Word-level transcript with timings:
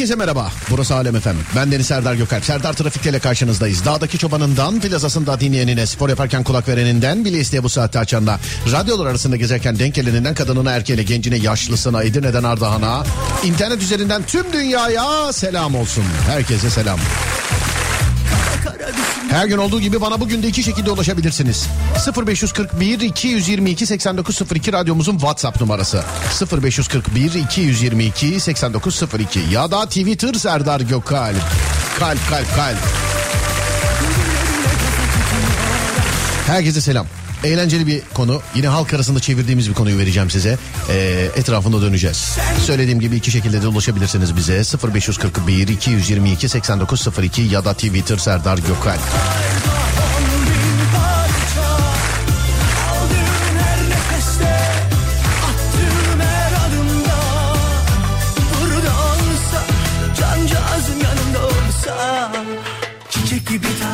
Herkese 0.00 0.14
merhaba. 0.14 0.52
Burası 0.70 0.94
Alem 0.94 1.16
Efem. 1.16 1.36
Ben 1.56 1.72
Deniz 1.72 1.86
Serdar 1.86 2.14
Gökalp. 2.14 2.44
Serdar 2.44 2.72
Trafik'te 2.72 3.10
ile 3.10 3.18
karşınızdayız. 3.18 3.84
Dağdaki 3.84 4.18
çobanından, 4.18 4.80
plazasında 4.80 5.40
dinleyenine, 5.40 5.86
spor 5.86 6.08
yaparken 6.08 6.44
kulak 6.44 6.68
vereninden, 6.68 7.24
bile 7.24 7.38
isteye 7.38 7.62
bu 7.62 7.68
saatte 7.68 7.98
açanla, 7.98 8.40
radyolar 8.72 9.06
arasında 9.06 9.36
gezerken 9.36 9.78
denk 9.78 9.94
geleninden, 9.94 10.34
kadınına, 10.34 10.70
erkeğine, 10.72 11.02
gencine, 11.02 11.36
yaşlısına, 11.36 12.02
Edirne'den 12.02 12.44
Ardahan'a, 12.44 13.04
internet 13.44 13.82
üzerinden 13.82 14.22
tüm 14.22 14.52
dünyaya 14.52 15.32
selam 15.32 15.74
olsun. 15.74 16.04
Herkese 16.26 16.70
selam. 16.70 16.98
Her 19.30 19.46
gün 19.46 19.58
olduğu 19.58 19.80
gibi 19.80 20.00
bana 20.00 20.20
bugün 20.20 20.42
de 20.42 20.48
iki 20.48 20.62
şekilde 20.62 20.90
ulaşabilirsiniz. 20.90 21.68
0541 22.26 23.00
222 23.00 23.86
8902 23.86 24.72
radyomuzun 24.72 25.12
WhatsApp 25.18 25.60
numarası. 25.60 26.04
0541 26.62 27.34
222 27.34 28.40
8902 28.40 29.40
ya 29.52 29.70
da 29.70 29.86
Twitter 29.86 30.34
Serdar 30.34 30.80
Gökalp. 30.80 31.36
Kalp 31.98 32.28
kalp 32.30 32.56
kalp. 32.56 32.78
Herkese 36.46 36.80
selam. 36.80 37.06
Eğlenceli 37.44 37.86
bir 37.86 38.02
konu. 38.14 38.42
Yine 38.54 38.68
halk 38.68 38.94
arasında 38.94 39.20
çevirdiğimiz 39.20 39.68
bir 39.68 39.74
konuyu 39.74 39.98
vereceğim 39.98 40.30
size. 40.30 40.58
Ee, 40.90 41.28
etrafında 41.36 41.82
döneceğiz. 41.82 42.36
Söylediğim 42.66 43.00
gibi 43.00 43.16
iki 43.16 43.30
şekilde 43.30 43.62
de 43.62 43.66
ulaşabilirsiniz 43.68 44.36
bize. 44.36 44.62
0541 44.94 45.68
222 45.68 46.48
8902 46.48 47.42
ya 47.42 47.64
da 47.64 47.74
Twitter 47.74 48.16
Serdar 48.16 48.58
Gökalp. 48.58 49.00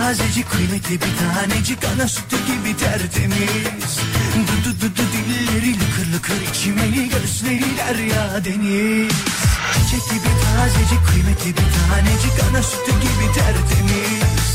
Gibi 0.07 0.15
tazecik, 0.15 0.51
kıymetli 0.51 0.95
bir 0.95 1.15
tanecik 1.19 1.85
Ana 1.85 2.09
sütü 2.09 2.37
gibi 2.47 2.77
tertemiz. 2.77 3.99
Du 4.37 4.65
du 4.65 4.81
du 4.81 4.97
du 4.97 5.03
dilleri 5.13 5.75
lıkır 5.75 6.13
lıkır 6.15 6.41
içmeli 6.51 7.09
Gözleri 7.09 7.77
derya 7.77 8.45
deniz. 8.45 9.13
Çiçek 9.73 10.11
gibi 10.11 10.31
tazecik, 10.43 11.07
kıymetli 11.09 11.51
bir 11.51 11.69
tanecik 11.77 12.45
Ana 12.51 12.63
sütü 12.63 12.93
gibi 12.93 13.27
tertemiz. 13.35 14.49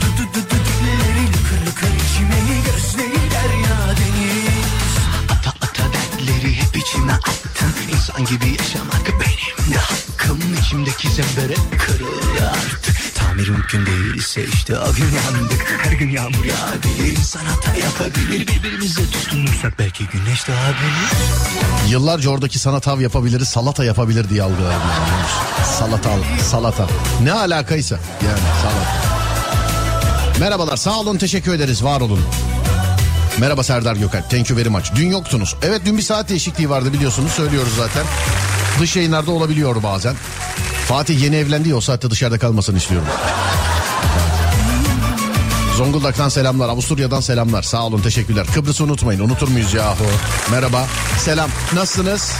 Du 0.00 0.06
du 0.16 0.24
du 0.34 0.50
du 0.50 0.56
dilleri 0.66 1.26
lıkır 1.28 1.66
lıkır 1.66 1.94
içmeli 2.04 2.56
Gözleri 2.66 3.30
derya 3.30 3.96
deniz. 4.00 4.94
Ata 5.30 5.50
ata 5.50 5.84
dertleri 5.92 6.54
hep 6.54 6.76
içime 6.76 7.12
attın. 7.12 7.74
İnsan 7.92 8.24
gibi 8.24 8.56
yaşamak 8.58 9.06
benim 9.20 9.74
de 9.74 9.78
hakkım. 9.78 10.38
İçimdeki 10.60 11.08
zembere 11.10 11.54
artık 11.84 12.33
Tamir 13.34 13.48
mümkün 13.48 13.86
değilse 13.86 14.44
işte 14.54 14.78
o 14.78 14.92
gün 14.92 15.04
yandık 15.04 15.78
Her 15.82 15.92
gün 15.92 16.10
yağmur 16.10 16.44
yağabilir 16.44 17.16
insan 17.16 17.40
hata 17.44 17.74
yapabilir 17.76 18.46
Birbirimize 18.46 19.10
tutunursak 19.10 19.78
belki 19.78 20.06
güneş 20.06 20.48
doğabilir 20.48 21.88
Yıllarca 21.88 22.30
oradaki 22.30 22.58
sana 22.58 22.80
tav 22.80 23.00
yapabiliriz, 23.00 23.48
salata 23.48 23.84
yapabilir 23.84 24.28
diye 24.28 24.42
algılarım. 24.42 24.82
Salata, 25.78 26.10
salata. 26.42 26.86
Ne 27.22 27.32
alakaysa 27.32 27.98
yani 28.26 28.38
salata. 28.62 29.02
Merhabalar, 30.40 30.76
sağ 30.76 31.00
olun, 31.00 31.18
teşekkür 31.18 31.54
ederiz, 31.54 31.84
var 31.84 32.00
olun. 32.00 32.20
Merhaba 33.38 33.62
Serdar 33.62 33.96
Gökalp, 33.96 34.30
thank 34.30 34.50
you 34.50 34.58
very 34.58 34.68
much. 34.68 34.94
Dün 34.96 35.10
yoktunuz. 35.10 35.56
Evet 35.62 35.82
dün 35.84 35.96
bir 35.96 36.02
saat 36.02 36.28
değişikliği 36.28 36.70
vardı 36.70 36.92
biliyorsunuz, 36.92 37.32
söylüyoruz 37.32 37.72
zaten. 37.76 38.04
Dış 38.80 38.96
yayınlarda 38.96 39.30
olabiliyor 39.30 39.82
bazen. 39.82 40.14
Fatih 40.88 41.22
yeni 41.22 41.36
evlendi 41.36 41.68
ya 41.68 41.76
o 41.76 41.80
saatte 41.80 42.10
dışarıda 42.10 42.38
kalmasını 42.38 42.78
istiyorum. 42.78 43.08
Zonguldak'tan 45.76 46.28
selamlar, 46.28 46.68
Avusturya'dan 46.68 47.20
selamlar. 47.20 47.62
Sağ 47.62 47.86
olun, 47.86 48.00
teşekkürler. 48.00 48.46
Kıbrıs'ı 48.54 48.84
unutmayın, 48.84 49.20
unutur 49.20 49.48
muyuz 49.48 49.74
yahu? 49.74 50.04
Merhaba, 50.50 50.86
selam. 51.18 51.50
Nasılsınız? 51.74 52.32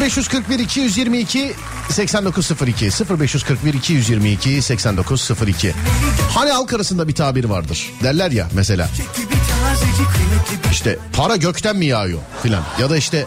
0541 0.00 0.58
222 0.58 1.54
8902 1.90 2.90
0541 3.20 3.74
222 3.74 4.62
8902 4.62 5.74
Hani 6.34 6.50
halk 6.50 6.72
arasında 6.72 7.08
bir 7.08 7.14
tabir 7.14 7.44
vardır. 7.44 7.92
Derler 8.02 8.30
ya 8.30 8.48
mesela 8.52 8.88
işte 10.72 10.98
para 11.12 11.36
gökten 11.36 11.76
mi 11.76 11.86
yağıyor 11.86 12.18
filan 12.42 12.62
ya 12.80 12.90
da 12.90 12.96
işte 12.96 13.26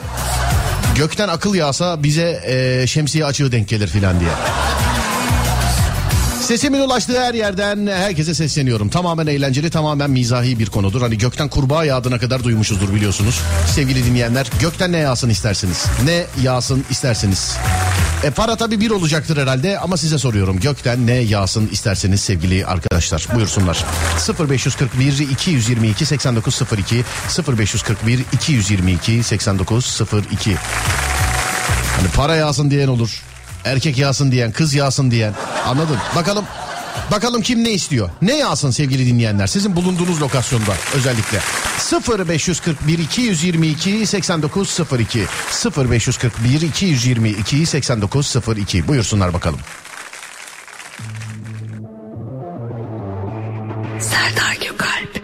gökten 0.99 1.27
akıl 1.27 1.55
yağsa 1.55 2.03
bize 2.03 2.41
e, 2.45 2.87
şemsiye 2.87 3.25
açığı 3.25 3.51
denk 3.51 3.67
gelir 3.67 3.87
filan 3.87 4.19
diye. 4.19 4.29
Sesimin 6.41 6.79
ulaştığı 6.79 7.21
her 7.21 7.33
yerden 7.33 7.87
herkese 7.87 8.33
sesleniyorum. 8.33 8.89
Tamamen 8.89 9.27
eğlenceli, 9.27 9.69
tamamen 9.69 10.11
mizahi 10.11 10.59
bir 10.59 10.65
konudur. 10.65 11.01
Hani 11.01 11.17
gökten 11.17 11.49
kurbağa 11.49 11.85
yağdığına 11.85 12.19
kadar 12.19 12.43
duymuşuzdur 12.43 12.93
biliyorsunuz. 12.93 13.39
Sevgili 13.75 14.05
dinleyenler, 14.05 14.47
gökten 14.61 14.91
ne 14.91 14.97
yağsın 14.97 15.29
istersiniz? 15.29 15.85
Ne 16.05 16.25
yağsın 16.43 16.85
isterseniz? 16.89 17.57
E 18.24 18.30
para 18.30 18.56
tabii 18.56 18.80
bir 18.80 18.91
olacaktır 18.91 19.38
herhalde 19.38 19.80
ama 19.80 19.97
size 19.97 20.18
soruyorum. 20.18 20.59
Gökten 20.59 21.07
ne 21.07 21.13
yağsın 21.13 21.69
isterseniz 21.72 22.22
sevgili 22.22 22.66
arkadaşlar. 22.66 23.28
Buyursunlar. 23.35 23.85
0541 24.50 25.19
222 25.19 26.06
8902 26.06 27.03
0541 27.57 28.19
222 28.33 29.24
8902 29.24 30.56
Hani 31.98 32.07
para 32.16 32.36
yağsın 32.36 32.71
diyen 32.71 32.88
olur. 32.88 33.21
Erkek 33.66 33.98
yağsın 33.98 34.31
diyen, 34.31 34.51
kız 34.51 34.74
yağsın 34.74 35.12
diyen. 35.12 35.33
Anladın? 35.65 35.98
Bakalım 36.15 36.45
Bakalım 37.12 37.42
kim 37.42 37.63
ne 37.63 37.72
istiyor? 37.72 38.10
Ne 38.22 38.38
yağsın 38.38 38.72
sevgili 38.72 39.06
dinleyenler? 39.06 39.48
Sizin 39.48 39.75
bulunduğunuz 39.75 40.22
lokasyonda 40.22 40.74
özellikle. 40.96 41.40
0541 42.18 43.00
222 43.00 44.06
8902 44.07 45.25
0541 45.78 46.62
222 46.62 47.66
8902 47.66 48.88
buyursunlar 48.88 49.34
bakalım. 49.34 49.60
Serdar 54.00 54.56
Gökalp 54.69 55.22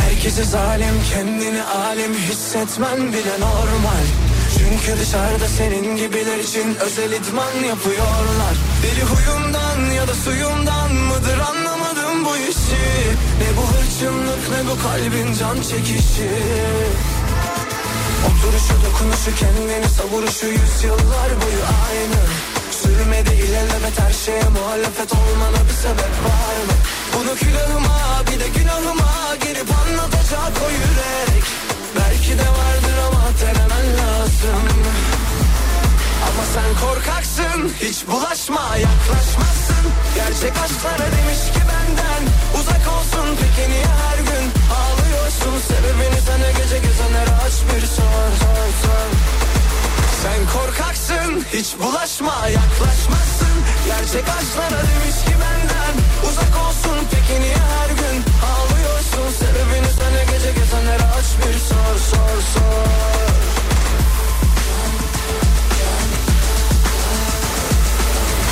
Herkese 0.00 0.44
zalim 0.44 0.94
kendini 1.14 1.62
alim 1.62 2.14
hissetmen 2.14 3.12
bile 3.12 3.40
normal 3.40 4.33
Çünkü 4.64 5.00
dışarıda 5.00 5.48
senin 5.48 5.96
gibiler 5.96 6.38
için 6.38 6.74
özel 6.74 7.12
idman 7.12 7.54
yapıyorlar. 7.68 8.54
Deli 8.82 9.02
huyundan 9.02 9.94
ya 9.94 10.08
da 10.08 10.14
suyundan 10.14 10.94
mıdır 10.94 11.38
anlamadım 11.38 12.24
bu 12.24 12.36
işi. 12.36 12.84
Ne 13.40 13.48
bu 13.56 13.62
hırçınlık 13.72 14.42
ne 14.52 14.70
bu 14.70 14.82
kalbin 14.82 15.34
can 15.34 15.56
çekişi. 15.56 16.30
Oturuşu 18.26 18.74
dokunuşu 18.84 19.34
kendini 19.40 19.88
savuruşu 19.88 20.46
yüzyıllar 20.46 21.30
boyu 21.40 21.64
aynı. 21.88 22.22
Sürmedi 22.70 23.34
ilelebet 23.34 24.00
her 24.00 24.12
şeye 24.12 24.48
muhalefet 24.48 25.12
olmana 25.12 25.60
bir 25.68 25.76
sebep 25.82 26.14
var 26.26 26.56
mı? 26.66 26.74
Bunu 27.14 27.34
külahıma 27.34 28.22
bir 28.26 28.40
de 28.40 28.48
günahıma 28.58 29.12
girip 29.44 29.68
anlatacak 29.82 30.52
o 30.66 30.70
yürek 30.70 31.44
Belki 31.96 32.38
de 32.38 32.48
vardır 32.58 32.96
ama 33.06 33.24
denemen 33.40 33.86
lazım. 33.98 34.62
Ama 36.28 36.44
sen 36.54 36.70
korkaksın 36.86 37.72
hiç 37.80 38.06
bulaşma 38.06 38.76
yaklaşmazsın. 38.76 39.84
Gerçek 40.14 40.52
aşklara 40.64 41.06
demiş 41.16 41.42
ki 41.54 41.60
benden 41.70 42.22
uzak 42.60 42.84
olsun. 42.96 43.26
Peki 43.40 43.70
niye 43.70 43.86
her 44.04 44.18
gün 44.18 44.44
ağlıyorsun? 44.80 45.54
Sebebini 45.68 46.20
sana 46.26 46.50
gece 46.50 46.78
gezenlere 46.86 47.34
aç 47.46 47.56
bir 47.68 47.86
sor 47.86 48.28
sor 48.40 48.68
sor. 48.82 49.08
Sen 50.22 50.40
korkaksın 50.56 51.44
hiç 51.52 51.68
bulaşma 51.82 52.36
yaklaşmazsın. 52.48 53.56
Gerçek 53.86 54.24
aşklara 54.38 54.80
demiş 54.90 55.18
ki 55.26 55.34
benden 55.42 55.94
uzak 56.28 56.54
olsun. 56.66 56.98
Peki 57.10 57.40
niye 57.40 57.60
her 57.74 57.88
gün 57.88 58.16
ağlıyorsun 58.50 58.73
Sebebini 59.14 59.90
sana 59.98 60.22
gece 60.22 60.52
gezenlere 60.52 61.02
aç 61.18 61.28
bir 61.38 61.58
sor 61.58 61.94
sor 62.10 62.36
sor. 62.54 62.88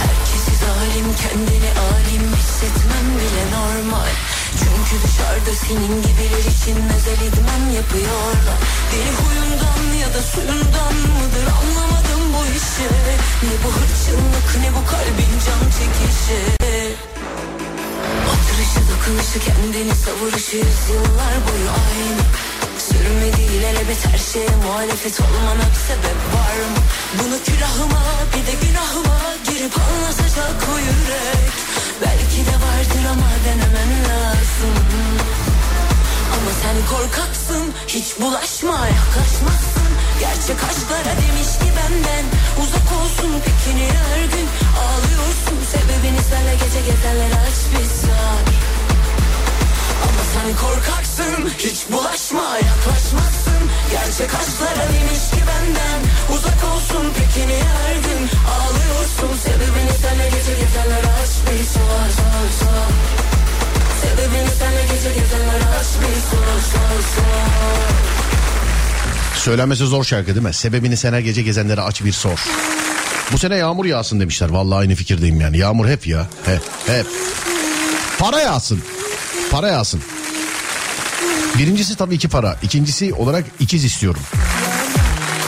Herkesi 0.03 0.55
zalim 0.65 1.09
kendini 1.23 1.71
alim 1.89 2.35
hissetmem 2.37 3.07
bile 3.19 3.45
normal. 3.57 4.13
Çünkü 4.59 4.95
dışarıda 5.05 5.53
senin 5.67 6.03
gibiler 6.03 6.45
için 6.55 6.77
özel 6.97 7.21
idman 7.29 7.63
yapıyorlar. 7.79 8.59
Deli 8.93 9.13
huyundan 9.21 9.83
ya 10.03 10.09
da 10.15 10.23
suyundan 10.23 10.95
mıdır 11.17 11.47
anlamadım 11.61 12.23
bu 12.35 12.43
işi. 12.59 12.89
Ne 13.47 13.55
bu 13.65 13.69
hırçınlık 13.77 14.49
ne 14.63 14.71
bu 14.77 14.87
kalbin 14.91 15.33
can 15.47 15.63
çekişi 15.79 16.63
Oturuşu 18.33 18.81
dokunuşu 18.91 19.39
kendini 19.47 19.95
savuruşu. 19.95 20.57
Yüzyıllar 20.57 21.35
boyu 21.47 21.69
aynı. 21.87 22.23
Sürmedi 22.89 23.43
ilelebet 23.57 24.07
her 24.07 24.19
şeye 24.19 24.57
muhalefet 24.65 25.21
olmana 25.21 25.65
bir 25.73 25.83
sebep 25.89 26.19
var 26.35 26.57
mı? 26.73 26.81
Bunu 27.19 27.37
külahıma 27.47 28.03
bir 28.33 28.47
de 28.47 28.55
günahıma 28.67 29.19
girip 29.49 29.75
anlatacak 29.79 30.57
o 30.75 30.79
yürek. 30.79 31.53
Belki 32.03 32.41
de 32.49 32.55
vardır 32.65 33.05
ama 33.13 33.31
denemen 33.47 33.91
lazım. 34.09 34.75
Ama 36.35 36.51
sen 36.63 36.97
korkaksın 36.97 37.73
hiç 37.89 38.21
bulaşma 38.21 38.79
yaklaşmazsın 38.99 39.92
Gerçek 40.23 40.59
aşklara 40.71 41.15
demiş 41.23 41.51
ki 41.61 41.69
benden. 41.79 42.25
Uzak 42.63 42.89
olsun 43.01 43.33
niye 43.77 43.97
her 44.09 44.25
gün. 44.33 44.47
Ağlıyorsun 44.83 45.59
Sebebini 45.73 46.23
söyle 46.31 46.55
gece 46.63 46.81
gezenlere 46.89 47.39
aç 47.47 47.59
bir 47.73 47.89
sor 48.01 48.43
ama 50.07 50.23
sen 50.33 50.49
korkaksın 50.63 51.51
hiç 51.59 51.79
bulaşma 51.93 52.49
yaklaşmazsın. 52.71 53.63
Gerçek 53.91 54.31
aşklara 54.41 54.85
demiş 54.95 55.25
ki 55.33 55.43
benden. 55.51 56.01
Uzak 56.35 56.61
olsun 56.73 57.07
niye 57.49 57.69
her 57.79 57.97
gün. 58.07 58.23
Ağlıyorsun 58.55 59.33
Sebebini 59.45 59.95
senle 60.03 60.27
gece 60.35 60.55
gezenlere 60.61 61.11
aç 61.23 61.33
bir 61.47 61.65
sor 61.75 62.09
Sebebini 64.01 64.51
senle 64.59 64.83
gece 64.91 65.11
gezenlere 65.19 65.69
aç 65.79 65.91
bir 66.01 66.19
sor 66.31 66.47
sor 67.15 68.42
Söylenmesi 69.37 69.87
zor 69.87 70.05
şarkı 70.05 70.35
değil 70.35 70.47
mi? 70.47 70.55
Sebebini 70.55 70.97
sen 70.97 71.13
her 71.13 71.21
gece 71.21 71.43
gezenlere 71.43 71.81
aç 71.81 72.05
bir 72.05 72.13
sor. 72.13 72.45
Bu 73.33 73.39
sene 73.39 73.57
yağmur 73.57 73.85
yağsın 73.85 74.21
demişler. 74.21 74.49
Vallahi 74.49 74.79
aynı 74.79 74.95
fikirdeyim 74.95 75.41
yani. 75.41 75.59
Yağmur 75.59 75.89
hep 75.89 76.07
ya. 76.07 76.27
Hep. 76.45 76.61
Hep. 76.87 77.07
Para 78.19 78.41
yağsın. 78.41 78.83
Para 79.51 79.69
yağsın. 79.69 80.01
Birincisi 81.59 81.97
tabii 81.97 82.19
ki 82.19 82.29
para. 82.29 82.57
İkincisi 82.63 83.15
olarak 83.15 83.45
ikiz 83.61 83.85
istiyorum. 83.85 84.23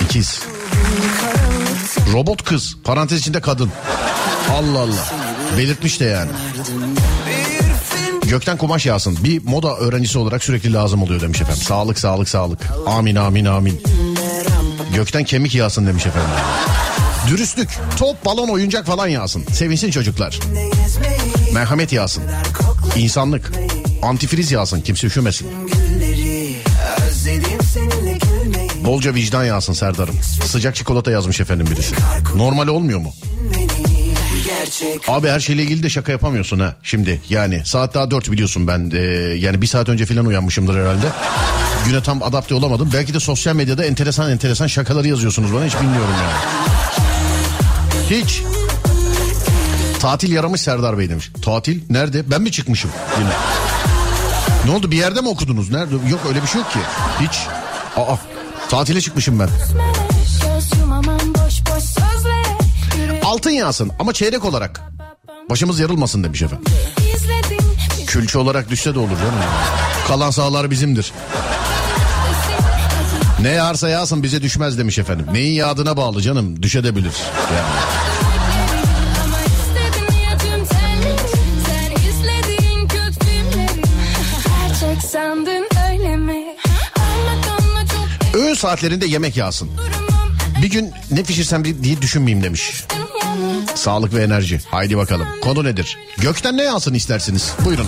İkiz. 0.04 0.40
Robot 2.12 2.44
kız. 2.44 2.76
Parantez 2.84 3.20
içinde 3.20 3.40
kadın. 3.40 3.70
Allah 4.52 4.78
Allah. 4.78 5.12
Belirtmiş 5.58 6.00
de 6.00 6.04
yani. 6.04 6.30
Gökten 8.34 8.56
kumaş 8.56 8.86
yağsın. 8.86 9.18
Bir 9.24 9.44
moda 9.44 9.76
öğrencisi 9.76 10.18
olarak 10.18 10.44
sürekli 10.44 10.72
lazım 10.72 11.02
oluyor 11.02 11.20
demiş 11.20 11.40
efendim. 11.40 11.62
Sağlık 11.62 11.98
sağlık 11.98 12.28
sağlık. 12.28 12.60
Amin 12.86 13.16
amin 13.16 13.44
amin. 13.44 13.82
Gökten 14.94 15.24
kemik 15.24 15.54
yağsın 15.54 15.86
demiş 15.86 16.06
efendim. 16.06 16.30
Dürüstlük, 17.28 17.68
top, 17.98 18.24
balon, 18.24 18.48
oyuncak 18.48 18.86
falan 18.86 19.08
yağsın. 19.08 19.44
Sevinsin 19.52 19.90
çocuklar. 19.90 20.40
Merhamet 21.52 21.92
yağsın. 21.92 22.22
İnsanlık. 22.96 23.52
Antifriz 24.02 24.52
yağsın 24.52 24.80
kimse 24.80 25.06
üşümesin. 25.06 25.48
Bolca 28.84 29.14
vicdan 29.14 29.44
yağsın 29.44 29.72
Serdar'ım. 29.72 30.16
Sıcak 30.46 30.74
çikolata 30.74 31.10
yazmış 31.10 31.40
efendim 31.40 31.66
birisi. 31.70 31.94
Normal 32.36 32.68
olmuyor 32.68 32.98
mu? 32.98 33.12
Abi 35.08 35.28
her 35.28 35.40
şeyle 35.40 35.62
ilgili 35.62 35.82
de 35.82 35.90
şaka 35.90 36.12
yapamıyorsun 36.12 36.58
ha 36.60 36.76
şimdi 36.82 37.20
yani 37.28 37.62
saat 37.64 37.94
daha 37.94 38.10
dört 38.10 38.32
biliyorsun 38.32 38.66
ben 38.66 38.90
e, 38.94 38.98
yani 39.34 39.62
bir 39.62 39.66
saat 39.66 39.88
önce 39.88 40.06
falan 40.06 40.26
uyanmışımdır 40.26 40.80
herhalde. 40.80 41.06
Güne 41.86 42.02
tam 42.02 42.22
adapte 42.22 42.54
olamadım 42.54 42.90
belki 42.94 43.14
de 43.14 43.20
sosyal 43.20 43.54
medyada 43.54 43.84
enteresan 43.84 44.30
enteresan 44.30 44.66
şakaları 44.66 45.08
yazıyorsunuz 45.08 45.54
bana 45.54 45.64
hiç 45.64 45.74
bilmiyorum 45.74 46.14
yani. 46.22 46.64
Hiç. 48.10 48.42
Tatil 50.00 50.32
yaramış 50.32 50.60
Serdar 50.60 50.98
Bey 50.98 51.10
demiş. 51.10 51.30
Tatil 51.42 51.80
nerede? 51.90 52.30
Ben 52.30 52.42
mi 52.42 52.52
çıkmışım 52.52 52.90
yine? 53.18 53.30
Ne 54.64 54.70
oldu 54.70 54.90
bir 54.90 54.96
yerde 54.96 55.20
mi 55.20 55.28
okudunuz? 55.28 55.70
Nerede? 55.70 55.94
Yok 55.94 56.20
öyle 56.28 56.42
bir 56.42 56.46
şey 56.46 56.60
yok 56.60 56.72
ki. 56.72 56.78
Hiç. 57.20 57.38
Aa 57.96 58.16
tatile 58.70 59.00
çıkmışım 59.00 59.38
ben. 59.38 59.48
Altın 63.24 63.50
yağsın 63.50 63.92
ama 63.98 64.12
çeyrek 64.12 64.44
olarak. 64.44 64.80
Başımız 65.50 65.80
yarılmasın 65.80 66.24
demiş 66.24 66.42
efendim. 66.42 66.64
Külçe 68.06 68.38
olarak 68.38 68.70
düşse 68.70 68.94
de 68.94 68.98
olur 68.98 69.08
canım. 69.18 69.34
Kalan 70.08 70.30
sahalar 70.30 70.70
bizimdir. 70.70 71.12
Ne 73.40 73.48
yağarsa 73.48 73.88
yağsın 73.88 74.22
bize 74.22 74.42
düşmez 74.42 74.78
demiş 74.78 74.98
efendim. 74.98 75.26
Neyin 75.32 75.54
yağdığına 75.54 75.96
bağlı 75.96 76.22
canım 76.22 76.62
düşebilir. 76.62 77.14
Yani. 77.56 77.68
Öğün 88.34 88.54
saatlerinde 88.54 89.06
yemek 89.06 89.36
yağsın. 89.36 89.70
Bir 90.62 90.70
gün 90.70 90.92
ne 91.10 91.22
pişirsem 91.22 91.64
diye 91.82 92.02
düşünmeyeyim 92.02 92.44
demiş. 92.44 92.84
Sağlık 93.84 94.14
ve 94.14 94.22
enerji. 94.22 94.60
Haydi 94.70 94.96
bakalım. 94.96 95.26
Konu 95.42 95.64
nedir? 95.64 95.98
Gökten 96.18 96.56
ne 96.56 96.62
yağsın 96.62 96.94
istersiniz? 96.94 97.52
Buyurun. 97.64 97.86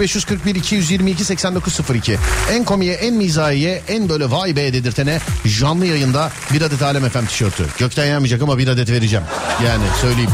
0541 0.00 0.54
222 0.54 1.24
8902. 1.24 2.18
En 2.52 2.64
komiye, 2.64 2.94
en 2.94 3.14
mizahiye, 3.14 3.82
en 3.88 4.08
böyle 4.08 4.30
vay 4.30 4.56
be 4.56 4.72
dedirtene 4.72 5.18
canlı 5.60 5.86
yayında 5.86 6.30
bir 6.52 6.62
adet 6.62 6.82
Alem 6.82 7.08
FM 7.08 7.26
tişörtü. 7.26 7.66
Gökten 7.78 8.06
yağmayacak 8.06 8.42
ama 8.42 8.58
bir 8.58 8.68
adet 8.68 8.90
vereceğim. 8.90 9.24
Yani 9.66 9.84
söyleyeyim. 10.00 10.30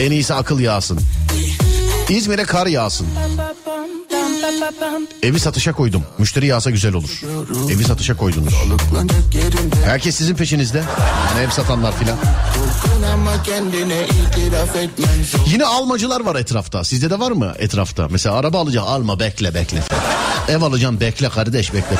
En 0.00 0.10
iyisi 0.10 0.34
akıl 0.34 0.60
yağsın. 0.60 1.00
İzmir'e 2.08 2.44
kar 2.44 2.66
yağsın. 2.66 3.06
Evi 5.22 5.40
satışa 5.40 5.72
koydum. 5.72 6.02
Müşteri 6.18 6.46
yağsa 6.46 6.70
güzel 6.70 6.94
olur. 6.94 7.20
Evi 7.70 7.84
satışa 7.84 8.16
koydunuz. 8.16 8.54
Herkes 9.84 10.16
sizin 10.16 10.34
peşinizde. 10.34 10.78
Yani 11.30 11.46
ev 11.46 11.50
satanlar 11.50 11.96
filan. 11.98 12.16
Yine 15.46 15.64
almacılar 15.64 16.20
var 16.20 16.36
etrafta. 16.36 16.84
Sizde 16.84 17.10
de 17.10 17.18
var 17.18 17.32
mı 17.32 17.54
etrafta? 17.58 18.08
Mesela 18.10 18.34
araba 18.34 18.60
alacak 18.60 18.84
alma 18.86 19.20
bekle 19.20 19.54
bekle. 19.54 19.82
Ev 20.48 20.62
alacağım 20.62 21.00
bekle 21.00 21.28
kardeş 21.28 21.74
bekle. 21.74 21.96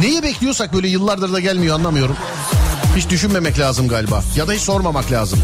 Neyi 0.00 0.22
bekliyorsak 0.22 0.74
böyle 0.74 0.88
yıllardır 0.88 1.32
da 1.32 1.40
gelmiyor 1.40 1.74
anlamıyorum. 1.76 2.16
Hiç 2.96 3.10
düşünmemek 3.10 3.58
lazım 3.58 3.88
galiba. 3.88 4.22
Ya 4.36 4.48
da 4.48 4.52
hiç 4.52 4.62
sormamak 4.62 5.12
lazım. 5.12 5.38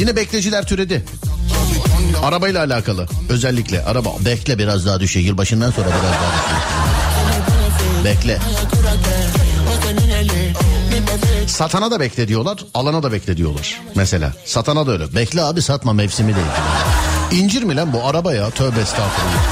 Yine 0.00 0.16
bekleciler 0.16 0.66
türedi. 0.66 1.04
Arabayla 2.22 2.60
alakalı. 2.60 3.06
Özellikle 3.28 3.84
araba 3.84 4.08
bekle 4.24 4.58
biraz 4.58 4.86
daha 4.86 5.00
düşüyor. 5.00 5.26
Yılbaşından 5.26 5.70
sonra 5.70 5.86
biraz 5.86 6.02
daha 6.02 6.32
düşüyor. 6.42 6.60
Bekle. 8.04 8.38
Satana 11.46 11.90
da 11.90 12.00
bekle 12.00 12.28
diyorlar, 12.28 12.58
alana 12.74 13.02
da 13.02 13.12
bekle 13.12 13.36
diyorlar. 13.36 13.80
Mesela 13.94 14.32
satana 14.44 14.86
da 14.86 14.90
öyle. 14.92 15.14
Bekle 15.14 15.42
abi 15.42 15.62
satma 15.62 15.92
mevsimi 15.92 16.34
değil. 16.34 16.46
İncir 17.44 17.62
mi 17.62 17.76
lan 17.76 17.92
bu 17.92 18.04
araba 18.06 18.34
ya 18.34 18.50
tövbe 18.50 18.80
estağfurullah. 18.80 19.42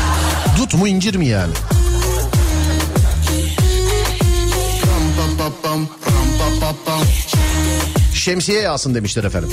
Dut 0.58 0.74
mu 0.74 0.88
incir 0.88 1.14
mi 1.14 1.26
yani? 1.26 1.52
Şemsiye 8.14 8.60
yağsın 8.60 8.94
demişler 8.94 9.24
efendim. 9.24 9.50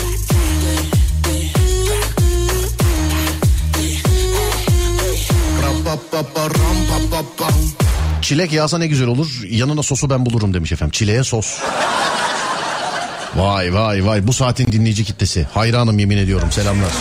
Çilek 8.22 8.54
yağsa 8.54 8.78
ne 8.78 8.88
güzel 8.88 9.08
olur. 9.08 9.28
Yanına 9.50 9.84
sosu 9.84 10.10
ben 10.10 10.26
bulurum 10.26 10.54
demiş 10.54 10.72
efendim. 10.72 10.92
Çileğe 10.92 11.24
sos. 11.24 11.60
Vay 13.36 13.74
vay 13.74 14.06
vay 14.06 14.28
bu 14.28 14.34
saatin 14.34 14.72
dinleyici 14.72 15.04
kitlesi. 15.04 15.48
Hayranım 15.54 16.00
yemin 16.00 16.18
ediyorum 16.18 16.52
selamlar. 16.52 16.92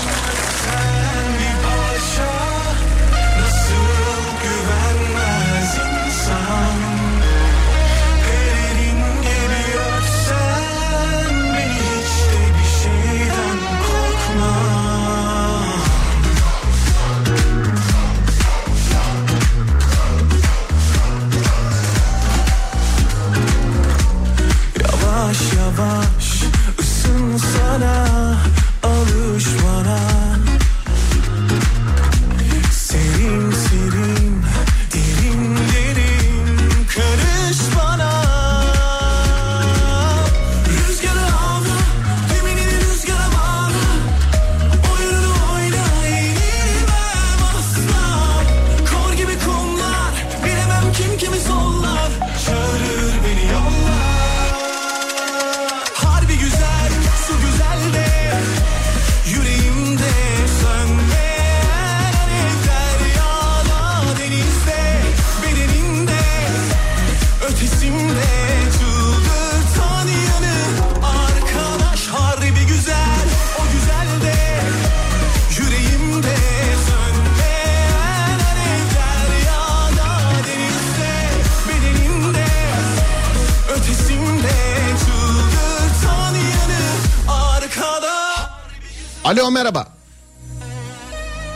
Alo 89.47 89.53
merhaba. 89.53 89.87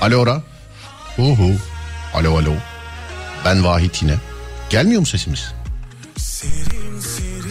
Alo 0.00 0.16
ora. 0.20 0.42
Uhu. 1.18 1.52
Alo 2.14 2.38
alo. 2.38 2.52
Ben 3.44 3.64
Vahit 3.64 4.02
yine. 4.02 4.14
Gelmiyor 4.70 5.00
mu 5.00 5.06
sesimiz? 5.06 5.52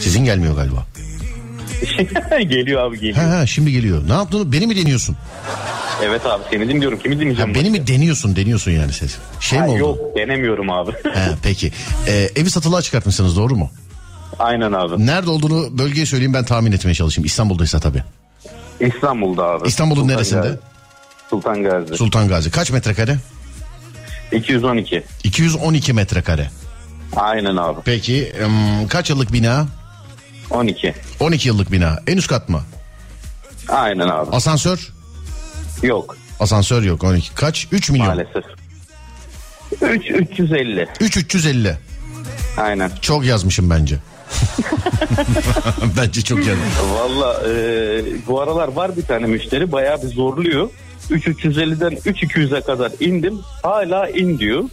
Sizin 0.00 0.24
gelmiyor 0.24 0.56
galiba. 0.56 0.86
geliyor 2.38 2.82
abi 2.82 3.00
geliyor. 3.00 3.16
Ha 3.16 3.30
ha 3.38 3.46
şimdi 3.46 3.72
geliyor. 3.72 4.08
Ne 4.08 4.12
yaptın? 4.12 4.52
Beni 4.52 4.66
mi 4.66 4.76
deniyorsun? 4.76 5.16
Evet 6.02 6.26
abi 6.26 6.42
seni 6.50 6.68
dinliyorum. 6.68 6.98
Kimi 6.98 7.20
dinleyeceğim? 7.20 7.54
Ha, 7.54 7.60
beni 7.60 7.70
mi 7.70 7.86
deniyorsun 7.86 8.36
deniyorsun 8.36 8.70
yani 8.70 8.92
ses. 8.92 9.16
Şey 9.40 9.58
Ha, 9.58 9.64
mi 9.64 9.70
oldu? 9.70 9.78
yok 9.78 9.98
denemiyorum 10.16 10.70
abi. 10.70 10.92
Ha, 11.14 11.28
peki. 11.42 11.72
Ee, 12.06 12.30
evi 12.36 12.50
satılığa 12.50 12.82
çıkartmışsınız 12.82 13.36
doğru 13.36 13.56
mu? 13.56 13.70
Aynen 14.38 14.72
abi. 14.72 15.06
Nerede 15.06 15.30
olduğunu 15.30 15.78
bölgeyi 15.78 16.06
söyleyeyim 16.06 16.34
ben 16.34 16.44
tahmin 16.44 16.72
etmeye 16.72 16.94
çalışayım. 16.94 17.26
İstanbul'daysa 17.26 17.80
tabii. 17.80 18.04
İstanbul'da 18.80 19.44
abi. 19.44 19.68
İstanbul'un 19.68 20.00
Sultan 20.00 20.16
neresinde? 20.16 20.40
Gazi. 20.40 20.58
Sultan 21.30 21.62
Gazi. 21.62 21.96
Sultan 21.96 22.28
Gazi. 22.28 22.50
Kaç 22.50 22.70
metrekare? 22.70 23.18
212. 24.32 25.02
212 25.24 25.92
metrekare. 25.92 26.50
Aynen 27.16 27.56
abi. 27.56 27.80
Peki 27.84 28.32
kaç 28.88 29.10
yıllık 29.10 29.32
bina? 29.32 29.66
12. 30.50 30.94
12 31.20 31.48
yıllık 31.48 31.72
bina. 31.72 31.98
En 32.06 32.16
üst 32.16 32.28
kat 32.28 32.48
mı? 32.48 32.62
Aynen 33.68 34.08
abi. 34.08 34.30
Asansör? 34.30 34.92
Yok 35.82 36.16
Asansör 36.40 36.82
yok 36.82 37.04
12. 37.04 37.34
Kaç? 37.34 37.68
3 37.72 37.90
milyon. 37.90 38.06
maalesef. 38.06 38.44
3 39.82 40.10
350. 40.10 40.88
3 41.00 41.16
350. 41.16 41.76
Aynen. 42.56 42.90
Çok 43.00 43.24
yazmışım 43.24 43.70
bence. 43.70 43.96
bence 45.96 46.22
çok 46.22 46.38
yazmışım. 46.38 46.90
Valla 46.94 47.42
e, 47.48 48.02
bu 48.26 48.40
aralar 48.40 48.68
var 48.68 48.96
bir 48.96 49.02
tane 49.02 49.26
müşteri 49.26 49.72
bayağı 49.72 50.02
bir 50.02 50.08
zorluyor. 50.08 50.70
3350'den 51.10 51.92
3200'e 51.92 52.60
kadar 52.60 52.92
indim. 53.00 53.40
Hala 53.62 54.08
in 54.08 54.38
diyor. 54.38 54.64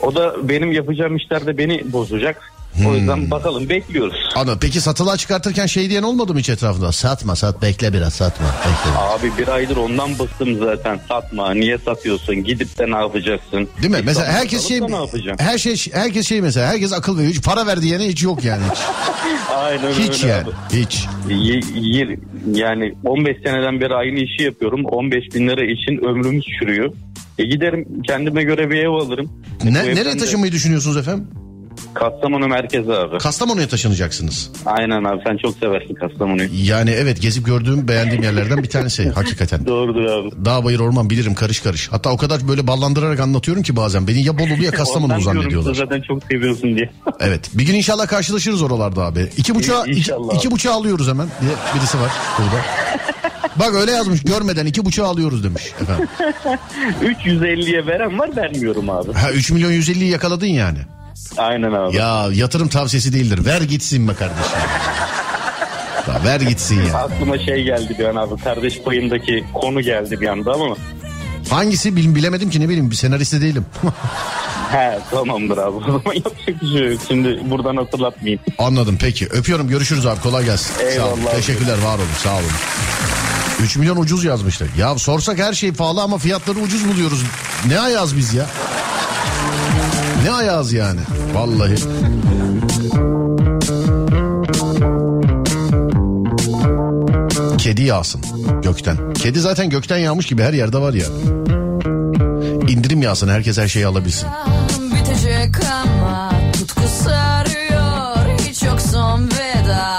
O 0.00 0.14
da 0.14 0.48
benim 0.48 0.72
yapacağım 0.72 1.16
işlerde 1.16 1.58
beni 1.58 1.92
bozacak. 1.92 2.52
O 2.80 2.84
Hmm. 2.88 2.94
yüzden 2.96 3.30
bakalım 3.30 3.68
bekliyoruz. 3.68 4.16
Ana 4.36 4.56
peki 4.60 4.80
satılığa 4.80 5.16
çıkartırken 5.16 5.66
şey 5.66 5.90
diyen 5.90 6.02
olmadı 6.02 6.32
mı 6.32 6.38
hiç 6.38 6.48
etrafında? 6.48 6.92
Satma 6.92 7.36
sat 7.36 7.62
bekle 7.62 7.92
biraz 7.92 8.12
satma. 8.14 8.46
Bekle. 8.46 8.98
Abi 8.98 9.38
bir 9.42 9.48
aydır 9.48 9.76
ondan 9.76 10.18
bıktım 10.18 10.58
zaten. 10.58 11.00
Satma. 11.08 11.54
Niye 11.54 11.78
satıyorsun? 11.78 12.34
Gidip 12.44 12.78
de 12.78 12.90
ne 12.90 12.96
yapacaksın? 12.96 13.68
Değil 13.82 13.90
mi? 13.90 13.96
Git 13.96 14.04
Mesela 14.06 14.26
herkes 14.32 14.68
şey 14.68 14.80
her 15.38 15.58
şey 15.58 15.76
herkes 15.92 16.26
şey 16.28 16.40
mesela 16.40 16.66
herkes 16.66 16.92
akıl 16.92 17.18
veriyor. 17.18 17.32
Hiç 17.34 17.42
para 17.44 17.66
ver 17.66 17.82
diyene 17.82 18.08
hiç 18.08 18.22
yok 18.22 18.44
yani 18.44 18.62
hiç. 18.72 18.78
Aynen 19.56 19.92
Hiç 19.92 20.22
öyle 20.24 20.32
yani. 20.32 20.42
abi. 20.44 20.78
Hiç. 20.82 21.04
Y- 21.28 22.18
yani 22.54 22.94
15 23.04 23.36
seneden 23.44 23.80
beri 23.80 23.94
aynı 23.94 24.18
işi 24.18 24.42
yapıyorum. 24.42 24.84
15 24.84 25.34
bin 25.34 25.48
lira 25.48 25.64
için 25.64 26.04
ömrümüz 26.08 26.44
çürüyor. 26.60 26.92
E 27.38 27.44
giderim 27.44 27.88
kendime 28.06 28.42
göre 28.42 28.70
bir 28.70 28.76
ev 28.76 28.88
alırım. 28.90 29.30
Ne, 29.64 29.72
nereye 29.94 30.16
taşınmayı 30.18 30.52
düşünüyorsunuz 30.52 30.96
efendim? 30.96 31.26
Kastamonu 31.94 32.48
merkezi 32.48 32.92
abi. 32.92 33.18
Kastamonu'ya 33.18 33.68
taşınacaksınız. 33.68 34.50
Aynen 34.66 35.04
abi 35.04 35.20
sen 35.26 35.36
çok 35.36 35.56
seversin 35.56 35.94
Kastamonu'yu. 35.94 36.48
Yani 36.52 36.90
evet 36.90 37.20
gezip 37.22 37.46
gördüğüm 37.46 37.88
beğendiğim 37.88 38.22
yerlerden 38.22 38.62
bir 38.62 38.68
tanesi 38.68 39.10
hakikaten. 39.14 39.66
Doğrudur 39.66 40.04
abi. 40.04 40.44
Dağ 40.44 40.64
bayır 40.64 40.80
orman 40.80 41.10
bilirim 41.10 41.34
karış 41.34 41.60
karış. 41.60 41.88
Hatta 41.92 42.10
o 42.10 42.16
kadar 42.16 42.48
böyle 42.48 42.66
ballandırarak 42.66 43.20
anlatıyorum 43.20 43.62
ki 43.62 43.76
bazen. 43.76 44.08
Beni 44.08 44.22
ya 44.24 44.38
Bolulu 44.38 44.64
ya 44.64 44.70
Kastamonu 44.70 45.20
zannediyorlar. 45.20 45.74
Zaten 45.74 46.00
çok 46.00 46.22
seviyorsun 46.24 46.76
diye. 46.76 46.90
Evet 47.20 47.50
bir 47.54 47.66
gün 47.66 47.74
inşallah 47.74 48.06
karşılaşırız 48.06 48.62
oralarda 48.62 49.02
abi. 49.04 49.28
İki 49.36 49.54
buçuğa, 49.54 49.84
iki, 49.86 50.12
iki 50.34 50.50
buçuğa 50.50 50.74
alıyoruz 50.74 51.08
hemen 51.08 51.28
diye 51.40 51.52
birisi 51.74 51.98
var 52.00 52.10
burada. 52.38 52.62
Bak 53.56 53.74
öyle 53.74 53.90
yazmış 53.90 54.22
görmeden 54.22 54.66
iki 54.66 54.84
buçuğa 54.84 55.08
alıyoruz 55.08 55.44
demiş 55.44 55.62
efendim. 55.82 56.08
350'ye 57.02 57.86
veren 57.86 58.18
var 58.18 58.36
vermiyorum 58.36 58.90
abi. 58.90 59.12
Ha 59.12 59.32
3 59.32 59.50
milyon 59.50 59.70
150'yi 59.72 60.10
yakaladın 60.10 60.46
yani. 60.46 60.78
Aynen 61.36 61.72
abi. 61.72 61.96
Ya 61.96 62.28
yatırım 62.32 62.68
tavsiyesi 62.68 63.12
değildir. 63.12 63.44
Ver 63.44 63.62
gitsin 63.62 64.08
be 64.08 64.14
kardeşim. 64.14 64.58
Ya 66.08 66.24
ver 66.24 66.40
gitsin 66.40 66.82
ya. 66.82 66.98
Aklıma 66.98 67.38
şey 67.38 67.64
geldi 67.64 67.96
bir 67.98 68.04
an 68.04 68.16
abi. 68.16 68.42
Kardeş 68.42 68.82
payındaki 68.82 69.44
konu 69.54 69.80
geldi 69.80 70.20
bir 70.20 70.28
anda 70.28 70.52
ama. 70.52 70.76
Hangisi 71.50 71.96
bil, 71.96 72.14
bilemedim 72.14 72.50
ki 72.50 72.60
ne 72.60 72.68
bileyim 72.68 72.90
bir 72.90 72.96
senarist 72.96 73.32
de 73.32 73.40
değilim. 73.40 73.66
He 74.72 74.98
tamamdır 75.10 75.58
abi. 75.58 75.76
O 75.76 75.80
zaman 75.80 76.14
yapacak 76.14 76.62
bir 76.62 76.78
şey 76.78 76.92
yok. 76.92 77.00
Şimdi 77.08 77.40
buradan 77.50 77.76
hatırlatmayayım. 77.76 78.40
Anladım 78.58 78.96
peki. 79.00 79.26
Öpüyorum 79.26 79.68
görüşürüz 79.68 80.06
abi 80.06 80.20
kolay 80.20 80.44
gelsin. 80.44 80.74
Sağ 80.74 80.82
olun. 80.84 80.90
Eyvallah 80.90 81.30
abi. 81.30 81.36
Teşekkürler 81.36 81.78
var 81.84 81.96
olun 81.98 82.06
sağ 82.22 82.34
olun. 82.34 82.50
3 83.62 83.76
milyon 83.76 83.96
ucuz 83.96 84.24
yazmışlar. 84.24 84.68
Ya 84.78 84.98
sorsak 84.98 85.38
her 85.38 85.52
şey 85.52 85.72
pahalı 85.72 86.02
ama 86.02 86.18
fiyatları 86.18 86.58
ucuz 86.58 86.88
buluyoruz. 86.88 87.22
Ne 87.68 87.80
ayağız 87.80 88.16
biz 88.16 88.34
ya? 88.34 88.46
Ne 90.22 90.30
ayağız 90.30 90.72
yani? 90.72 91.00
Vallahi. 91.34 91.74
Kedi 97.58 97.82
yağsın 97.82 98.20
gökten. 98.62 99.12
Kedi 99.14 99.40
zaten 99.40 99.70
gökten 99.70 99.98
yağmış 99.98 100.26
gibi 100.26 100.42
her 100.42 100.52
yerde 100.52 100.78
var 100.78 100.94
ya. 100.94 101.06
İndirim 102.68 103.02
yağsın 103.02 103.28
herkes 103.28 103.58
her 103.58 103.68
şeyi 103.68 103.86
alabilsin. 103.86 104.28
Bitecek 104.94 105.54
ama 105.84 106.32
tutku 106.52 106.82
sarıyor 107.04 108.38
Hiç 108.48 108.62
yok 108.62 108.80
son 108.92 109.24
veda 109.24 109.98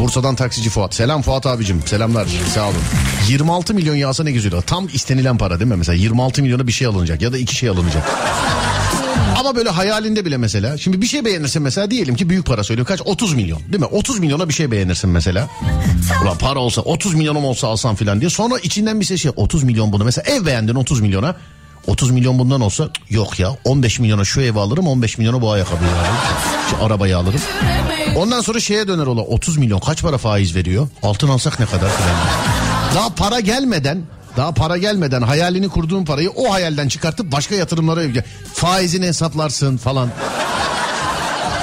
Bursa'dan 0.00 0.34
taksici 0.34 0.70
Fuat. 0.70 0.94
Selam 0.94 1.22
Fuat 1.22 1.46
abicim. 1.46 1.82
Selamlar. 1.86 2.26
Sağ 2.54 2.64
olun. 2.64 2.82
26 3.28 3.74
milyon 3.74 3.94
yağsa 3.94 4.24
ne 4.24 4.32
güzel. 4.32 4.60
Tam 4.62 4.88
istenilen 4.92 5.38
para 5.38 5.60
değil 5.60 5.70
mi? 5.70 5.76
Mesela 5.76 5.96
26 5.96 6.42
milyona 6.42 6.66
bir 6.66 6.72
şey 6.72 6.86
alınacak 6.86 7.22
ya 7.22 7.32
da 7.32 7.38
iki 7.38 7.54
şey 7.54 7.68
alınacak. 7.68 8.02
Ama 9.46 9.56
böyle 9.56 9.70
hayalinde 9.70 10.24
bile 10.24 10.36
mesela. 10.36 10.78
Şimdi 10.78 11.02
bir 11.02 11.06
şey 11.06 11.24
beğenirsin 11.24 11.62
mesela 11.62 11.90
diyelim 11.90 12.16
ki 12.16 12.28
büyük 12.28 12.46
para 12.46 12.64
söylüyor. 12.64 12.86
Kaç? 12.86 13.00
30 13.04 13.34
milyon 13.34 13.60
değil 13.72 13.80
mi? 13.80 13.86
30 13.86 14.18
milyona 14.18 14.48
bir 14.48 14.54
şey 14.54 14.70
beğenirsin 14.70 15.10
mesela. 15.10 15.48
Ulan 16.22 16.38
para 16.38 16.58
olsa 16.58 16.80
30 16.80 17.14
milyonum 17.14 17.44
olsa 17.44 17.68
alsam 17.68 17.96
filan 17.96 18.20
diye. 18.20 18.30
Sonra 18.30 18.58
içinden 18.58 19.00
bir 19.00 19.04
ses 19.04 19.22
şey 19.22 19.32
30 19.36 19.62
milyon 19.62 19.92
bunu. 19.92 20.04
Mesela 20.04 20.30
ev 20.30 20.46
beğendin 20.46 20.74
30 20.74 21.00
milyona. 21.00 21.36
30 21.86 22.10
milyon 22.10 22.38
bundan 22.38 22.60
olsa 22.60 22.88
yok 23.10 23.40
ya 23.40 23.56
15 23.64 24.00
milyona 24.00 24.24
şu 24.24 24.40
evi 24.40 24.58
alırım 24.60 24.86
15 24.86 25.18
milyona 25.18 25.40
bu 25.40 25.50
ayakkabıyı 25.50 25.90
alırım. 25.90 26.14
Şu 26.70 26.84
arabayı 26.84 27.18
alırım. 27.18 27.40
Ondan 28.16 28.40
sonra 28.40 28.60
şeye 28.60 28.88
döner 28.88 29.06
ola 29.06 29.20
30 29.20 29.56
milyon 29.56 29.78
kaç 29.78 30.02
para 30.02 30.18
faiz 30.18 30.56
veriyor? 30.56 30.88
Altın 31.02 31.28
alsak 31.28 31.60
ne 31.60 31.66
kadar 31.66 31.90
filan. 31.90 32.16
Daha 32.94 33.14
para 33.14 33.40
gelmeden 33.40 34.02
daha 34.36 34.52
para 34.52 34.76
gelmeden 34.78 35.22
hayalini 35.22 35.68
kurduğun 35.68 36.04
parayı 36.04 36.30
o 36.30 36.52
hayalden 36.52 36.88
çıkartıp 36.88 37.32
başka 37.32 37.54
yatırımlara 37.54 38.02
faizini 38.54 39.06
hesaplarsın 39.06 39.76
falan. 39.76 40.08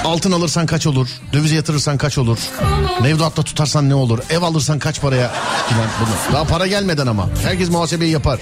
Altın 0.04 0.32
alırsan 0.32 0.66
kaç 0.66 0.86
olur? 0.86 1.08
Dövize 1.32 1.54
yatırırsan 1.54 1.98
kaç 1.98 2.18
olur? 2.18 2.38
Mevduatta 3.02 3.42
tutarsan 3.42 3.88
ne 3.88 3.94
olur? 3.94 4.18
Ev 4.30 4.42
alırsan 4.42 4.78
kaç 4.78 5.00
paraya? 5.00 5.30
Filan 5.68 5.86
bunu. 6.00 6.34
Daha 6.34 6.44
para 6.44 6.66
gelmeden 6.66 7.06
ama. 7.06 7.28
Herkes 7.42 7.70
muhasebeyi 7.70 8.10
yapar. 8.12 8.40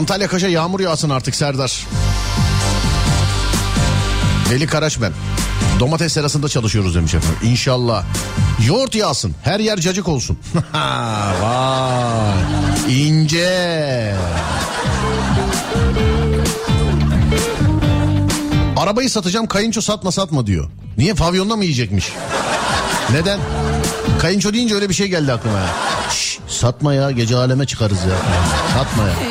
Antalya 0.00 0.28
Kaş'a 0.28 0.48
yağmur 0.48 0.80
yağsın 0.80 1.10
artık 1.10 1.34
Serdar. 1.34 1.86
Veli 4.50 4.66
Karaş 4.66 5.00
ben. 5.00 5.12
Domates 5.80 6.12
serasında 6.12 6.48
çalışıyoruz 6.48 6.94
demiş 6.94 7.14
efendim. 7.14 7.38
İnşallah. 7.42 8.04
Yoğurt 8.66 8.94
yağsın. 8.94 9.34
Her 9.42 9.60
yer 9.60 9.78
cacık 9.78 10.08
olsun. 10.08 10.38
Vay. 11.42 12.38
İnce. 12.88 14.14
Arabayı 18.76 19.10
satacağım 19.10 19.46
kayınço 19.46 19.80
satma 19.80 20.12
satma 20.12 20.46
diyor. 20.46 20.70
Niye 20.98 21.14
pavyonda 21.14 21.56
mı 21.56 21.64
yiyecekmiş? 21.64 22.12
Neden? 23.10 23.40
Kayınço 24.20 24.52
deyince 24.52 24.74
öyle 24.74 24.88
bir 24.88 24.94
şey 24.94 25.08
geldi 25.08 25.32
aklıma. 25.32 25.58
Şş, 26.10 26.38
satma 26.48 26.94
ya 26.94 27.10
gece 27.10 27.36
aleme 27.36 27.66
çıkarız 27.66 27.98
ya. 27.98 28.16
Satma 28.74 29.02
ya. 29.08 29.29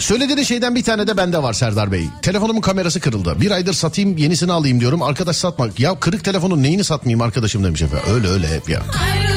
Nefretle 0.00 0.20
Söylediğin 0.20 0.44
şeyden 0.44 0.74
bir 0.74 0.84
tane 0.84 1.06
de 1.06 1.16
bende 1.16 1.42
var 1.42 1.52
Serdar 1.52 1.92
Bey. 1.92 2.08
Telefonumun 2.22 2.60
kamerası 2.60 3.00
kırıldı. 3.00 3.40
Bir 3.40 3.50
aydır 3.50 3.72
satayım 3.72 4.16
yenisini 4.16 4.52
alayım 4.52 4.80
diyorum. 4.80 5.02
Arkadaş 5.02 5.36
satma. 5.36 5.68
Ya 5.78 5.94
kırık 6.00 6.24
telefonun 6.24 6.62
neyini 6.62 6.84
satmayayım 6.84 7.22
arkadaşım 7.22 7.64
demiş 7.64 7.82
efendim. 7.82 8.06
Öyle 8.14 8.28
öyle 8.28 8.48
hep 8.48 8.68
ya. 8.68 8.82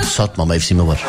Satma 0.09 0.45
mevsimi 0.45 0.87
var. 0.87 1.03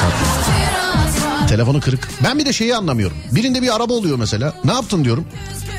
Satma. 0.00 1.46
Telefonu 1.46 1.80
kırık. 1.80 2.08
Ben 2.24 2.38
bir 2.38 2.46
de 2.46 2.52
şeyi 2.52 2.76
anlamıyorum. 2.76 3.16
Birinde 3.32 3.62
bir 3.62 3.76
araba 3.76 3.92
oluyor 3.92 4.18
mesela. 4.18 4.54
Ne 4.64 4.72
yaptın 4.72 5.04
diyorum. 5.04 5.24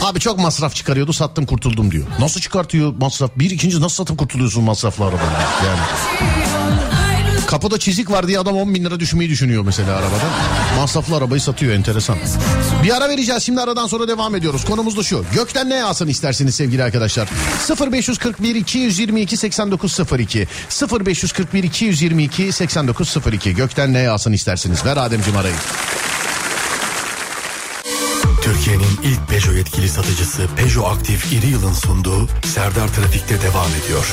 Abi 0.01 0.19
çok 0.19 0.39
masraf 0.39 0.75
çıkarıyordu 0.75 1.13
sattım 1.13 1.45
kurtuldum 1.45 1.91
diyor. 1.91 2.07
Nasıl 2.19 2.41
çıkartıyor 2.41 2.93
masraf? 3.01 3.31
Bir 3.35 3.51
ikinci 3.51 3.81
nasıl 3.81 3.95
satıp 3.95 4.17
kurtuluyorsun 4.17 4.63
masraflı 4.63 5.05
arabanı? 5.05 5.31
Yani. 5.65 6.90
Kapıda 7.51 7.79
çizik 7.79 8.11
var 8.11 8.27
diye 8.27 8.39
adam 8.39 8.55
10 8.55 8.75
bin 8.75 8.85
lira 8.85 8.99
düşmeyi 8.99 9.29
düşünüyor 9.29 9.63
mesela 9.65 9.91
arabadan. 9.95 10.29
Masraflı 10.77 11.15
arabayı 11.15 11.41
satıyor 11.41 11.73
enteresan. 11.73 12.17
Bir 12.83 12.97
ara 12.97 13.09
vereceğiz 13.09 13.43
şimdi 13.43 13.61
aradan 13.61 13.87
sonra 13.87 14.07
devam 14.07 14.35
ediyoruz. 14.35 14.65
Konumuz 14.65 14.97
da 14.97 15.03
şu. 15.03 15.25
Gökten 15.33 15.69
ne 15.69 15.75
yağsın 15.75 16.07
isterseniz 16.07 16.55
sevgili 16.55 16.83
arkadaşlar. 16.83 17.29
0541 17.91 18.55
222 18.55 19.37
8902 19.37 20.47
0541 21.05 21.63
222 21.63 22.51
8902 22.51 23.55
Gökten 23.55 23.93
ne 23.93 23.99
yağsın 23.99 24.33
isterseniz. 24.33 24.85
Ver 24.85 24.97
Ademciğim 24.97 25.37
arayı. 25.39 25.55
Türkiye'nin 28.41 28.99
ilk 29.03 29.27
Peugeot 29.29 29.57
yetkili 29.57 29.89
satıcısı 29.89 30.47
Peugeot 30.55 30.97
Aktif 30.97 31.33
İri 31.33 31.47
Yıl'ın 31.47 31.73
sunduğu 31.73 32.27
Serdar 32.45 32.87
Trafik'te 32.87 33.41
devam 33.41 33.69
ediyor. 33.83 34.05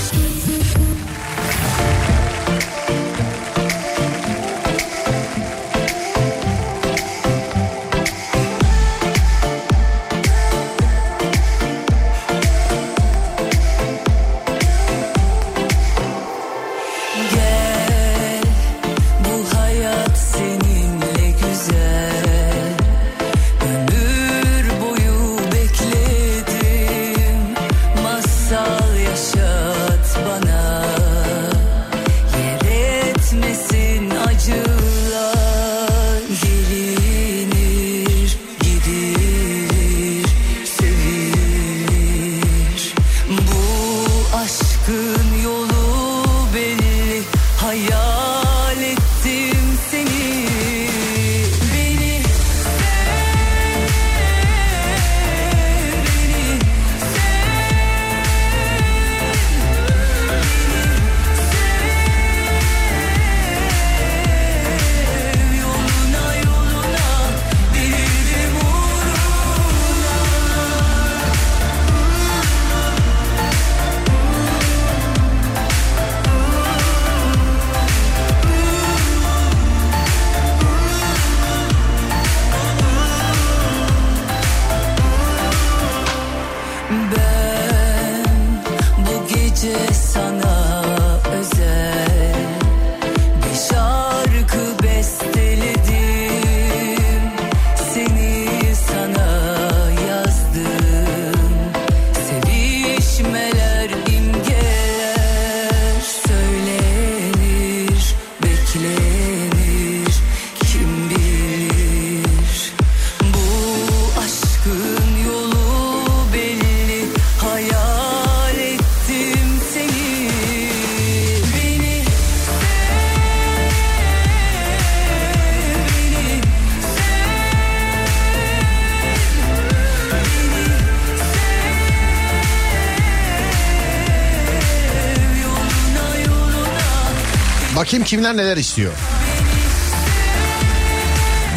Kimler 138.08 138.36
neler 138.36 138.56
istiyor. 138.56 138.92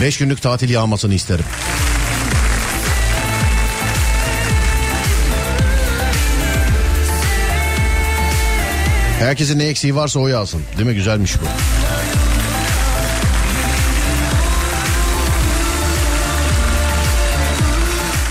Beş 0.02 0.18
günlük 0.18 0.42
tatil 0.42 0.70
yağmasını 0.70 1.14
isterim. 1.14 1.46
Herkesin 9.20 9.60
ne 9.60 9.64
eksiği 9.64 9.96
varsa 9.96 10.20
o 10.20 10.28
yağsın. 10.28 10.62
Değil 10.78 10.88
mi? 10.88 10.96
Güzelmiş 10.96 11.34
bu. 11.42 11.46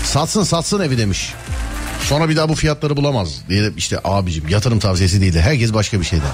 Satsın 0.05 0.43
satsın 0.43 0.81
evi 0.81 0.97
demiş. 0.97 1.33
Sonra 2.09 2.29
bir 2.29 2.35
daha 2.35 2.49
bu 2.49 2.55
fiyatları 2.55 2.97
bulamaz 2.97 3.29
diye 3.49 3.71
işte 3.77 3.99
abicim 4.03 4.47
yatırım 4.49 4.79
tavsiyesi 4.79 5.21
değil 5.21 5.33
de 5.33 5.41
herkes 5.41 5.73
başka 5.73 5.99
bir 5.99 6.05
şeyden. 6.05 6.31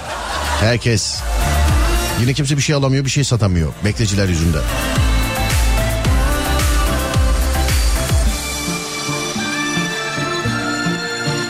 Herkes. 0.60 1.20
Yine 2.20 2.34
kimse 2.34 2.56
bir 2.56 2.62
şey 2.62 2.74
alamıyor 2.74 3.04
bir 3.04 3.10
şey 3.10 3.24
satamıyor 3.24 3.72
bekleciler 3.84 4.28
yüzünden. 4.28 4.62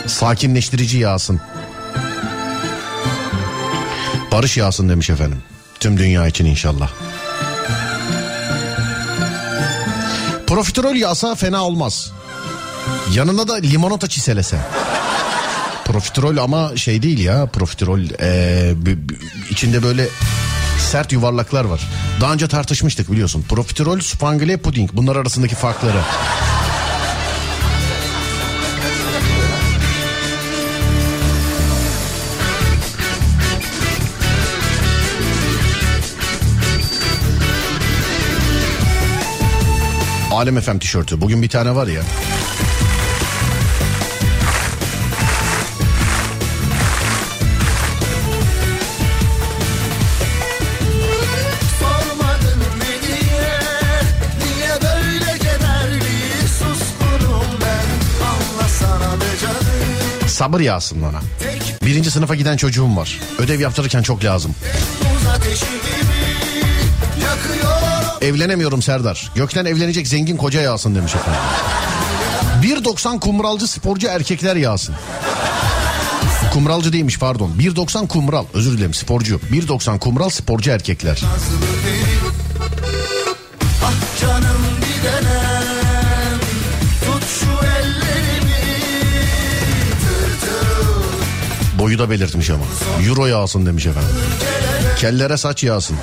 Sakinleştirici 0.07 0.97
yağsın. 0.97 1.41
Barış 4.31 4.57
yağsın 4.57 4.89
demiş 4.89 5.09
efendim. 5.09 5.41
Tüm 5.79 5.97
dünya 5.97 6.27
için 6.27 6.45
inşallah. 6.45 6.89
Profiterol 10.47 10.95
yağsa 10.95 11.35
fena 11.35 11.63
olmaz. 11.63 12.11
Yanına 13.13 13.47
da 13.47 13.55
limonata 13.55 14.07
çiselese. 14.07 14.57
Profiterol 15.85 16.37
ama 16.37 16.77
şey 16.77 17.01
değil 17.01 17.19
ya 17.19 17.45
profiterol 17.45 17.99
ee, 18.21 18.73
içinde 19.49 19.83
böyle 19.83 20.07
sert 20.89 21.11
yuvarlaklar 21.11 21.65
var. 21.65 21.81
Daha 22.21 22.33
önce 22.33 22.47
tartışmıştık 22.47 23.11
biliyorsun. 23.11 23.45
Profiterol, 23.49 23.99
spangle 23.99 24.57
puding 24.57 24.89
bunlar 24.93 25.15
arasındaki 25.15 25.55
farkları. 25.55 26.01
Alem 40.31 40.61
FM 40.61 40.77
tişörtü. 40.77 41.21
Bugün 41.21 41.41
bir 41.41 41.49
tane 41.49 41.75
var 41.75 41.87
ya. 41.87 42.01
Sabır 60.39 60.59
yağsın 60.59 61.01
bana. 61.01 61.21
Birinci 61.85 62.11
sınıfa 62.11 62.35
giden 62.35 62.57
çocuğum 62.57 62.95
var. 62.95 63.19
Ödev 63.37 63.59
yaptırırken 63.59 64.01
çok 64.01 64.23
lazım. 64.23 64.55
Evlenemiyorum 68.21 68.81
Serdar. 68.81 69.31
Gökten 69.35 69.65
evlenecek 69.65 70.07
zengin 70.07 70.37
koca 70.37 70.61
yağsın 70.61 70.95
demiş 70.95 71.15
efendim. 71.15 71.41
1.90 72.63 73.19
kumralcı 73.19 73.67
sporcu 73.67 74.07
erkekler 74.07 74.55
yağsın. 74.55 74.95
Kumralcı 76.53 76.93
değilmiş 76.93 77.19
pardon. 77.19 77.51
1.90 77.59 78.07
kumral 78.07 78.45
özür 78.53 78.77
dilerim 78.77 78.93
sporcu. 78.93 79.39
1.90 79.51 79.99
kumral 79.99 80.29
sporcu 80.29 80.71
erkekler. 80.71 81.21
Ah 81.25 82.18
Boyu 91.79 91.99
da 91.99 92.09
belirtmiş 92.09 92.49
ama. 92.49 92.63
Euro 93.07 93.25
yağsın 93.25 93.65
demiş 93.65 93.85
efendim. 93.85 94.09
Kellere 94.97 95.37
saç 95.37 95.63
yağsın. 95.63 95.97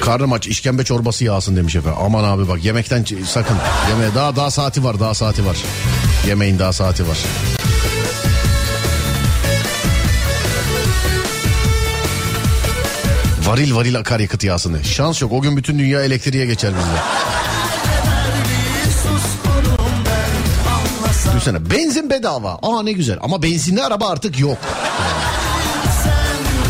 Karnım 0.00 0.32
aç 0.32 0.46
işkembe 0.46 0.84
çorbası 0.84 1.24
yağsın 1.24 1.56
demiş 1.56 1.76
efendim. 1.76 1.98
Aman 2.04 2.24
abi 2.24 2.48
bak 2.48 2.64
yemekten 2.64 3.04
sakın. 3.26 3.56
Yemeğe 3.88 4.14
daha 4.14 4.36
daha 4.36 4.50
saati 4.50 4.84
var 4.84 5.00
daha 5.00 5.14
saati 5.14 5.46
var. 5.46 5.56
Yemeğin 6.26 6.58
daha 6.58 6.72
saati 6.72 7.08
var. 7.08 7.18
Varil 13.46 13.74
varil 13.74 13.98
akaryakıt 13.98 14.44
yağsını. 14.44 14.84
Şans 14.84 15.22
yok 15.22 15.32
o 15.32 15.40
gün 15.40 15.56
bütün 15.56 15.78
dünya 15.78 16.02
elektriğe 16.02 16.46
geçer 16.46 16.72
bizde. 16.78 17.02
Düşünsene 21.28 21.70
benzin 21.70 22.10
bedava. 22.10 22.58
Aa 22.62 22.82
ne 22.82 22.92
güzel 22.92 23.18
ama 23.22 23.42
benzinli 23.42 23.82
araba 23.84 24.08
artık 24.08 24.40
yok. 24.40 24.58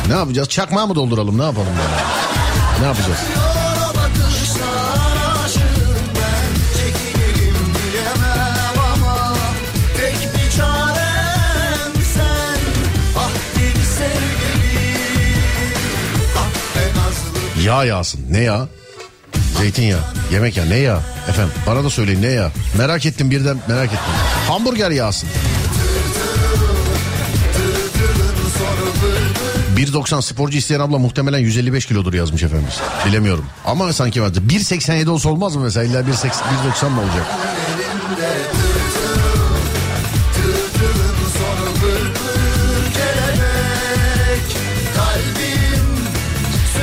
Ne 0.08 0.14
yapacağız? 0.14 0.48
Çakmağı 0.48 0.86
mı 0.86 0.94
dolduralım 0.94 1.38
ne 1.38 1.42
yapalım 1.42 1.68
yani? 1.68 2.00
Ne 2.80 2.86
yapacağız? 2.86 3.18
Yağ 17.72 17.84
yağsın. 17.84 18.20
Ne 18.30 18.40
yağ? 18.40 18.68
Zeytinyağı. 19.58 20.00
Yemek 20.32 20.56
ya 20.56 20.64
ne 20.64 20.76
yağ? 20.76 21.00
Efendim 21.28 21.52
bana 21.66 21.84
da 21.84 21.90
söyleyin 21.90 22.22
ne 22.22 22.26
yağ? 22.26 22.50
Merak 22.78 23.06
ettim 23.06 23.30
birden 23.30 23.56
merak 23.68 23.86
ettim. 23.86 23.98
Hamburger 24.48 24.90
yağsın. 24.90 25.28
1.90 29.76 30.22
sporcu 30.22 30.58
isteyen 30.58 30.80
abla 30.80 30.98
muhtemelen 30.98 31.38
155 31.38 31.86
kilodur 31.86 32.14
yazmış 32.14 32.42
efendimiz. 32.42 32.80
Bilemiyorum. 33.06 33.44
Ama 33.64 33.92
sanki 33.92 34.22
vardı. 34.22 34.42
1.87 34.48 35.08
olsa 35.08 35.28
olmaz 35.28 35.56
mı 35.56 35.62
mesela? 35.62 35.84
İlla 35.84 36.00
1.80 36.00 36.28
1.90 36.82 36.88
mı 36.88 37.00
olacak? 37.00 37.26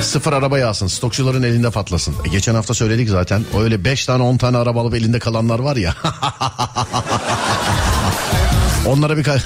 Sıfır 0.09 0.33
araba 0.33 0.59
yağsın. 0.59 0.87
Stokçuların 0.87 1.43
elinde 1.43 1.69
patlasın. 1.69 2.15
E, 2.25 2.29
geçen 2.29 2.55
hafta 2.55 2.73
söyledik 2.73 3.09
zaten. 3.09 3.45
Öyle 3.59 3.83
5 3.85 4.05
tane 4.05 4.23
10 4.23 4.37
tane 4.37 4.57
araba 4.57 4.81
alıp 4.81 4.95
elinde 4.95 5.19
kalanlar 5.19 5.59
var 5.59 5.75
ya. 5.75 5.95
Onlara 8.87 9.17
bir 9.17 9.23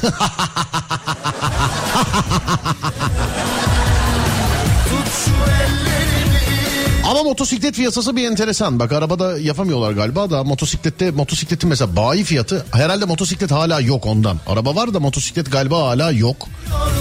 Ama 7.10 7.24
motosiklet 7.24 7.76
fiyatı 7.76 8.16
bir 8.16 8.28
enteresan. 8.28 8.80
Bak 8.80 8.92
arabada 8.92 9.40
yapamıyorlar 9.40 9.92
galiba 9.92 10.30
da 10.30 10.44
motosiklette 10.44 11.12
motosikletin 11.12 11.70
mesela 11.70 11.96
bayi 11.96 12.24
fiyatı 12.24 12.66
herhalde 12.72 13.06
motosiklet 13.06 13.52
hala 13.52 13.80
yok 13.80 14.06
ondan. 14.06 14.40
Araba 14.48 14.76
var 14.76 14.94
da 14.94 15.00
motosiklet 15.00 15.52
galiba 15.52 15.88
hala 15.88 16.12
yok. 16.12 16.48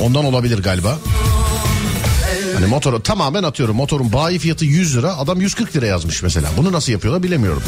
Ondan 0.02 0.24
olabilir 0.24 0.62
galiba. 0.62 0.98
Hani 2.62 2.70
motoru 2.70 3.02
tamamen 3.02 3.42
atıyorum. 3.42 3.76
Motorun 3.76 4.12
bayi 4.12 4.38
fiyatı 4.38 4.64
100 4.64 4.96
lira. 4.96 5.16
Adam 5.18 5.40
140 5.40 5.76
lira 5.76 5.86
yazmış 5.86 6.22
mesela. 6.22 6.48
Bunu 6.56 6.72
nasıl 6.72 6.92
yapıyorlar 6.92 7.22
bilemiyorum. 7.22 7.62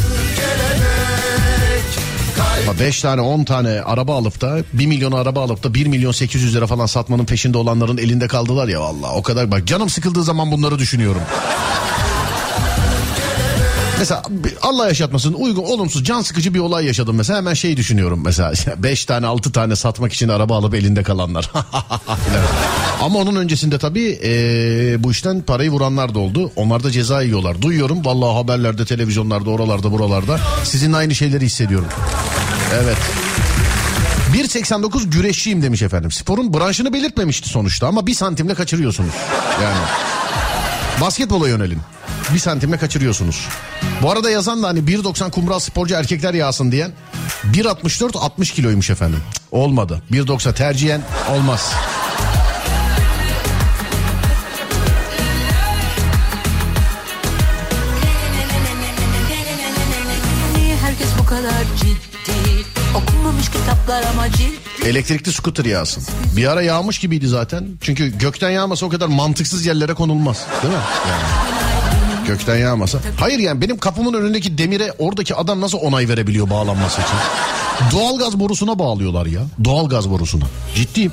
Ama 2.68 2.80
5 2.80 3.00
tane 3.00 3.20
10 3.20 3.44
tane 3.44 3.82
araba 3.82 4.16
alıp 4.16 4.40
da 4.40 4.58
1 4.72 4.86
milyon 4.86 5.12
araba 5.12 5.42
alıp 5.42 5.62
da 5.64 5.74
1 5.74 5.86
milyon 5.86 6.12
800 6.12 6.54
lira 6.54 6.66
falan 6.66 6.86
satmanın 6.86 7.24
peşinde 7.24 7.58
olanların 7.58 7.98
elinde 7.98 8.26
kaldılar 8.26 8.68
ya 8.68 8.80
valla 8.80 9.14
o 9.14 9.22
kadar 9.22 9.50
bak 9.50 9.66
canım 9.66 9.90
sıkıldığı 9.90 10.22
zaman 10.22 10.52
bunları 10.52 10.78
düşünüyorum. 10.78 11.22
Mesela 14.04 14.22
Allah 14.62 14.88
yaşatmasın 14.88 15.32
uygun 15.32 15.62
olumsuz 15.64 16.04
can 16.04 16.22
sıkıcı 16.22 16.54
bir 16.54 16.58
olay 16.58 16.86
yaşadım 16.86 17.16
mesela 17.16 17.36
hemen 17.36 17.54
şey 17.54 17.76
düşünüyorum 17.76 18.22
mesela 18.24 18.52
5 18.82 19.04
tane 19.04 19.26
6 19.26 19.52
tane 19.52 19.76
satmak 19.76 20.12
için 20.12 20.28
araba 20.28 20.56
alıp 20.56 20.74
elinde 20.74 21.02
kalanlar. 21.02 21.50
Ama 23.02 23.18
onun 23.18 23.36
öncesinde 23.36 23.78
tabii 23.78 24.00
eee, 24.02 24.96
bu 24.98 25.10
işten 25.12 25.42
parayı 25.42 25.70
vuranlar 25.70 26.14
da 26.14 26.18
oldu. 26.18 26.52
Onlar 26.56 26.82
da 26.82 26.90
ceza 26.90 27.22
yiyorlar. 27.22 27.62
Duyuyorum 27.62 28.04
vallahi 28.04 28.34
haberlerde, 28.36 28.84
televizyonlarda, 28.84 29.50
oralarda, 29.50 29.92
buralarda. 29.92 30.40
Sizinle 30.64 30.96
aynı 30.96 31.14
şeyleri 31.14 31.44
hissediyorum. 31.46 31.88
Evet. 32.74 32.96
1.89 34.34 35.10
güreşçiyim 35.10 35.62
demiş 35.62 35.82
efendim. 35.82 36.10
Sporun 36.10 36.54
branşını 36.54 36.92
belirtmemişti 36.92 37.48
sonuçta 37.48 37.86
ama 37.86 38.06
bir 38.06 38.14
santimle 38.14 38.54
kaçırıyorsunuz. 38.54 39.12
Yani 39.62 39.76
basketbola 41.00 41.48
yönelin. 41.48 41.78
Bir 42.32 42.38
santimle 42.38 42.76
kaçırıyorsunuz. 42.76 43.48
Bu 44.02 44.10
arada 44.10 44.30
yazan 44.30 44.62
da 44.62 44.68
hani 44.68 44.78
1.90 44.80 45.30
kumral 45.30 45.58
sporcu 45.58 45.94
erkekler 45.94 46.34
yağsın 46.34 46.72
diyen 46.72 46.92
1.64 47.52 48.18
60 48.18 48.52
kiloymuş 48.52 48.90
efendim. 48.90 49.20
Olmadı. 49.50 50.02
1.90 50.12 50.54
tercihen 50.54 51.00
olmaz. 51.30 51.72
Elektrikli 64.84 65.32
scooter 65.32 65.64
yağsın. 65.64 66.04
Bir 66.36 66.46
ara 66.46 66.62
yağmış 66.62 66.98
gibiydi 66.98 67.28
zaten. 67.28 67.68
Çünkü 67.80 68.18
gökten 68.18 68.50
yağmasa 68.50 68.86
o 68.86 68.88
kadar 68.88 69.06
mantıksız 69.06 69.66
yerlere 69.66 69.94
konulmaz. 69.94 70.46
Değil 70.62 70.74
mi? 70.74 70.80
Yani. 71.08 71.73
Gökten 72.26 72.56
yağmasa. 72.56 72.98
Hayır 73.20 73.38
yani 73.38 73.60
benim 73.60 73.78
kapımın 73.78 74.14
önündeki 74.14 74.58
demire 74.58 74.92
oradaki 74.98 75.34
adam 75.34 75.60
nasıl 75.60 75.78
onay 75.78 76.08
verebiliyor 76.08 76.50
bağlanması 76.50 77.00
için? 77.00 77.16
Doğalgaz 77.98 78.40
borusuna 78.40 78.78
bağlıyorlar 78.78 79.26
ya. 79.26 79.40
Doğalgaz 79.64 80.10
borusuna. 80.10 80.44
Ciddiyim. 80.74 81.12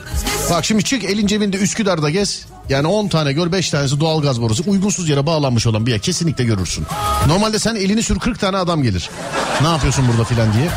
Bak 0.52 0.66
şimdi 0.66 0.84
çık 0.84 1.04
elin 1.04 1.28
cebinde 1.28 1.58
Üsküdar'da 1.58 2.10
gez. 2.10 2.46
Yani 2.70 2.88
10 2.88 3.08
tane 3.08 3.34
gör 3.34 3.52
5 3.52 3.70
tanesi 3.70 4.00
doğalgaz 4.00 4.42
borusu. 4.42 4.64
Uygunsuz 4.68 5.10
yere 5.10 5.26
bağlanmış 5.26 5.68
olan 5.68 5.86
bir 5.86 5.92
yer 5.92 6.00
kesinlikle 6.00 6.44
görürsün. 6.44 6.86
Normalde 7.28 7.60
sen 7.60 7.76
elini 7.76 8.04
sür 8.04 8.20
40 8.20 8.40
tane 8.40 8.58
adam 8.58 8.84
gelir. 8.84 9.10
Ne 9.62 9.68
yapıyorsun 9.68 10.06
burada 10.08 10.24
filan 10.24 10.54
diye. 10.54 10.70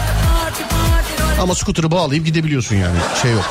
Ama 1.40 1.54
skuterı 1.54 1.90
bağlayıp 1.90 2.26
gidebiliyorsun 2.26 2.76
yani. 2.76 2.96
Şey 3.22 3.32
yok. 3.32 3.44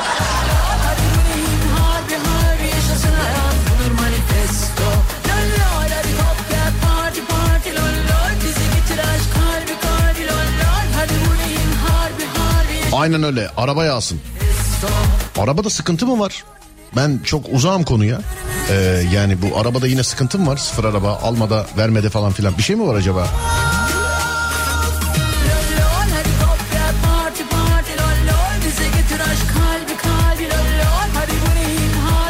Aynen 13.04 13.24
öyle. 13.24 13.50
Araba 13.58 13.86
yağsın. 13.86 14.20
Arabada 15.38 15.70
sıkıntı 15.70 16.06
mı 16.06 16.20
var? 16.20 16.44
Ben 16.96 17.20
çok 17.24 17.46
uzağım 17.52 17.84
konuya. 17.84 18.22
Ee, 18.70 19.04
yani 19.14 19.38
bu 19.42 19.58
arabada 19.58 19.88
yine 19.88 20.04
sıkıntım 20.04 20.48
var. 20.48 20.58
Sıfır 20.58 20.84
araba 20.84 21.20
almada 21.24 21.66
vermede 21.78 22.10
falan 22.10 22.32
filan. 22.32 22.58
Bir 22.58 22.64
şey 22.64 22.76
mi 22.76 22.88
var 22.88 22.96
acaba? 22.96 23.28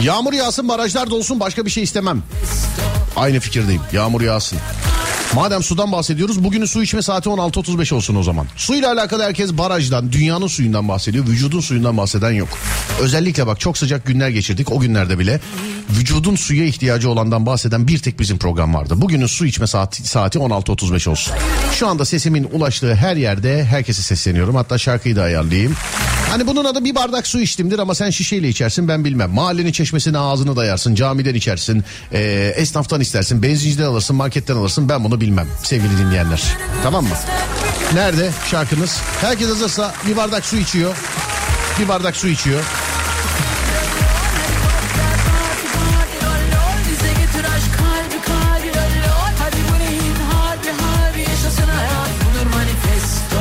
Yağmur 0.02 0.34
yağsın 0.34 0.68
barajlar 0.68 1.10
dolsun 1.10 1.40
başka 1.40 1.66
bir 1.66 1.72
şey 1.72 1.84
istemem. 1.84 2.24
Aynı 3.16 3.40
fikirdeyim. 3.40 3.82
Yağmur 3.92 4.22
yağsın. 4.22 4.60
Madem 5.36 5.64
sudan 5.64 5.92
bahsediyoruz 5.92 6.44
bugünün 6.44 6.66
su 6.66 6.84
içme 6.84 7.02
saati 7.02 7.30
16.35 7.30 7.94
olsun 7.96 8.16
o 8.16 8.24
zaman. 8.24 8.48
Suyla 8.56 8.92
alakalı 8.92 9.24
herkes 9.24 9.54
barajdan, 9.54 10.12
dünyanın 10.12 10.48
suyundan 10.48 10.88
bahsediyor. 10.88 11.28
Vücudun 11.28 11.60
suyundan 11.60 11.98
bahseden 11.98 12.32
yok. 12.32 12.50
Özellikle 13.02 13.48
bak 13.48 13.60
çok 13.60 13.78
sıcak 13.78 14.06
günler 14.06 14.30
geçirdik. 14.30 14.72
O 14.72 14.80
günlerde 14.80 15.20
bile 15.20 15.40
vücudun 15.90 16.36
suya 16.36 16.66
ihtiyacı 16.66 17.10
olandan 17.10 17.46
bahseden 17.46 17.88
bir 17.88 18.00
tek 18.00 18.20
bizim 18.20 18.38
program 18.38 18.74
vardı. 18.74 18.94
Bugünün 18.98 19.26
su 19.26 19.46
içme 19.46 19.68
saati, 19.68 20.08
saati 20.08 20.40
16.35 20.40 21.10
olsun. 21.10 21.34
Şu 21.74 21.88
anda 21.88 22.06
sesimin 22.06 22.50
ulaştığı 22.54 22.96
her 22.96 23.16
yerde 23.16 23.66
herkese 23.66 24.02
sesleniyorum. 24.02 24.56
Hatta 24.56 24.78
şarkıyı 24.78 25.16
da 25.16 25.24
ayarlayayım. 25.24 25.76
Hani 26.30 26.48
bunun 26.48 26.66
adı 26.66 26.86
bir 26.86 26.96
bardak 26.96 27.28
su 27.28 27.40
içtimdir 27.40 27.80
ama 27.80 27.96
sen 27.96 28.10
şişeyle 28.10 28.50
içersin 28.50 28.88
ben 28.88 29.06
bilmem. 29.06 29.32
Mahallenin 29.32 29.72
çeşmesine 29.72 30.18
ağzını 30.18 30.56
dayarsın, 30.56 30.96
camiden 30.96 31.36
içersin, 31.36 31.84
eee, 32.14 32.54
esnaftan 32.58 33.02
istersin, 33.02 33.44
benzinciden 33.44 33.86
alırsın, 33.86 34.16
marketten 34.16 34.56
alırsın 34.56 34.90
ben 34.90 35.04
bunu 35.04 35.22
bilmem 35.24 35.48
sevgili 35.64 35.98
dinleyenler. 35.98 36.58
Tamam 36.84 37.04
mı? 37.04 37.16
Nerede 37.94 38.32
şarkınız? 38.52 39.02
Herkes 39.22 39.48
hazırsa 39.50 39.94
bir 40.08 40.18
bardak 40.18 40.46
su 40.46 40.58
içiyor. 40.58 40.96
Bir 41.80 41.88
bardak 41.88 42.16
su 42.16 42.28
içiyor. 42.28 42.60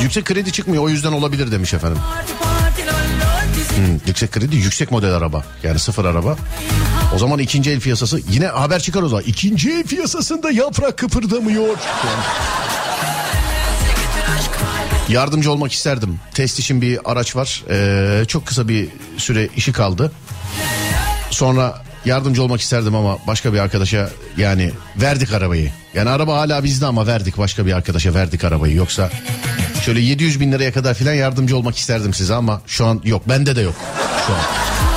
Yüksek 0.03 0.25
kredi 0.25 0.53
çıkmıyor 0.53 0.83
o 0.83 0.89
yüzden 0.89 1.13
olabilir 1.13 1.53
demiş 1.53 1.75
efendim. 1.75 1.99
Hmm, 3.77 3.99
yüksek 4.07 4.33
kredi 4.33 4.57
yüksek 4.57 4.91
model 4.91 5.15
araba 5.15 5.45
yani 5.63 5.79
sıfır 5.79 6.05
araba. 6.05 6.37
O 7.15 7.19
zaman 7.19 7.39
ikinci 7.39 7.71
el 7.71 7.81
piyasası 7.81 8.21
yine 8.31 8.47
haber 8.47 8.81
çıkar 8.81 9.03
o 9.03 9.09
zaman. 9.09 9.25
İkinci 9.27 9.71
el 9.71 9.83
piyasasında 9.83 10.51
yaprak 10.51 10.99
kıpırdamıyor. 10.99 11.77
Yardımcı 15.09 15.53
olmak 15.53 15.73
isterdim. 15.73 16.21
Test 16.35 16.59
için 16.59 16.83
bir 16.83 16.99
araç 17.05 17.37
var. 17.37 17.65
Ee, 17.71 18.25
çok 18.25 18.47
kısa 18.47 18.69
bir 18.69 18.89
süre 19.17 19.49
işi 19.57 19.73
kaldı. 19.73 20.13
Sonra 21.31 21.83
yardımcı 22.05 22.43
olmak 22.43 22.61
isterdim 22.61 22.95
ama 22.95 23.19
başka 23.27 23.53
bir 23.53 23.59
arkadaşa 23.59 24.11
yani 24.37 24.71
verdik 24.97 25.33
arabayı. 25.33 25.73
Yani 25.95 26.11
araba 26.11 26.37
hala 26.37 26.65
bizde 26.65 26.87
ama 26.87 27.07
verdik 27.07 27.39
başka 27.39 27.67
bir 27.67 27.73
arkadaşa 27.73 28.15
verdik 28.15 28.45
arabayı. 28.45 28.75
Yoksa 28.75 29.11
şöyle 29.83 30.01
700 30.01 30.41
bin 30.41 30.53
liraya 30.53 30.73
kadar 30.73 30.95
filan 30.95 31.15
yardımcı 31.15 31.57
olmak 31.57 31.77
isterdim 31.77 32.15
size 32.15 32.35
ama 32.35 32.63
şu 32.67 32.87
an 32.87 33.01
yok. 33.05 33.29
Bende 33.29 33.57
de 33.57 33.61
yok 33.61 33.75
şu 34.27 34.33
an. 34.33 34.92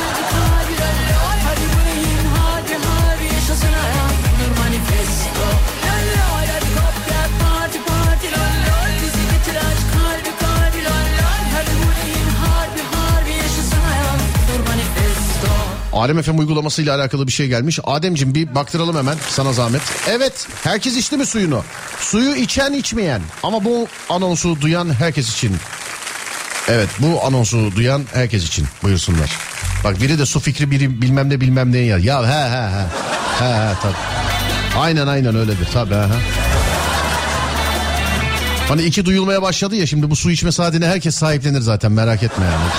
Alem 15.96 16.22
FM 16.22 16.38
uygulamasıyla 16.40 16.96
alakalı 16.96 17.28
bir 17.28 17.32
şey 17.32 17.48
gelmiş. 17.48 17.80
Ademciğim 17.84 18.36
bir 18.36 18.56
baktıralım 18.56 18.98
hemen 18.98 19.18
sana 19.30 19.54
zahmet. 19.54 19.82
Evet 20.10 20.48
herkes 20.64 20.98
içti 20.98 21.18
mi 21.18 21.26
suyunu? 21.26 21.64
Suyu 22.00 22.36
içen 22.36 22.74
içmeyen 22.74 23.22
ama 23.44 23.64
bu 23.64 23.88
anonsu 24.10 24.62
duyan 24.62 24.94
herkes 24.94 25.34
için. 25.34 25.56
Evet 26.68 26.90
bu 27.00 27.26
anonsu 27.26 27.72
duyan 27.76 28.04
herkes 28.14 28.48
için 28.48 28.68
buyursunlar. 28.84 29.32
Bak 29.84 30.02
biri 30.02 30.20
de 30.20 30.26
su 30.26 30.40
fikri 30.40 30.72
biri 30.72 31.02
bilmem 31.02 31.30
ne 31.30 31.42
bilmem 31.42 31.72
ne 31.72 31.78
ya. 31.78 31.98
Ya 31.98 32.24
he 32.24 32.50
he 32.50 32.62
he. 32.62 32.86
He 33.40 33.54
he 33.54 33.74
tabii. 33.82 33.96
Aynen 34.78 35.08
aynen 35.08 35.36
öyledir 35.36 35.68
tabii 35.74 35.96
he. 35.96 35.98
he. 35.98 36.46
Hani 38.68 38.84
iki 38.84 39.06
duyulmaya 39.06 39.42
başladı 39.42 39.76
ya 39.76 39.88
şimdi 39.88 40.10
bu 40.10 40.16
su 40.16 40.32
içme 40.32 40.52
saatine 40.52 40.88
herkes 40.88 41.16
sahiplenir 41.16 41.62
zaten 41.62 41.92
merak 41.92 42.24
etme 42.24 42.46
yani. 42.46 42.70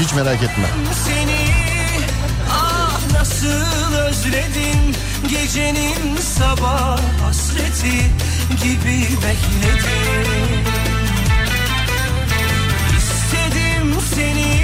Hiç, 0.00 0.14
merak 0.14 0.42
etme. 0.42 0.64
Seni 1.04 1.41
nasıl 3.12 3.94
özledim 3.94 4.94
Gecenin 5.28 6.16
sabah 6.16 7.00
hasreti 7.22 7.96
gibi 8.62 9.00
bekledim 9.02 10.64
İstedim 12.98 13.96
seni 14.14 14.60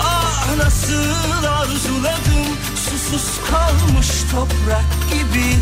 ah 0.00 0.56
nasıl 0.56 1.44
arzuladım 1.48 2.46
Susuz 2.76 3.30
kalmış 3.50 4.06
toprak 4.32 4.84
gibi 5.12 5.54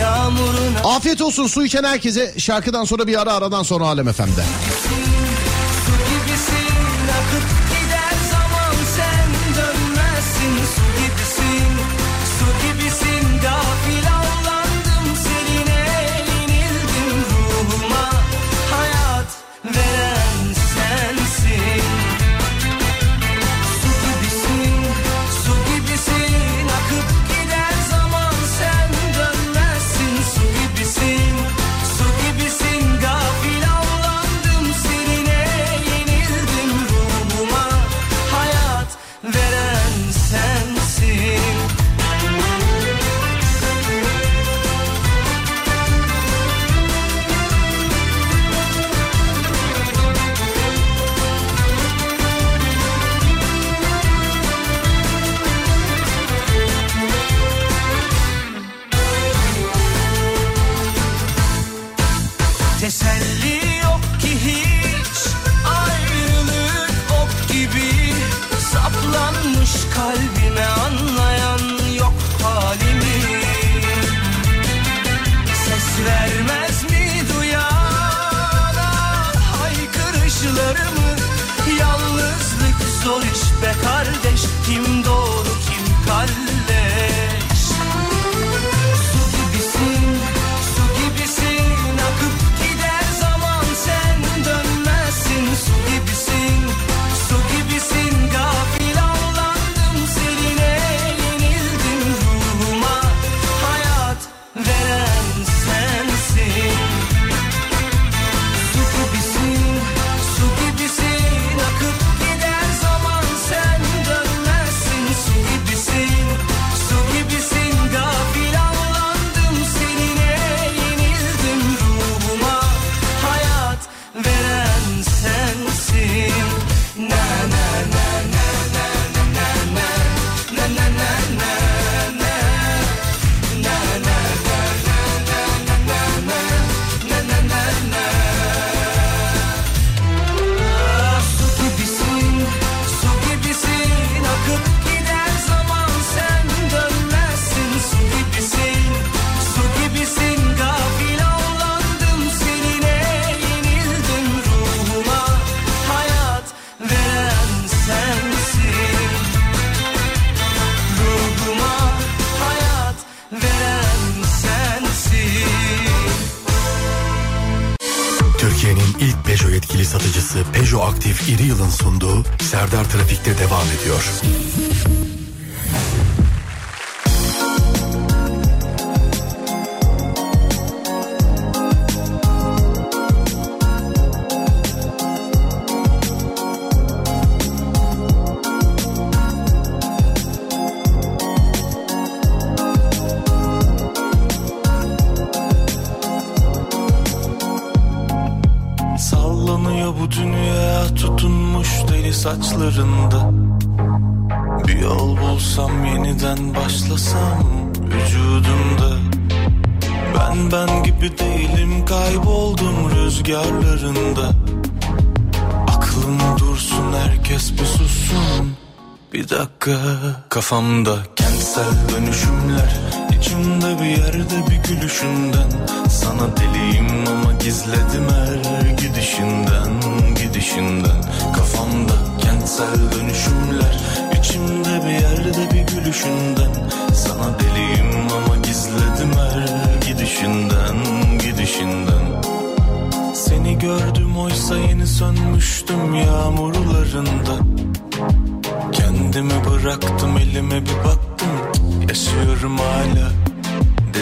yağmurun 0.00 0.74
Afiyet 0.84 1.20
olsun 1.20 1.46
su 1.46 1.64
içen 1.64 1.84
herkese 1.84 2.34
şarkıdan 2.38 2.84
sonra 2.84 3.06
bir 3.06 3.20
ara 3.20 3.32
aradan 3.32 3.62
sonra 3.62 3.84
Alem 3.84 4.12
FM'de. 4.12 4.44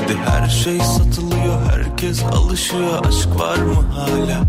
Dedi 0.09 0.18
her 0.27 0.49
şey 0.49 0.79
satılıyor 0.79 1.62
herkes 1.73 2.23
alışıyor. 2.23 3.07
Aşk 3.09 3.29
var 3.40 3.57
mı 3.57 3.85
hala? 3.94 4.40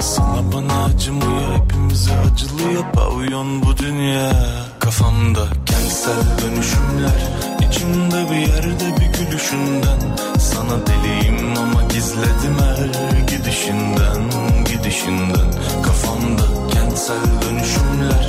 Sana 0.00 0.52
bana 0.52 0.84
acımıyor 0.84 1.54
hepimize 1.56 2.10
acılıyor. 2.18 2.84
Pavyon 2.92 3.62
bu 3.62 3.76
dünya. 3.76 4.32
Kafamda 4.78 5.46
kentsel 5.66 6.22
dönüşümler 6.42 7.22
içimde 7.68 8.30
bir 8.30 8.36
yerde 8.36 8.96
bir 9.00 9.18
gülüşünden. 9.18 10.00
Sana 10.38 10.86
deliyim 10.86 11.58
ama 11.58 11.82
gizledim 11.82 12.56
her 12.58 13.18
gidişinden 13.20 14.30
Gidişinden. 14.64 15.50
Kafamda 15.82 16.42
kentsel 16.72 17.42
dönüşümler 17.42 18.28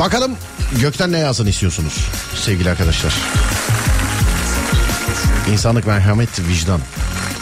Bakalım 0.00 0.36
gökten 0.80 1.12
ne 1.12 1.18
yağsın 1.18 1.46
istiyorsunuz 1.46 2.06
sevgili 2.34 2.70
arkadaşlar. 2.70 3.14
İnsanlık, 5.52 5.86
merhamet, 5.86 6.40
vicdan. 6.40 6.80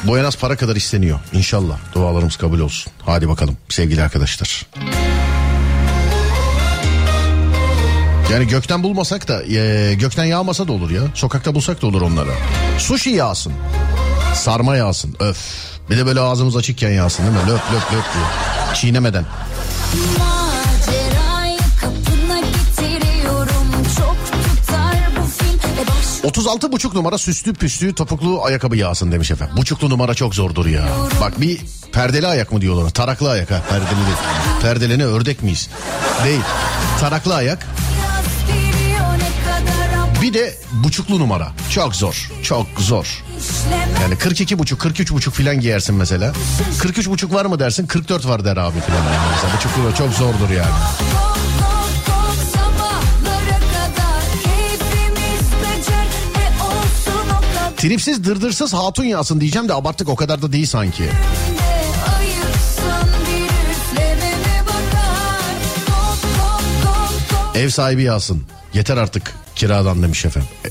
Bu 0.05 0.19
en 0.19 0.25
az 0.25 0.37
para 0.37 0.57
kadar 0.57 0.77
isteniyor. 0.77 1.19
İnşallah 1.33 1.79
dualarımız 1.95 2.37
kabul 2.37 2.61
olsun. 2.61 2.93
Hadi 3.07 3.29
bakalım 3.29 3.57
sevgili 3.69 4.03
arkadaşlar. 4.03 4.67
Yani 8.33 8.47
gökten 8.47 8.83
bulmasak 8.83 9.29
da 9.29 9.45
e, 9.45 9.95
gökten 9.95 10.25
yağmasa 10.25 10.69
da 10.69 10.73
olur 10.73 10.91
ya. 10.91 11.03
Sokakta 11.15 11.55
bulsak 11.55 11.83
da 11.83 11.87
olur 11.87 12.03
onlara. 12.03 12.33
Sushi 12.79 13.11
yağsın. 13.11 13.53
Sarma 14.35 14.77
yağsın. 14.77 15.17
Öf. 15.21 15.39
Bir 15.91 15.99
de 15.99 16.07
böyle 16.07 16.21
ağzımız 16.21 16.57
açıkken 16.57 16.91
yağsın 16.91 17.23
değil 17.23 17.37
mi? 17.37 17.43
Löp 17.43 17.73
löp 17.73 17.93
löp 17.93 18.15
diyor. 18.15 18.27
Çiğnemeden. 18.75 19.25
Macerayı 19.95 20.38
36,5 26.29 26.95
numara 26.95 27.19
süslü 27.19 27.55
püslü 27.55 27.95
topuklu 27.95 28.45
ayakkabı 28.45 28.77
yağsın 28.77 29.13
demiş 29.13 29.31
efendim. 29.31 29.57
Buçuklu 29.57 29.91
numara 29.91 30.15
çok 30.15 30.35
zordur 30.35 30.67
ya. 30.67 30.89
Bak 31.21 31.41
bir 31.41 31.61
perdeli 31.93 32.27
ayak 32.27 32.53
mı 32.53 32.61
diyorlar? 32.61 32.91
Taraklı 32.91 33.31
ayak 33.31 33.51
ha. 33.51 33.63
Perdeli 34.63 34.89
değil. 34.99 35.11
Ördek 35.11 35.43
miyiz? 35.43 35.69
Değil. 36.25 36.41
Taraklı 37.01 37.35
ayak. 37.35 37.67
Bir 40.23 40.35
de 40.35 40.59
buçuklu 40.73 41.19
numara. 41.19 41.53
Çok 41.71 41.97
zor. 41.97 42.31
Çok 42.43 42.67
zor. 42.79 43.25
Yani 44.03 44.19
42 44.19 44.59
buçuk, 44.59 44.81
43 44.81 45.13
buçuk 45.13 45.35
filan 45.35 45.61
giyersin 45.61 45.95
mesela. 45.95 46.33
43 46.79 47.09
buçuk 47.09 47.35
var 47.35 47.45
mı 47.45 47.59
dersin? 47.59 47.87
44 47.87 48.27
var 48.27 48.45
der 48.45 48.57
abi 48.57 48.81
filan. 48.81 49.05
Yani 49.05 49.27
mesela 49.33 49.57
buçuklu 49.57 49.95
çok 49.99 50.15
zordur 50.15 50.51
yani. 50.51 51.28
Tripsiz 57.79 58.25
dırdırsız 58.25 58.75
hatun 58.75 59.05
yağsın 59.05 59.41
diyeceğim 59.41 59.69
de 59.69 59.75
abarttık 59.75 60.09
o 60.09 60.17
kadar 60.17 60.43
da 60.43 60.53
değil 60.53 60.67
sanki. 60.67 61.05
Ev 67.55 67.69
sahibi 67.69 68.03
yağsın. 68.03 68.45
Yeter 68.75 68.97
artık 68.97 69.35
kiradan 69.55 70.03
demiş 70.03 70.25
efendim. 70.25 70.49
E, 70.65 70.69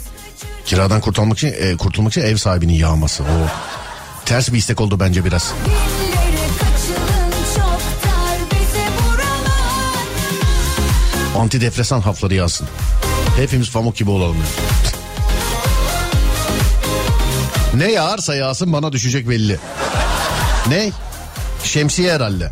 kiradan 0.65 1.01
kurtulmak 1.01 1.37
için 1.37 1.53
e, 1.59 1.77
kurtulmak 1.77 2.11
için 2.13 2.21
ev 2.21 2.35
sahibinin 2.35 2.73
yağması. 2.73 3.23
O 3.23 3.25
ters 4.25 4.53
bir 4.53 4.57
istek 4.57 4.81
oldu 4.81 4.99
bence 4.99 5.25
biraz. 5.25 5.53
Antidepresan 11.37 12.01
hapları 12.01 12.33
yağsın. 12.33 12.67
Hepimiz 13.37 13.71
pamuk 13.71 13.95
gibi 13.95 14.09
olalım. 14.09 14.37
yani. 14.37 14.96
Ne 17.73 17.91
yağarsa 17.91 18.35
yağsın 18.35 18.73
bana 18.73 18.91
düşecek 18.91 19.29
belli. 19.29 19.59
Ne? 20.69 20.91
Şemsiye 21.63 22.13
herhalde. 22.13 22.51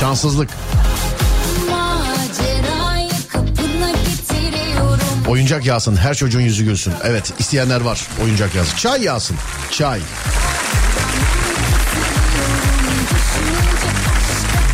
Şanssızlık. 0.00 0.48
Oyuncak 5.28 5.66
yağsın. 5.66 5.96
Her 5.96 6.14
çocuğun 6.14 6.40
yüzü 6.40 6.64
gülsün. 6.64 6.92
Evet 7.04 7.32
isteyenler 7.38 7.80
var. 7.80 8.00
Oyuncak 8.24 8.54
yağsın. 8.54 8.76
Çay 8.76 9.02
yağsın. 9.02 9.36
Çay. 9.70 10.00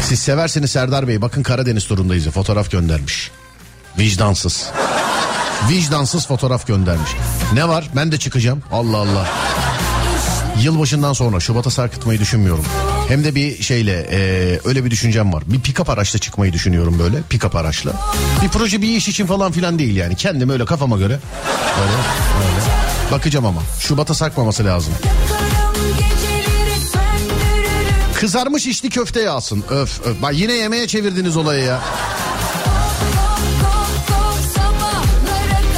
Siz 0.03 0.21
seversiniz 0.21 0.71
Serdar 0.71 1.09
Bey. 1.09 1.23
Bakın 1.23 1.43
Karadeniz 1.43 1.87
turundayız. 1.87 2.27
Fotoğraf 2.27 2.71
göndermiş. 2.71 3.31
Vicdansız. 3.99 4.71
Vicdansız 5.69 6.27
fotoğraf 6.27 6.67
göndermiş. 6.67 7.11
Ne 7.53 7.69
var? 7.69 7.91
Ben 7.97 8.13
de 8.13 8.19
çıkacağım. 8.19 8.63
Allah 8.73 8.97
Allah. 8.97 9.27
Yılbaşından 10.63 11.13
sonra 11.13 11.41
Şubat'a 11.41 11.71
sarkıtmayı 11.71 12.21
düşünmüyorum. 12.21 12.65
Hem 13.09 13.25
de 13.25 13.35
bir 13.35 13.63
şeyle 13.63 14.07
e, 14.11 14.19
öyle 14.65 14.85
bir 14.85 14.91
düşüncem 14.91 15.33
var. 15.33 15.43
Bir 15.47 15.61
pick-up 15.61 15.93
araçla 15.93 16.19
çıkmayı 16.19 16.53
düşünüyorum 16.53 16.99
böyle. 16.99 17.17
Pick-up 17.31 17.59
araçla. 17.59 17.93
Bir 18.43 18.49
proje 18.49 18.83
bir 18.83 18.89
iş 18.89 19.09
için 19.09 19.27
falan 19.27 19.53
filan 19.53 19.79
değil 19.79 19.97
yani. 19.97 20.17
Kendim 20.17 20.51
öyle 20.51 20.65
kafama 20.65 20.97
göre. 20.97 21.19
Böyle, 21.79 21.93
böyle. 21.93 22.67
Bakacağım 23.13 23.47
ama. 23.47 23.61
Şubat'a 23.81 24.15
sarkmaması 24.15 24.65
lazım. 24.65 24.95
Kızarmış 28.15 28.67
içli 28.67 28.91
köfte 28.91 29.21
yağsın. 29.21 29.65
Öf 29.71 30.01
öf. 30.07 30.23
Bak 30.23 30.35
yine 30.35 30.53
yemeğe 30.53 30.87
çevirdiniz 30.87 31.37
olayı 31.37 31.65
ya. 31.65 31.81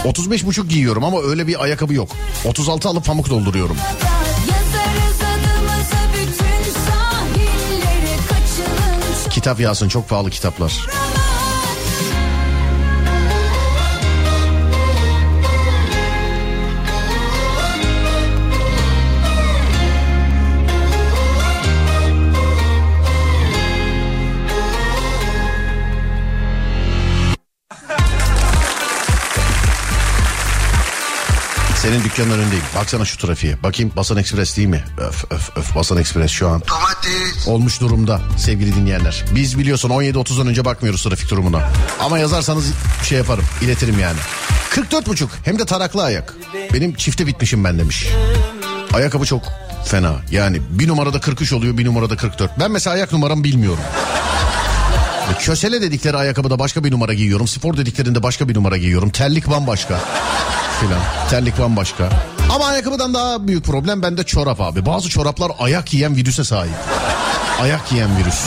35 0.09 0.47
buçuk 0.47 0.71
giyiyorum 0.71 1.05
ama 1.05 1.23
öyle 1.23 1.47
bir 1.47 1.63
ayakkabı 1.63 1.95
yok. 1.95 2.09
36 2.45 2.89
alıp 2.89 3.05
pamuk 3.05 3.31
dolduruyorum. 3.31 3.77
Kitap 9.31 9.61
yağsın 9.61 9.89
çok 9.89 10.09
pahalı 10.09 10.31
kitaplar. 10.31 10.87
Senin 31.83 32.05
dükkanın 32.05 32.31
önündeyim. 32.31 32.65
Baksana 32.77 33.05
şu 33.05 33.19
trafiğe. 33.19 33.63
Bakayım 33.63 33.93
Basan 33.97 34.17
Ekspres 34.19 34.57
değil 34.57 34.69
mi? 34.69 34.85
Öf 34.99 35.25
öf 35.31 35.57
öf 35.57 35.75
Basan 35.75 35.99
Ekspres 35.99 36.31
şu 36.31 36.49
an 36.49 36.63
olmuş 37.47 37.81
durumda 37.81 38.21
sevgili 38.39 38.75
dinleyenler. 38.75 39.25
Biz 39.35 39.59
biliyorsun 39.59 39.91
17.30'dan 39.91 40.47
önce 40.47 40.65
bakmıyoruz 40.65 41.03
trafik 41.03 41.31
durumuna. 41.31 41.69
Ama 42.01 42.19
yazarsanız 42.19 42.65
şey 43.05 43.19
yaparım 43.19 43.45
iletirim 43.63 43.99
yani. 43.99 44.17
44 44.71 45.07
buçuk 45.07 45.31
hem 45.45 45.59
de 45.59 45.67
taraklı 45.67 46.03
ayak. 46.03 46.35
Benim 46.75 46.95
çifte 46.95 47.27
bitmişim 47.27 47.65
ben 47.65 47.79
demiş. 47.79 48.07
Ayakkabı 48.95 49.25
çok 49.27 49.43
fena. 49.85 50.15
Yani 50.31 50.61
bir 50.71 50.89
numarada 50.89 51.21
43 51.21 51.53
oluyor 51.53 51.79
bir 51.79 51.85
numarada 51.85 52.17
44. 52.17 52.51
Ben 52.61 52.71
mesela 52.71 52.95
ayak 52.95 53.13
numaramı 53.13 53.45
bilmiyorum. 53.45 53.85
Kösele 55.39 55.83
dedikleri 55.83 56.17
ayakkabıda 56.17 56.59
başka 56.59 56.85
bir 56.85 56.91
numara 56.91 57.15
giyiyorum. 57.15 57.49
Spor 57.49 57.77
dediklerinde 57.77 58.23
başka 58.23 58.49
bir 58.49 58.55
numara 58.55 58.77
giyiyorum. 58.77 59.11
Terlik 59.11 59.51
bambaşka 59.51 60.01
filan. 60.81 61.01
Terlik 61.31 61.59
bambaşka. 61.59 62.09
Ama 62.55 62.65
ayakkabıdan 62.67 63.15
daha 63.15 63.49
büyük 63.49 63.65
problem 63.65 64.03
bende 64.03 64.25
çorap 64.25 64.61
abi. 64.61 64.87
Bazı 64.87 65.09
çoraplar 65.09 65.53
ayak 65.59 65.95
yiyen 65.95 66.17
virüse 66.17 66.45
sahip. 66.45 66.75
Ayak 67.61 67.93
yiyen 67.93 68.11
virüs. 68.19 68.45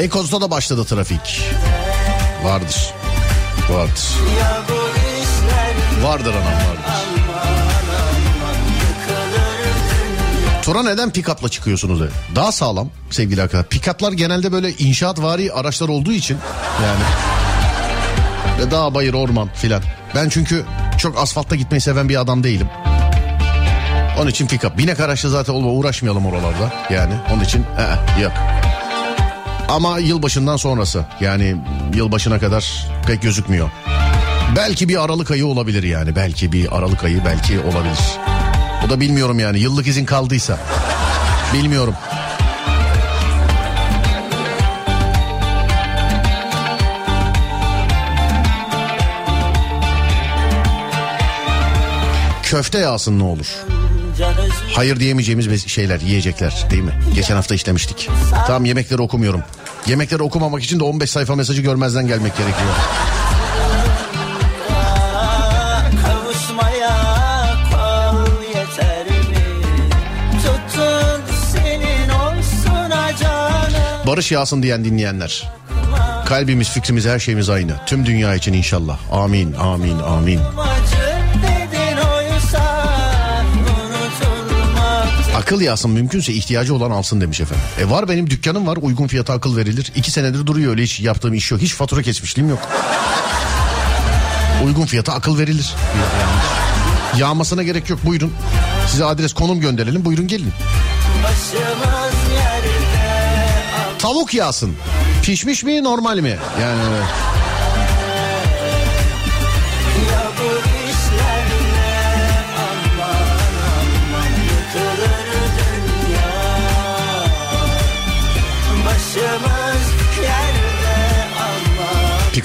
Beykoz'da 0.00 0.40
da 0.40 0.50
başladı 0.50 0.84
trafik. 0.84 1.42
Vardır. 2.44 2.94
Vardır. 3.70 4.04
Vardır 6.02 6.34
anam 6.34 6.44
vardır. 6.44 6.84
Tura 10.62 10.82
neden 10.82 11.10
pick-up'la 11.10 11.48
çıkıyorsunuz? 11.48 12.00
dedi. 12.00 12.10
Daha 12.34 12.52
sağlam 12.52 12.88
sevgili 13.10 13.42
arkadaşlar. 13.42 13.68
Pick-up'lar 13.68 14.12
genelde 14.12 14.52
böyle 14.52 14.72
inşaat 14.72 15.22
vari 15.22 15.52
araçlar 15.52 15.88
olduğu 15.88 16.12
için 16.12 16.38
yani. 16.82 17.04
Ve 18.60 18.70
dağ 18.70 18.94
bayır 18.94 19.14
orman 19.14 19.48
filan. 19.54 19.82
Ben 20.14 20.28
çünkü 20.28 20.64
çok 20.98 21.18
asfaltta 21.18 21.56
gitmeyi 21.56 21.80
seven 21.80 22.08
bir 22.08 22.20
adam 22.20 22.44
değilim. 22.44 22.68
Onun 24.20 24.30
için 24.30 24.46
pick-up. 24.46 24.78
Binek 24.78 25.00
araçla 25.00 25.28
zaten 25.28 25.52
olma 25.52 25.70
uğraşmayalım 25.70 26.26
oralarda. 26.26 26.72
Yani 26.90 27.14
onun 27.32 27.44
için 27.44 27.66
ee, 27.78 28.22
yok. 28.22 28.32
Ama 29.70 29.98
yılbaşından 29.98 30.56
sonrası 30.56 31.04
yani 31.20 31.56
yılbaşına 31.94 32.38
kadar 32.38 32.86
pek 33.06 33.22
gözükmüyor. 33.22 33.70
Belki 34.56 34.88
bir 34.88 35.04
Aralık 35.04 35.30
ayı 35.30 35.46
olabilir 35.46 35.82
yani. 35.82 36.16
Belki 36.16 36.52
bir 36.52 36.76
Aralık 36.76 37.04
ayı 37.04 37.24
belki 37.24 37.60
olabilir. 37.60 37.98
O 38.86 38.90
da 38.90 39.00
bilmiyorum 39.00 39.38
yani 39.38 39.58
yıllık 39.58 39.86
izin 39.86 40.04
kaldıysa. 40.04 40.58
Bilmiyorum. 41.54 41.94
Köfte 52.42 52.78
yağsın 52.78 53.18
ne 53.18 53.22
olur. 53.22 53.46
Hayır 54.74 55.00
diyemeyeceğimiz 55.00 55.66
şeyler, 55.66 56.00
yiyecekler 56.00 56.66
değil 56.70 56.82
mi? 56.82 56.92
Geçen 57.14 57.34
hafta 57.34 57.54
işlemiştik. 57.54 58.08
Tamam 58.46 58.64
yemekleri 58.64 59.02
okumuyorum. 59.02 59.42
Yemekleri 59.86 60.22
okumamak 60.22 60.62
için 60.62 60.80
de 60.80 60.84
15 60.84 61.10
sayfa 61.10 61.34
mesajı 61.34 61.62
görmezden 61.62 62.06
gelmek 62.06 62.36
gerekiyor. 62.36 62.70
Barış 74.06 74.32
yağsın 74.32 74.62
diyen 74.62 74.84
dinleyenler. 74.84 75.50
Kalbimiz, 76.26 76.70
fikrimiz, 76.70 77.06
her 77.06 77.18
şeyimiz 77.18 77.50
aynı. 77.50 77.72
Tüm 77.86 78.06
dünya 78.06 78.34
için 78.34 78.52
inşallah. 78.52 78.98
Amin, 79.12 79.52
amin, 79.52 79.98
amin. 79.98 80.38
amin. 80.38 80.69
Akıl 85.40 85.60
yağsın 85.60 85.90
mümkünse 85.90 86.32
ihtiyacı 86.32 86.74
olan 86.74 86.90
alsın 86.90 87.20
demiş 87.20 87.40
efendim. 87.40 87.64
E 87.80 87.90
var 87.90 88.08
benim 88.08 88.30
dükkanım 88.30 88.66
var 88.66 88.78
uygun 88.82 89.06
fiyata 89.06 89.32
akıl 89.32 89.56
verilir. 89.56 89.92
İki 89.96 90.10
senedir 90.10 90.46
duruyor 90.46 90.70
öyle 90.70 90.82
hiç 90.82 91.00
yaptığım 91.00 91.34
iş 91.34 91.50
yok. 91.50 91.60
Hiç 91.60 91.74
fatura 91.74 92.02
kesmişliğim 92.02 92.50
yok. 92.50 92.68
uygun 94.64 94.86
fiyata 94.86 95.12
akıl 95.12 95.38
verilir. 95.38 95.74
Yağmasına 97.18 97.62
gerek 97.62 97.90
yok 97.90 97.98
buyurun. 98.06 98.32
Size 98.88 99.04
adres 99.04 99.32
konum 99.32 99.60
gönderelim 99.60 100.04
buyurun 100.04 100.28
gelin. 100.28 100.52
Tavuk 103.98 104.34
yağsın. 104.34 104.74
Pişmiş 105.22 105.64
mi 105.64 105.84
normal 105.84 106.18
mi? 106.18 106.36
Yani 106.60 106.80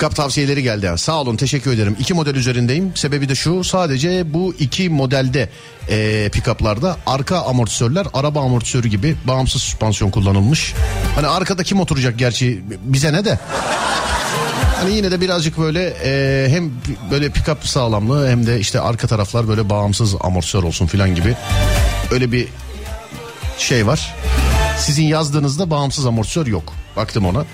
Pikap 0.06 0.16
tavsiyeleri 0.16 0.64
geldi. 0.64 0.92
Sağ 0.98 1.22
olun 1.22 1.36
teşekkür 1.36 1.72
ederim. 1.72 1.96
İki 2.00 2.14
model 2.14 2.36
üzerindeyim. 2.36 2.92
Sebebi 2.96 3.30
de 3.30 3.36
şu 3.36 3.64
sadece 3.64 4.34
bu 4.34 4.54
iki 4.60 4.90
modelde 4.90 5.50
e, 5.90 6.30
pikaplarda 6.30 6.98
arka 7.06 7.42
amortisörler 7.42 8.08
araba 8.14 8.42
amortisörü 8.42 8.88
gibi 8.88 9.16
bağımsız 9.28 9.62
süspansiyon 9.62 10.12
kullanılmış. 10.12 10.74
Hani 11.16 11.28
arkada 11.28 11.64
kim 11.64 11.80
oturacak 11.80 12.20
gerçi 12.20 12.62
bize 12.84 13.14
ne 13.14 13.26
de. 13.26 13.40
Hani 14.76 14.96
yine 14.96 15.12
de 15.12 15.22
birazcık 15.22 15.58
böyle 15.58 15.94
e, 16.04 16.46
hem 16.50 16.72
böyle 17.12 17.30
pikap 17.30 17.68
sağlamlığı 17.68 18.30
hem 18.30 18.48
de 18.48 18.60
işte 18.60 18.80
arka 18.80 19.08
taraflar 19.08 19.48
böyle 19.48 19.70
bağımsız 19.70 20.16
amortisör 20.22 20.64
olsun 20.64 20.88
filan 20.88 21.16
gibi. 21.16 21.36
Öyle 22.12 22.32
bir 22.32 22.48
şey 23.58 23.88
var. 23.88 24.16
Sizin 24.80 25.04
yazdığınızda 25.04 25.70
bağımsız 25.70 26.06
amortisör 26.06 26.48
yok. 26.48 26.74
Baktım 26.96 27.26
ona. 27.26 27.46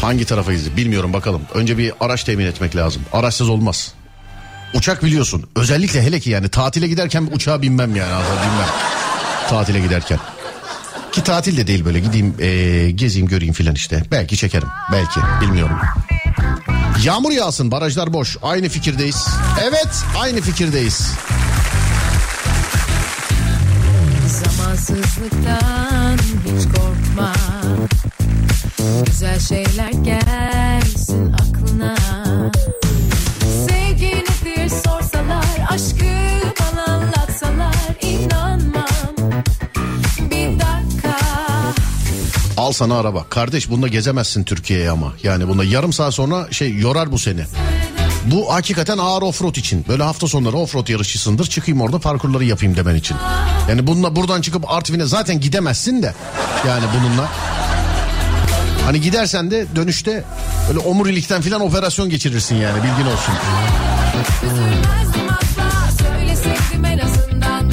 Hangi 0.00 0.24
tarafa 0.24 0.52
gidecek 0.52 0.76
bilmiyorum 0.76 1.12
bakalım. 1.12 1.42
Önce 1.54 1.78
bir 1.78 1.92
araç 2.00 2.24
temin 2.24 2.46
etmek 2.46 2.76
lazım. 2.76 3.02
Araçsız 3.12 3.48
olmaz. 3.48 3.92
Uçak 4.74 5.04
biliyorsun. 5.04 5.46
Özellikle 5.56 6.02
hele 6.02 6.20
ki 6.20 6.30
yani 6.30 6.48
tatile 6.48 6.88
giderken 6.88 7.28
uçağa 7.32 7.62
binmem 7.62 7.96
yani. 7.96 8.10
Binmem. 8.12 8.68
Tatile 9.50 9.80
giderken. 9.80 10.18
Ki 11.12 11.22
tatil 11.24 11.56
de 11.56 11.66
değil 11.66 11.84
böyle 11.84 12.00
gideyim 12.00 12.34
eee, 12.38 12.90
gezeyim 12.90 13.28
göreyim 13.28 13.54
filan 13.54 13.74
işte. 13.74 14.02
Belki 14.10 14.36
çekerim. 14.36 14.68
Belki 14.92 15.20
bilmiyorum. 15.40 15.76
Yağmur 17.04 17.30
yağsın 17.30 17.70
barajlar 17.70 18.12
boş. 18.12 18.36
Aynı 18.42 18.68
fikirdeyiz. 18.68 19.26
Evet 19.62 19.88
aynı 20.18 20.40
fikirdeyiz. 20.40 21.12
Zamansızlıktan 24.28 26.18
hiç 26.44 26.64
Güzel 29.06 29.40
şeyler 29.40 29.90
gelsin 29.90 31.32
aklına 31.32 31.96
Sevgi 33.68 34.06
nedir 34.06 34.68
sorsalar 34.68 35.46
Aşkı 35.70 36.04
bana 36.60 36.84
anlatsalar 36.84 38.02
inanmam 38.02 39.34
Bir 40.30 40.52
dakika 40.52 41.18
Al 42.56 42.72
sana 42.72 42.98
araba. 42.98 43.24
Kardeş 43.30 43.70
bunda 43.70 43.88
gezemezsin 43.88 44.44
Türkiye'ye 44.44 44.90
ama. 44.90 45.12
Yani 45.22 45.48
bunda 45.48 45.64
yarım 45.64 45.92
saat 45.92 46.14
sonra 46.14 46.52
şey 46.52 46.76
yorar 46.76 47.12
bu 47.12 47.18
seni. 47.18 47.44
Bu 48.24 48.52
hakikaten 48.54 48.98
ağır 48.98 49.22
offroad 49.22 49.54
için. 49.56 49.84
Böyle 49.88 50.02
hafta 50.02 50.28
sonları 50.28 50.56
offroad 50.56 50.88
yarışçısındır. 50.88 51.46
Çıkayım 51.46 51.80
orada 51.80 51.98
parkurları 51.98 52.44
yapayım 52.44 52.76
demen 52.76 52.94
için. 52.94 53.16
Yani 53.68 53.86
bununla 53.86 54.16
buradan 54.16 54.40
çıkıp 54.40 54.70
Artvin'e 54.70 55.04
zaten 55.04 55.40
gidemezsin 55.40 56.02
de. 56.02 56.14
Yani 56.68 56.84
bununla. 56.98 57.28
Hani 58.88 59.00
gidersen 59.00 59.50
de 59.50 59.66
dönüşte 59.76 60.24
öyle 60.68 60.78
omurilikten 60.78 61.42
filan 61.42 61.60
operasyon 61.60 62.08
geçirirsin 62.08 62.56
yani 62.56 62.76
bilgin 62.76 63.10
olsun. 63.10 63.34
Üzülmezdim 64.46 65.28
asla 65.30 65.90
Söyleseydim 66.04 66.84
en 66.84 66.98
azından 66.98 67.70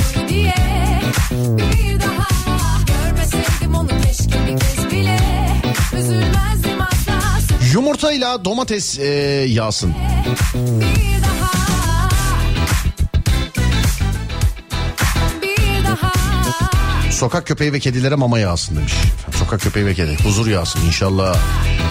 Sokak 17.16 17.48
köpeği 17.48 17.74
ve 17.74 17.80
kedilere 17.80 18.16
mama 18.16 18.40
yağsın 18.40 18.76
demiş. 18.76 18.94
Sokak 19.40 19.62
köpeği 19.62 19.86
ve 19.86 19.94
kedi. 19.94 20.18
Huzur 20.24 20.48
yağsın 20.48 20.80
inşallah. 20.88 21.38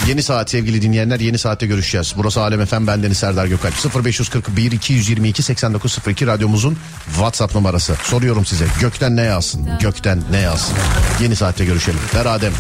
Yeni 0.09 0.23
saat 0.23 0.51
sevgili 0.51 0.83
dinleyenler 0.83 1.21
yeni 1.21 1.39
saatte 1.39 1.67
görüşeceğiz. 1.67 2.15
Burası 2.17 2.41
Alem 2.41 2.61
Efem 2.61 2.87
bendeniz 2.87 3.19
Serdar 3.19 3.47
Gökalp. 3.47 4.05
0541 4.05 4.73
222 4.73 5.43
8902 5.43 6.27
radyomuzun 6.27 6.79
WhatsApp 7.07 7.55
numarası. 7.55 7.97
Soruyorum 8.03 8.47
size 8.47 8.67
gökten 8.81 9.17
ne 9.17 9.23
yağsın? 9.23 9.69
Gökten 9.81 10.23
ne 10.31 10.39
yağsın? 10.39 10.75
Yeni 11.23 11.37
saatte 11.37 11.65
görüşelim. 11.65 12.01
Ver 12.15 12.27
Adem. 12.27 12.53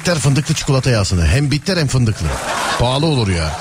Bitter 0.00 0.18
fındıklı 0.18 0.54
çikolata 0.54 0.90
yağsını. 0.90 1.26
Hem 1.26 1.50
bitter 1.50 1.76
hem 1.76 1.86
fındıklı. 1.86 2.26
Pahalı 2.78 3.06
olur 3.06 3.28
ya. 3.28 3.58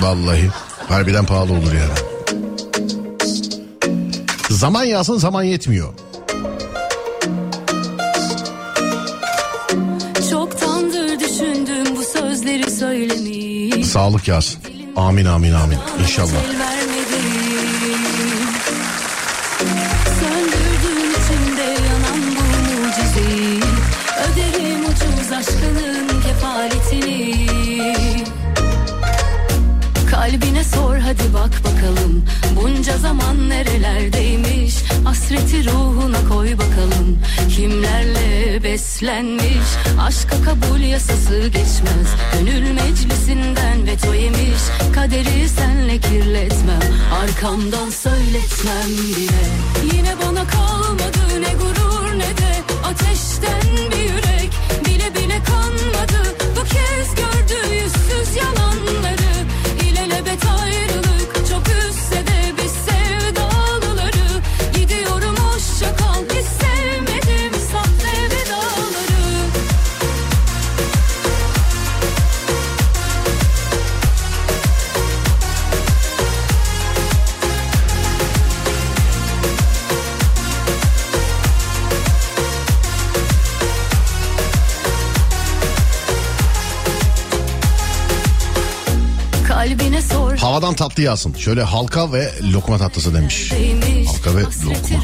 Vallahi. 0.00 0.50
Harbiden 0.88 1.26
pahalı 1.26 1.52
olur 1.52 1.72
yani. 1.72 1.98
Zaman 4.50 4.84
yağsın 4.84 5.18
zaman 5.18 5.42
yetmiyor. 5.42 5.94
Sağlık 13.82 14.28
yağsın. 14.28 14.60
Amin 14.96 15.24
amin 15.24 15.52
amin. 15.52 15.78
İnşallah. 16.02 16.59
Beslenmiş. 38.72 39.68
Aşka 40.00 40.42
kabul 40.44 40.80
yasası 40.80 41.38
geçmez. 41.46 42.08
Gönül 42.32 42.72
meclisinden 42.72 43.86
veto 43.86 44.14
yemiş. 44.14 44.62
Kaderi 44.94 45.48
senle 45.48 45.98
kirletmem. 45.98 46.80
Arkamdan 47.22 47.90
söyletmem 47.90 48.90
bile. 49.16 49.42
Yine 49.96 50.14
bana 50.26 50.46
kalmadı 50.46 51.40
ne 51.40 51.52
gurur 51.52 52.18
ne 52.18 52.36
de 52.38 52.52
Ateşten 52.84 53.90
bir 53.92 53.99
sor 90.60 90.66
Havadan 90.66 90.74
tatlı 90.74 91.02
yağsın. 91.02 91.34
Şöyle 91.34 91.62
halka 91.62 92.12
ve 92.12 92.32
lokma 92.52 92.78
tatlısı 92.78 93.14
demiş. 93.14 93.52
Halka 94.06 94.36
ve 94.36 94.42
lokma. 94.42 95.00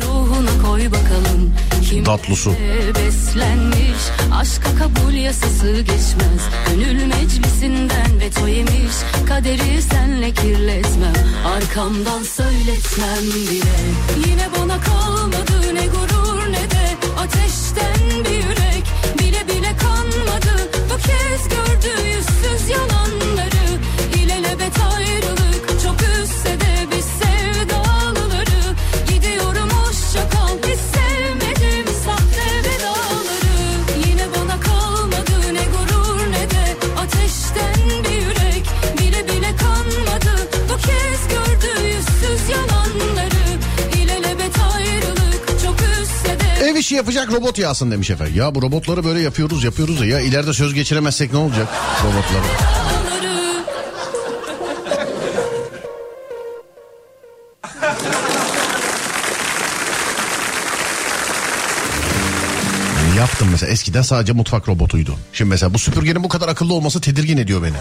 Tatlısı. 2.04 2.50
beslenmiş 2.94 4.02
aşka 4.34 4.76
kabul 4.78 5.12
yasası 5.12 5.80
geçmez. 5.80 6.42
Gönül 6.70 7.06
meclisinden 7.06 8.20
veto 8.20 8.46
yemiş 8.48 8.96
kaderi 9.28 9.82
senle 9.82 10.34
kirletmem. 10.34 11.14
Arkamdan 11.56 12.22
söyletmem 12.22 13.24
bile. 13.34 13.76
Yine 14.28 14.48
bana 14.58 14.80
kalmadı 14.80 15.74
ne 15.74 15.86
gurur 15.86 16.25
yapacak 46.96 47.32
robot 47.32 47.58
yağsın 47.58 47.90
demiş 47.90 48.10
efendim. 48.10 48.34
Ya 48.36 48.54
bu 48.54 48.62
robotları 48.62 49.04
böyle 49.04 49.20
yapıyoruz 49.20 49.64
yapıyoruz 49.64 50.00
da 50.00 50.04
ya 50.04 50.20
ileride 50.20 50.52
söz 50.52 50.74
geçiremezsek 50.74 51.32
ne 51.32 51.38
olacak 51.38 51.68
robotları? 52.04 52.46
Yaptım 63.18 63.48
mesela 63.50 63.72
eskiden 63.72 64.02
sadece 64.02 64.32
mutfak 64.32 64.68
robotuydu. 64.68 65.14
Şimdi 65.32 65.48
mesela 65.48 65.74
bu 65.74 65.78
süpürgenin 65.78 66.24
bu 66.24 66.28
kadar 66.28 66.48
akıllı 66.48 66.74
olması 66.74 67.00
tedirgin 67.00 67.36
ediyor 67.36 67.62
beni. 67.62 67.76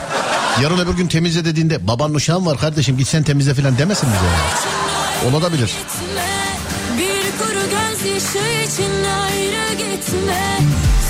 Yarın 0.64 0.80
öbür 0.80 0.94
gün 0.94 1.08
temizle 1.08 1.46
dediğinde 1.46 1.88
babanın 1.88 2.14
uşağın 2.14 2.46
var 2.46 2.58
kardeşim 2.58 2.98
git 2.98 3.08
sen 3.08 3.24
temizle 3.24 3.54
falan 3.54 3.78
demesin 3.78 4.10
bize 4.10 4.26
yani. 4.26 5.36
Olabilir. 5.36 5.72
Gitme 10.16 10.60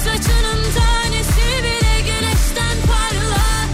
Saçının 0.04 0.64
tanesi 0.78 1.64
bile 1.64 2.00
güneşten 2.02 2.78
parlar 2.88 3.68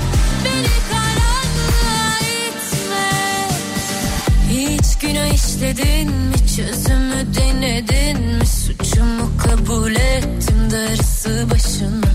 Beni 0.45 0.75
karanlığa 0.91 2.19
itme. 2.47 3.47
Hiç 4.49 4.97
günah 4.97 5.33
işledin 5.33 6.11
mi? 6.11 6.35
Çözümü 6.55 7.35
denedin 7.35 8.37
mi? 8.37 8.47
Suçumu 8.47 9.31
kabul 9.37 9.95
ettim 9.95 10.71
darısı 10.71 11.47
başına 11.51 12.11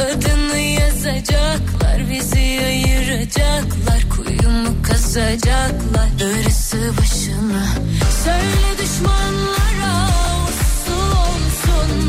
Adını 0.00 0.58
yazacaklar 0.58 2.10
bizi 2.10 2.60
ayıracaklar. 2.64 4.00
Kuyumu 4.16 4.82
kazacaklar 4.82 6.08
darısı 6.20 6.92
başına 6.98 7.64
Söyle 8.24 8.78
düşmanlara 8.82 9.60
uslu 9.60 9.69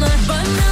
olsunlar 0.01 0.19
Bana 0.29 0.70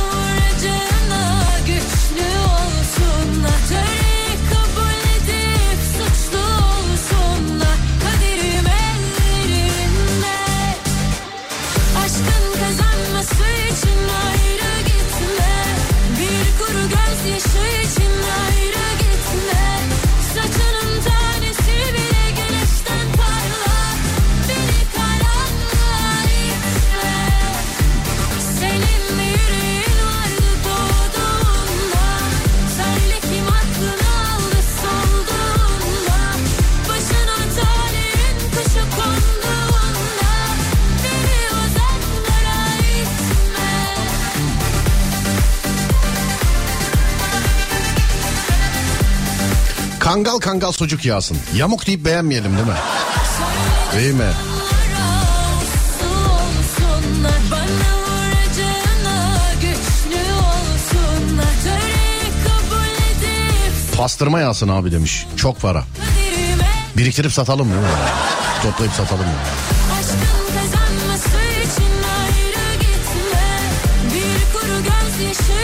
Kangal 50.09 50.39
kangal 50.39 50.71
sucuk 50.71 51.05
yağsın. 51.05 51.37
Yamuk 51.55 51.87
deyip 51.87 52.05
beğenmeyelim 52.05 52.55
değil 52.55 52.67
mi? 52.67 52.73
Değil 53.95 54.13
mi? 54.13 54.31
Pastırma 63.97 64.39
yağsın 64.39 64.67
abi 64.67 64.91
demiş. 64.91 65.25
Çok 65.35 65.61
para. 65.61 65.83
Biriktirip 66.97 67.31
satalım 67.31 67.69
değil 67.69 67.81
mi? 67.81 67.87
Toplayıp 68.63 68.93
satalım 68.93 69.25
mı? 69.25 69.31
Aşkın 69.99 70.19
için 71.61 71.93
ayrı 72.19 72.73
gitme 72.79 73.59
Bir 74.13 74.59
kuru 74.59 74.77
gözyaşı 74.77 75.58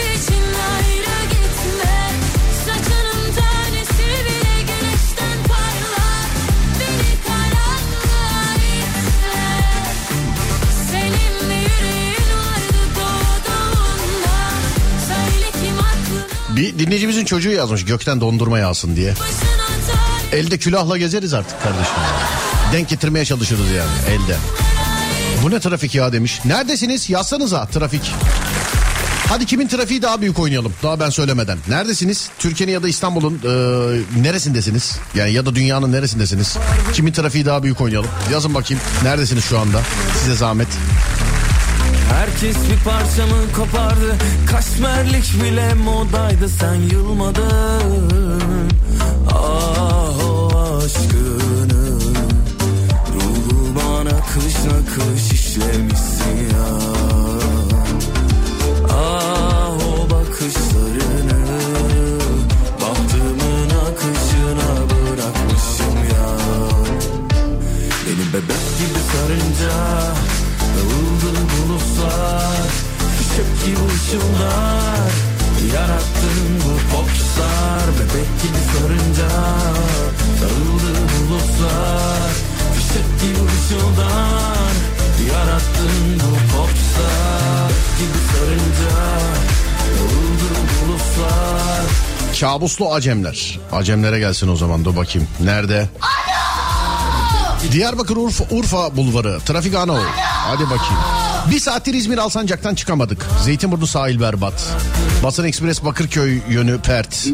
dinleyicimizin 16.78 17.24
çocuğu 17.24 17.50
yazmış 17.50 17.84
gökten 17.84 18.20
dondurma 18.20 18.58
yağsın 18.58 18.96
diye. 18.96 19.14
Elde 20.32 20.58
külahla 20.58 20.98
gezeriz 20.98 21.34
artık 21.34 21.62
kardeşim. 21.62 21.94
Denk 22.72 22.88
getirmeye 22.88 23.24
çalışırız 23.24 23.70
yani 23.70 23.90
elde. 24.08 24.36
Bu 25.42 25.50
ne 25.50 25.60
trafik 25.60 25.94
ya 25.94 26.12
demiş. 26.12 26.40
Neredesiniz? 26.44 27.10
Yazsanıza 27.10 27.66
trafik. 27.66 28.12
Hadi 29.28 29.46
kimin 29.46 29.68
trafiği 29.68 30.02
daha 30.02 30.20
büyük 30.20 30.38
oynayalım. 30.38 30.72
Daha 30.82 31.00
ben 31.00 31.10
söylemeden. 31.10 31.58
Neredesiniz? 31.68 32.28
Türkiye'nin 32.38 32.72
ya 32.72 32.82
da 32.82 32.88
İstanbul'un 32.88 33.34
e, 33.34 34.22
neresindesiniz? 34.22 34.98
Yani 35.14 35.32
ya 35.32 35.46
da 35.46 35.54
dünyanın 35.54 35.92
neresindesiniz? 35.92 36.56
Kimin 36.92 37.12
trafiği 37.12 37.46
daha 37.46 37.62
büyük 37.62 37.80
oynayalım. 37.80 38.10
Yazın 38.32 38.54
bakayım. 38.54 38.82
Neredesiniz 39.02 39.44
şu 39.44 39.58
anda? 39.58 39.82
Size 40.20 40.34
zahmet. 40.34 40.68
Herkes 42.12 42.56
bir 42.70 42.84
parçamı 42.84 43.52
kopardı. 43.56 44.16
Kaşmerlik 44.50 45.42
bile 45.42 45.74
modaydı. 45.74 46.48
Sen 46.48 46.74
yılmadın. 46.74 48.70
Ah 49.32 50.24
o 50.28 50.48
aşkını. 50.76 52.00
Ruhuma 53.14 54.04
nakış 54.04 54.54
nakış 54.64 55.32
işlemişsin 55.32 56.36
ya. 56.52 56.68
Ah 58.90 59.70
o 59.70 60.10
bakışlarını. 60.10 61.46
Bahtımın 62.80 63.70
akışına 63.86 64.70
bırakmışım 64.90 65.96
ya. 66.12 66.28
Beni 68.06 68.32
bebek 68.32 68.64
gibi 68.78 69.00
sarınca 69.12 70.16
Dağıldı 70.76 71.05
bulutlar 72.06 72.66
Fişek 73.18 73.66
gibi 73.66 73.94
ışıllar 73.94 75.10
Yarattın 75.74 76.60
bu 76.64 76.96
popstar 76.96 77.86
Bebek 77.98 78.42
gibi 78.42 78.60
sarınca 78.72 79.28
Dağıldı 80.40 80.92
bulutlar 81.12 82.30
Fişek 82.74 83.20
gibi 83.20 83.44
ışıllar 83.56 84.72
Yarattın 85.32 86.20
bu 86.20 86.56
popstar 86.56 87.70
Gibi 87.98 88.18
sarınca 88.32 88.96
Dağıldı 89.88 90.48
bulutlar 90.70 91.86
Kabuslu 92.40 92.92
Acemler. 92.92 93.58
Acemlere 93.72 94.18
gelsin 94.18 94.48
o 94.48 94.56
zaman 94.56 94.84
dur 94.84 94.96
bakayım. 94.96 95.28
Nerede? 95.40 95.88
Diyarbakır 97.72 98.16
Urfa, 98.16 98.44
Urfa 98.50 98.96
bulvarı. 98.96 99.38
Trafik 99.40 99.74
ana. 99.74 99.98
Hadi 100.22 100.64
bakayım. 100.64 101.15
Bir 101.50 101.60
saattir 101.60 101.94
İzmir 101.94 102.18
Alsancak'tan 102.18 102.74
çıkamadık. 102.74 103.26
Zeytinburnu 103.44 103.86
sahil 103.86 104.20
berbat. 104.20 104.76
Basın 105.22 105.44
Ekspres 105.44 105.84
Bakırköy 105.84 106.40
yönü 106.50 106.78
pert. 106.78 107.28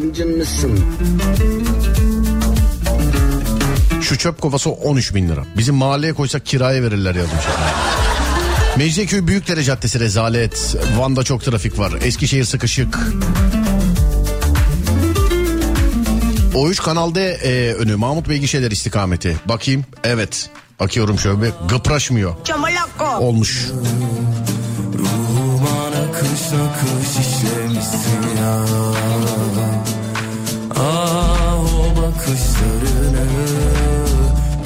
Şu 4.01 4.17
çöp 4.17 4.41
kovası 4.41 4.69
13 4.69 5.15
bin 5.15 5.29
lira. 5.29 5.45
Bizim 5.57 5.75
mahalleye 5.75 6.13
koysak 6.13 6.45
kiraya 6.45 6.83
verirler 6.83 7.15
yazmış. 7.15 7.43
Mecidiyeköy 8.77 9.27
Büyükdere 9.27 9.63
Caddesi 9.63 9.99
rezalet. 9.99 10.75
Van'da 10.97 11.23
çok 11.23 11.43
trafik 11.43 11.79
var. 11.79 11.93
Eskişehir 12.03 12.43
sıkışık. 12.43 12.99
O3 16.53 16.81
Kanal 16.81 17.15
D 17.15 17.21
e, 17.21 17.73
önü 17.73 17.95
Mahmut 17.95 18.29
Bey 18.29 18.37
gişeler 18.37 18.71
istikameti. 18.71 19.37
Bakayım. 19.45 19.85
Evet. 20.03 20.49
Bakıyorum 20.79 21.19
şöyle 21.19 21.41
bir 21.41 21.51
gıpraşmıyor. 21.69 22.35
Olmuş. 23.19 23.67
Ruhuma 24.99 25.91
nakış 25.91 26.41
nakış 26.51 27.09
işlemişsin 27.27 28.37
ya 28.41 28.65
Ah 30.79 31.59
o 31.59 31.95
bakışlarını 32.01 33.25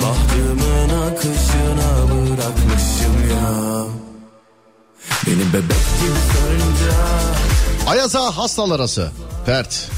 Bahtımın 0.04 1.08
akışına 1.08 1.92
bırakmışım 2.12 3.30
ya 3.32 3.84
Beni 5.28 5.54
bebek 5.54 5.64
gibi 6.02 6.20
sarınca 6.34 6.98
Ayaza 7.88 8.38
hastalar 8.38 8.80
arası. 8.80 9.12
Pert. 9.46 9.90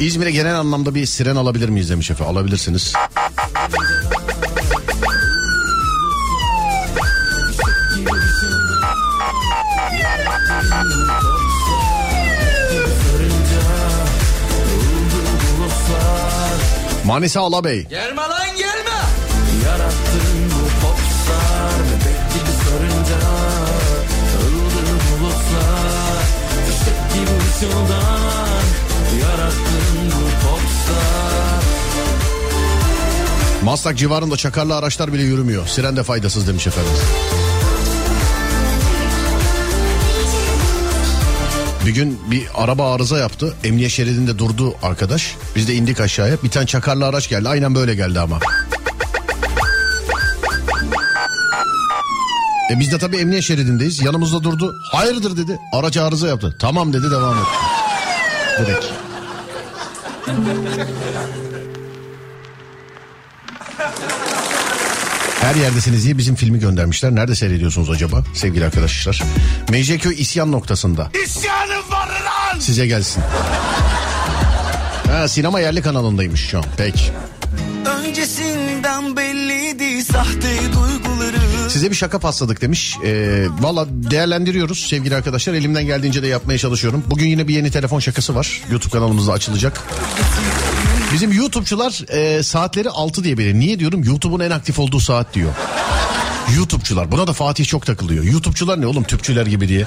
İzmir'e 0.00 0.30
genel 0.30 0.58
anlamda 0.58 0.94
bir 0.94 1.06
siren 1.06 1.36
alabilir 1.36 1.68
miyiz 1.68 1.90
demiş 1.90 2.10
efendim. 2.10 2.36
Alabilirsiniz. 2.36 2.92
Manisa 17.08 17.40
Alabey. 17.40 17.86
Gelme 17.88 18.22
lan 18.22 18.56
gelme 18.58 18.98
Yarattın 19.64 20.50
bu 20.50 20.86
popstar 20.86 21.78
Bebek 21.88 22.32
gibi 22.34 22.52
sarınca 22.64 23.20
Dağıldı 24.34 24.82
bulutlar 25.08 26.22
gibi 27.14 27.34
ışıldan 27.48 28.62
Yarattın 29.20 30.06
bu 30.06 30.48
popstar 30.48 31.62
Maslak 33.64 33.96
civarında 33.96 34.36
çakarlı 34.36 34.76
araçlar 34.76 35.12
bile 35.12 35.22
yürümüyor. 35.22 35.66
Siren 35.66 35.96
de 35.96 36.02
faydasız 36.02 36.48
demiş 36.48 36.66
efendim. 36.66 36.92
Bir 41.88 41.94
gün 41.94 42.20
bir 42.30 42.46
araba 42.54 42.94
arıza 42.94 43.18
yaptı. 43.18 43.54
Emniyet 43.64 43.90
şeridinde 43.90 44.38
durdu 44.38 44.74
arkadaş. 44.82 45.34
Biz 45.56 45.68
de 45.68 45.74
indik 45.74 46.00
aşağıya. 46.00 46.36
Bir 46.44 46.50
tane 46.50 46.66
çakarlı 46.66 47.06
araç 47.06 47.28
geldi. 47.28 47.48
Aynen 47.48 47.74
böyle 47.74 47.94
geldi 47.94 48.20
ama. 48.20 48.38
E 52.72 52.80
biz 52.80 52.92
de 52.92 52.98
tabii 52.98 53.16
emniyet 53.16 53.44
şeridindeyiz. 53.44 54.02
Yanımızda 54.02 54.42
durdu. 54.42 54.74
Hayırdır 54.92 55.36
dedi. 55.36 55.58
Araç 55.72 55.96
arıza 55.96 56.28
yaptı. 56.28 56.56
Tamam 56.58 56.92
dedi 56.92 57.10
devam 57.10 57.36
etti. 57.38 57.48
Direkt. 58.58 58.84
Her 65.48 65.54
yerdesiniz 65.54 66.04
diye 66.04 66.18
bizim 66.18 66.34
filmi 66.34 66.58
göndermişler. 66.60 67.14
Nerede 67.14 67.34
seyrediyorsunuz 67.34 67.90
acaba 67.90 68.24
sevgili 68.34 68.64
arkadaşlar? 68.64 69.22
Mecidiyeköy 69.70 70.20
isyan 70.20 70.52
noktasında. 70.52 71.10
İsyanım 71.24 71.90
var 71.90 72.08
lan. 72.08 72.58
Size 72.58 72.86
gelsin. 72.86 73.22
Ha, 75.10 75.28
sinema 75.28 75.60
yerli 75.60 75.82
kanalındaymış 75.82 76.40
şu 76.50 76.58
an. 76.58 76.64
Peki. 76.76 77.04
Öncesinden 77.86 79.16
belliydi 79.16 80.04
sahte 80.04 80.58
duyguları. 80.72 81.70
Size 81.70 81.90
bir 81.90 81.96
şaka 81.96 82.18
pasladık 82.18 82.60
demiş. 82.60 82.96
Ee, 83.04 83.46
Valla 83.60 83.86
değerlendiriyoruz 83.90 84.86
sevgili 84.88 85.16
arkadaşlar. 85.16 85.54
Elimden 85.54 85.86
geldiğince 85.86 86.22
de 86.22 86.26
yapmaya 86.26 86.58
çalışıyorum. 86.58 87.04
Bugün 87.06 87.26
yine 87.26 87.48
bir 87.48 87.54
yeni 87.54 87.70
telefon 87.70 88.00
şakası 88.00 88.34
var. 88.34 88.62
YouTube 88.70 88.92
kanalımızda 88.92 89.32
açılacak. 89.32 89.80
Bizim 91.12 91.32
YouTube'çular 91.32 92.04
e, 92.08 92.42
saatleri 92.42 92.90
6 92.90 93.24
diye 93.24 93.38
bilir. 93.38 93.54
Niye 93.54 93.78
diyorum? 93.78 94.04
YouTube'un 94.04 94.40
en 94.40 94.50
aktif 94.50 94.78
olduğu 94.78 95.00
saat 95.00 95.34
diyor. 95.34 95.52
YouTube'çular. 96.56 97.12
Buna 97.12 97.26
da 97.26 97.32
Fatih 97.32 97.66
çok 97.66 97.86
takılıyor. 97.86 98.24
YouTube'çular 98.24 98.80
ne 98.80 98.86
oğlum? 98.86 99.02
Tüpçüler 99.02 99.46
gibi 99.46 99.68
diye. 99.68 99.86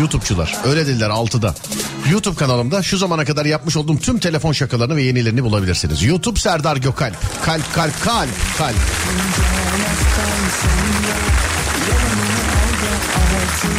YouTube'çular. 0.00 0.56
Öyle 0.64 0.86
dediler 0.86 1.10
6'da. 1.10 1.54
YouTube 2.10 2.36
kanalımda 2.36 2.82
şu 2.82 2.98
zamana 2.98 3.24
kadar 3.24 3.44
yapmış 3.44 3.76
olduğum 3.76 3.98
tüm 3.98 4.18
telefon 4.18 4.52
şakalarını 4.52 4.96
ve 4.96 5.02
yenilerini 5.02 5.44
bulabilirsiniz. 5.44 6.02
YouTube 6.02 6.40
Serdar 6.40 6.76
Gökalp. 6.76 7.16
Kalp 7.44 7.74
kalp 7.74 8.04
kalp 8.04 8.30
kalp. 8.58 8.76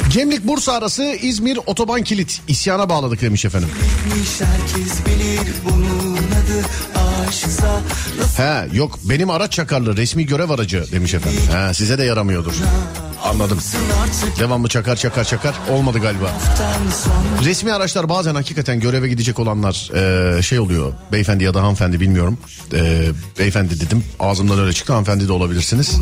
Cemlik 0.10 0.48
Bursa 0.48 0.74
arası 0.74 1.04
İzmir 1.04 1.60
otoban 1.66 2.04
kilit 2.04 2.42
isyana 2.48 2.90
bağladık 2.90 3.22
demiş 3.22 3.46
efendim. 3.46 3.70
He 8.38 8.68
yok 8.78 9.00
benim 9.04 9.30
araç 9.30 9.52
çakarlı 9.52 9.98
resmi 9.98 10.26
görev 10.26 10.50
aracı 10.50 10.86
demiş 10.92 11.14
efendim. 11.14 11.40
He 11.52 11.74
size 11.74 11.98
de 11.98 12.04
yaramıyordur. 12.04 12.54
Anladım. 13.24 13.60
Devamlı 14.40 14.68
çakar 14.70 14.96
çakar 14.96 15.24
çakar 15.24 15.56
olmadı 15.72 16.00
galiba. 16.00 16.32
Resmi 17.46 17.74
araçlar 17.74 18.10
bazen 18.10 18.36
hakikaten 18.36 18.80
göreve 18.80 19.08
gidecek 19.08 19.40
olanlar 19.40 19.92
e, 20.38 20.42
şey 20.42 20.60
oluyor. 20.60 20.94
Beyefendi 21.12 21.44
ya 21.44 21.54
da 21.54 21.62
hanımefendi 21.62 22.00
bilmiyorum. 22.00 22.38
E, 22.74 23.08
beyefendi 23.40 23.80
dedim 23.82 24.04
ağzımdan 24.20 24.60
öyle 24.60 24.74
çıktı 24.74 24.94
hanımefendi 24.94 25.28
de 25.28 25.32
olabilirsiniz. 25.32 25.96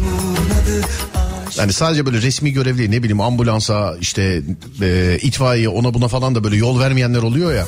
Yani 1.58 1.74
sadece 1.74 2.06
böyle 2.06 2.22
resmi 2.22 2.54
görev 2.54 2.78
değil 2.78 2.89
ne 2.89 3.04
bileyim 3.04 3.22
ambulansa 3.22 3.95
işte 4.01 4.41
e, 4.82 5.18
itfaiye 5.22 5.70
ona 5.70 5.93
buna 5.93 6.08
falan 6.08 6.36
da 6.36 6.43
böyle 6.43 6.56
yol 6.56 6.80
vermeyenler 6.80 7.22
oluyor 7.22 7.54
ya. 7.54 7.66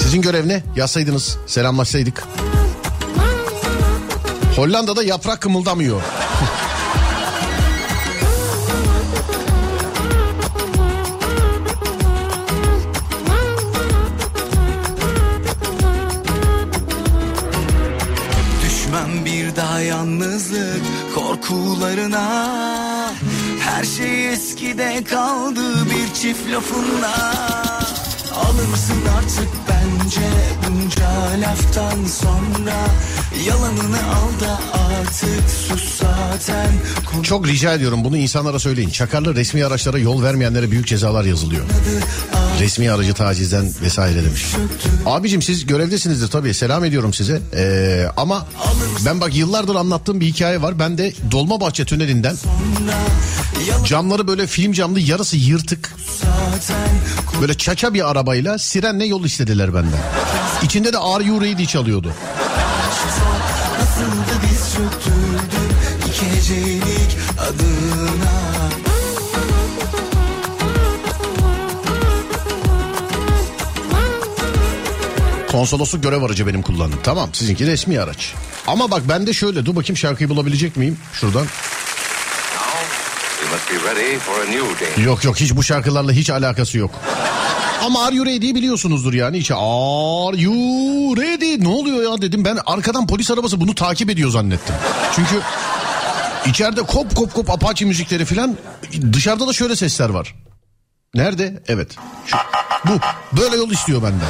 Sizin 0.00 0.22
görev 0.22 0.48
ne? 0.48 0.62
Yazsaydınız 0.76 1.36
selamlaşsaydık. 1.46 2.24
Hollanda'da 4.56 5.02
yaprak 5.02 5.40
kımıldamıyor. 5.40 6.00
korkularına 21.48 23.14
Her 23.60 23.84
şey 23.84 24.32
eskide 24.32 25.04
kaldı 25.04 25.62
bir 25.84 26.14
çift 26.14 26.52
lafınla. 26.52 27.34
Alınsın 28.34 29.06
artık 29.18 29.48
bence 29.88 30.20
bunca 30.68 31.40
laftan 31.40 32.04
sonra 32.04 32.74
Yalanını 33.46 33.98
al 33.98 34.40
da 34.40 34.60
artık 34.78 35.50
sus 35.50 36.00
zaten 36.00 36.70
Çok 37.22 37.48
rica 37.48 37.74
ediyorum 37.74 38.04
bunu 38.04 38.16
insanlara 38.16 38.58
söyleyin. 38.58 38.90
Çakarlı 38.90 39.34
resmi 39.34 39.64
araçlara 39.64 39.98
yol 39.98 40.22
vermeyenlere 40.22 40.70
büyük 40.70 40.86
cezalar 40.86 41.24
yazılıyor. 41.24 41.64
Resmi 42.60 42.90
aracı 42.90 43.14
tacizden 43.14 43.70
vesaire 43.82 44.24
demiş. 44.24 44.46
Abicim 45.06 45.42
siz 45.42 45.66
görevdesinizdir 45.66 46.28
tabii 46.28 46.54
selam 46.54 46.84
ediyorum 46.84 47.12
size. 47.12 47.40
Ee, 47.54 48.06
ama 48.16 48.46
ben 49.06 49.20
bak 49.20 49.36
yıllardır 49.36 49.74
anlattığım 49.74 50.20
bir 50.20 50.26
hikaye 50.26 50.62
var. 50.62 50.78
Ben 50.78 50.98
de 50.98 51.12
Dolmabahçe 51.30 51.84
Tüneli'nden 51.84 52.36
camları 53.84 54.28
böyle 54.28 54.46
film 54.46 54.72
camlı 54.72 55.00
yarısı 55.00 55.36
yırtık. 55.36 55.94
Böyle 57.40 57.54
çaça 57.54 57.94
bir 57.94 58.10
arabayla 58.10 58.58
sirenle 58.58 59.04
yol 59.06 59.24
istediler 59.24 59.68
benden. 59.78 60.00
İçinde 60.62 60.92
de 60.92 60.98
Are 60.98 61.24
You 61.24 61.40
Ready 61.40 61.66
çalıyordu. 61.66 62.12
Konsolosluk 75.50 76.02
görev 76.02 76.22
aracı 76.22 76.46
benim 76.46 76.62
kullandığım. 76.62 77.00
Tamam 77.02 77.28
sizinki 77.32 77.66
resmi 77.66 78.00
araç. 78.00 78.34
Ama 78.66 78.90
bak 78.90 79.02
ben 79.08 79.26
de 79.26 79.32
şöyle 79.32 79.66
dur 79.66 79.76
bakayım 79.76 79.96
şarkıyı 79.96 80.28
bulabilecek 80.28 80.76
miyim 80.76 80.98
şuradan. 81.12 81.46
Yok 85.04 85.24
yok 85.24 85.40
hiç 85.40 85.56
bu 85.56 85.62
şarkılarla 85.62 86.12
hiç 86.12 86.30
alakası 86.30 86.78
yok. 86.78 86.90
Ama 87.82 88.04
Are 88.04 88.14
You 88.14 88.26
Ready'yi 88.26 88.54
biliyorsunuzdur 88.54 89.12
yani. 89.14 89.38
İçe 89.38 89.54
Are 89.54 90.36
You 90.40 91.16
Ready? 91.16 91.64
Ne 91.64 91.68
oluyor 91.68 92.12
ya 92.12 92.22
dedim. 92.22 92.44
Ben 92.44 92.58
arkadan 92.66 93.06
polis 93.06 93.30
arabası 93.30 93.60
bunu 93.60 93.74
takip 93.74 94.10
ediyor 94.10 94.30
zannettim. 94.30 94.74
Çünkü 95.16 95.40
içeride 96.46 96.82
kop 96.82 97.16
kop 97.16 97.34
kop 97.34 97.50
Apache 97.50 97.84
müzikleri 97.84 98.24
filan 98.24 98.56
dışarıda 99.12 99.46
da 99.48 99.52
şöyle 99.52 99.76
sesler 99.76 100.08
var. 100.08 100.34
Nerede? 101.14 101.62
Evet. 101.68 101.96
Şu, 102.26 102.36
bu. 102.84 102.92
Böyle 103.40 103.56
yol 103.56 103.70
istiyor 103.70 104.02
benden. 104.02 104.28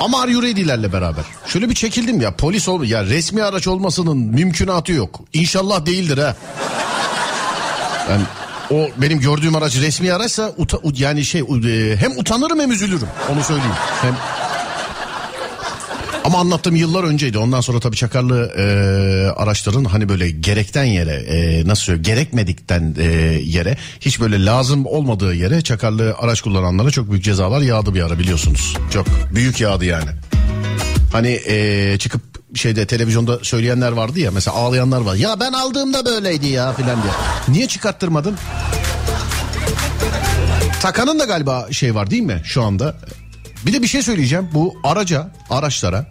Ama 0.00 0.20
Are 0.20 0.30
You 0.30 0.42
Ready'lerle 0.42 0.92
beraber. 0.92 1.24
Şöyle 1.46 1.70
bir 1.70 1.74
çekildim 1.74 2.20
ya 2.20 2.36
polis 2.36 2.68
ol 2.68 2.84
ya 2.84 3.04
resmi 3.04 3.42
araç 3.42 3.66
olmasının 3.66 4.16
mümkünatı 4.16 4.92
yok. 4.92 5.20
İnşallah 5.32 5.86
değildir 5.86 6.18
ha. 6.18 6.36
Yani 8.10 8.22
o 8.70 8.88
benim 8.96 9.20
gördüğüm 9.20 9.56
araç 9.56 9.76
resmi 9.76 10.12
araçsa 10.12 10.52
uta- 10.56 10.80
yani 10.98 11.24
şey 11.24 11.40
e, 11.40 11.96
hem 11.96 12.18
utanırım 12.18 12.60
hem 12.60 12.72
üzülürüm. 12.72 13.08
Onu 13.32 13.44
söyleyeyim. 13.44 13.72
Hem 14.02 14.14
ama 16.24 16.38
anlattığım 16.38 16.76
yıllar 16.76 17.04
önceydi. 17.04 17.38
Ondan 17.38 17.60
sonra 17.60 17.80
tabii 17.80 17.96
çakarlı 17.96 18.52
e, 18.56 18.62
araçların 19.30 19.84
hani 19.84 20.08
böyle 20.08 20.30
gerekten 20.30 20.84
yere 20.84 21.12
e, 21.14 21.66
nasıl 21.68 21.82
söyleyeyim 21.82 22.02
gerekmedikten 22.04 22.94
e, 22.98 23.04
yere 23.44 23.76
hiç 24.00 24.20
böyle 24.20 24.44
lazım 24.44 24.86
olmadığı 24.86 25.34
yere 25.34 25.60
çakarlı 25.62 26.14
araç 26.18 26.40
kullananlara 26.40 26.90
çok 26.90 27.10
büyük 27.10 27.24
cezalar 27.24 27.60
yağdı 27.60 27.94
bir 27.94 28.02
ara 28.02 28.18
biliyorsunuz. 28.18 28.76
Çok 28.92 29.06
büyük 29.34 29.60
yağdı 29.60 29.84
yani. 29.84 30.10
Hani 31.12 31.40
e, 31.46 31.96
çıkıp 31.98 32.22
şeyde 32.54 32.86
televizyonda 32.86 33.38
söyleyenler 33.42 33.92
vardı 33.92 34.20
ya 34.20 34.30
mesela 34.30 34.56
ağlayanlar 34.56 35.00
var. 35.00 35.14
Ya 35.14 35.40
ben 35.40 35.52
aldığımda 35.52 36.04
böyleydi 36.04 36.46
ya 36.46 36.72
filan 36.72 37.02
diye. 37.02 37.12
Niye 37.48 37.68
çıkarttırmadın? 37.68 38.36
Takanın 40.82 41.18
da 41.18 41.24
galiba 41.24 41.68
şey 41.72 41.94
var 41.94 42.10
değil 42.10 42.22
mi 42.22 42.42
şu 42.44 42.62
anda? 42.62 42.96
Bir 43.66 43.72
de 43.72 43.82
bir 43.82 43.86
şey 43.86 44.02
söyleyeceğim. 44.02 44.48
Bu 44.52 44.74
araca, 44.84 45.30
araçlara 45.50 46.06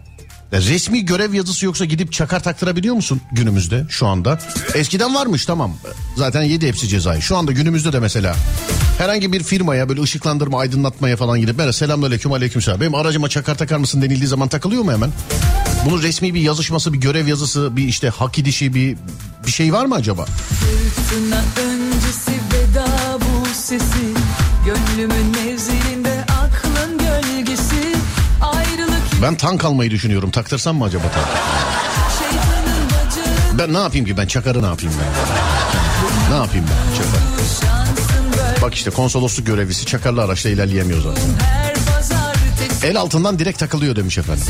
resmi 0.52 1.04
görev 1.04 1.34
yazısı 1.34 1.66
yoksa 1.66 1.84
gidip 1.84 2.12
çakar 2.12 2.42
taktırabiliyor 2.42 2.94
musun 2.94 3.20
günümüzde 3.32 3.84
şu 3.88 4.06
anda? 4.06 4.38
Eskiden 4.74 5.14
varmış 5.14 5.46
tamam. 5.46 5.74
Zaten 6.16 6.42
yedi 6.42 6.68
hepsi 6.68 6.88
cezayı. 6.88 7.22
Şu 7.22 7.36
anda 7.36 7.52
günümüzde 7.52 7.92
de 7.92 8.00
mesela 8.00 8.36
herhangi 8.98 9.32
bir 9.32 9.42
firmaya 9.42 9.88
böyle 9.88 10.02
ışıklandırma, 10.02 10.60
aydınlatmaya 10.60 11.16
falan 11.16 11.40
gidip 11.40 11.56
merhaba 11.56 11.72
selamünaleyküm 11.72 12.32
aleykümselam. 12.32 12.80
Benim 12.80 12.94
aracıma 12.94 13.28
çakar 13.28 13.54
takar 13.54 13.76
mısın 13.76 14.02
denildiği 14.02 14.26
zaman 14.26 14.48
takılıyor 14.48 14.82
mu 14.82 14.92
hemen? 14.92 15.10
Bunun 15.86 16.02
resmi 16.02 16.34
bir 16.34 16.40
yazışması, 16.40 16.92
bir 16.92 16.98
görev 16.98 17.26
yazısı, 17.26 17.76
bir 17.76 17.84
işte 17.88 18.08
hak 18.08 18.38
edişi, 18.38 18.74
bir 18.74 18.96
bir 19.46 19.50
şey 19.52 19.72
var 19.72 19.84
mı 19.86 19.94
acaba? 19.94 20.24
Fırtına 20.24 21.42
öncesi 21.62 22.30
veda 22.52 22.86
bu 23.20 23.46
sesi 23.54 24.14
Gönlümün 24.66 25.26
mevzilinde 25.26 26.24
aklın 26.42 26.98
gölgesi 26.98 27.96
Ayrılık 28.42 29.02
Ben 29.22 29.34
tank 29.36 29.64
almayı 29.64 29.90
düşünüyorum. 29.90 30.30
Taktırsam 30.30 30.76
mı 30.76 30.84
acaba 30.84 31.02
tank? 31.02 31.26
Ben 33.58 33.72
ne 33.74 33.78
yapayım 33.78 34.06
ki 34.06 34.16
ben 34.16 34.26
çakarı 34.26 34.62
ne 34.62 34.66
yapayım 34.66 34.94
ben? 35.00 35.08
Ne 36.34 36.36
yapayım 36.42 36.66
ben 36.70 36.96
çakar? 36.96 37.20
Bak 38.62 38.74
işte 38.74 38.90
konsolosluk 38.90 39.46
görevlisi 39.46 39.86
çakarlı 39.86 40.22
araçla 40.22 40.50
ilerleyemiyor 40.50 41.02
zaten. 41.02 41.24
El 42.82 42.96
altından 42.96 43.38
direkt 43.38 43.58
takılıyor 43.58 43.96
demiş 43.96 44.18
efendim. 44.18 44.44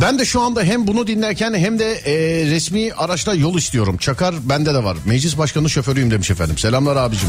Ben 0.00 0.18
de 0.18 0.24
şu 0.24 0.40
anda 0.40 0.62
hem 0.62 0.86
bunu 0.86 1.06
dinlerken 1.06 1.54
hem 1.54 1.78
de 1.78 1.92
e, 1.92 2.46
resmi 2.50 2.92
araçla 2.92 3.34
yol 3.34 3.58
istiyorum. 3.58 3.96
Çakar 3.96 4.34
bende 4.42 4.74
de 4.74 4.84
var. 4.84 4.96
Meclis 5.04 5.38
başkanı 5.38 5.70
şoförüyüm 5.70 6.10
demiş 6.10 6.30
efendim. 6.30 6.58
Selamlar 6.58 6.96
abicim. 6.96 7.28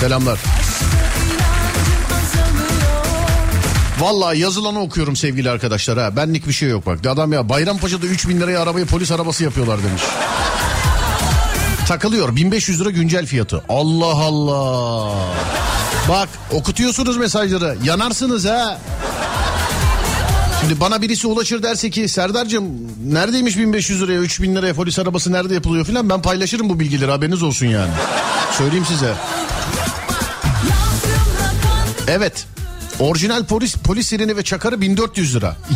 Selamlar. 0.00 0.38
Vallahi 4.00 4.38
yazılanı 4.38 4.80
okuyorum 4.80 5.16
sevgili 5.16 5.50
arkadaşlar 5.50 5.98
ha. 5.98 6.16
Benlik 6.16 6.48
bir 6.48 6.52
şey 6.52 6.68
yok 6.68 6.86
bak. 6.86 7.06
Adam 7.06 7.32
ya 7.32 7.48
Bayrampaşa'da 7.48 8.06
3000 8.06 8.40
liraya 8.40 8.62
arabayı 8.62 8.86
polis 8.86 9.12
arabası 9.12 9.44
yapıyorlar 9.44 9.78
demiş. 9.82 10.02
Takılıyor 11.88 12.36
1500 12.36 12.80
lira 12.80 12.90
güncel 12.90 13.26
fiyatı. 13.26 13.62
Allah 13.68 14.16
Allah. 14.24 15.14
Bak 16.08 16.28
okutuyorsunuz 16.52 17.16
mesajları. 17.16 17.76
Yanarsınız 17.84 18.44
ha. 18.44 18.80
Şimdi 20.62 20.80
bana 20.80 21.02
birisi 21.02 21.26
ulaşır 21.26 21.62
derse 21.62 21.90
ki 21.90 22.08
Serdar'cığım 22.08 22.64
neredeymiş 23.12 23.58
1500 23.58 24.02
liraya 24.02 24.18
3000 24.18 24.54
liraya 24.54 24.74
polis 24.74 24.98
arabası 24.98 25.32
nerede 25.32 25.54
yapılıyor 25.54 25.84
filan 25.84 26.08
ben 26.08 26.22
paylaşırım 26.22 26.68
bu 26.68 26.80
bilgileri 26.80 27.10
haberiniz 27.10 27.42
olsun 27.42 27.66
yani. 27.66 27.90
Söyleyeyim 28.58 28.84
size. 28.88 29.14
Evet. 32.08 32.46
Orijinal 32.98 33.44
polis 33.44 33.76
polis 33.76 34.06
sirini 34.06 34.36
ve 34.36 34.42
çakarı 34.42 34.80
1400 34.80 35.36
lira. 35.36 35.56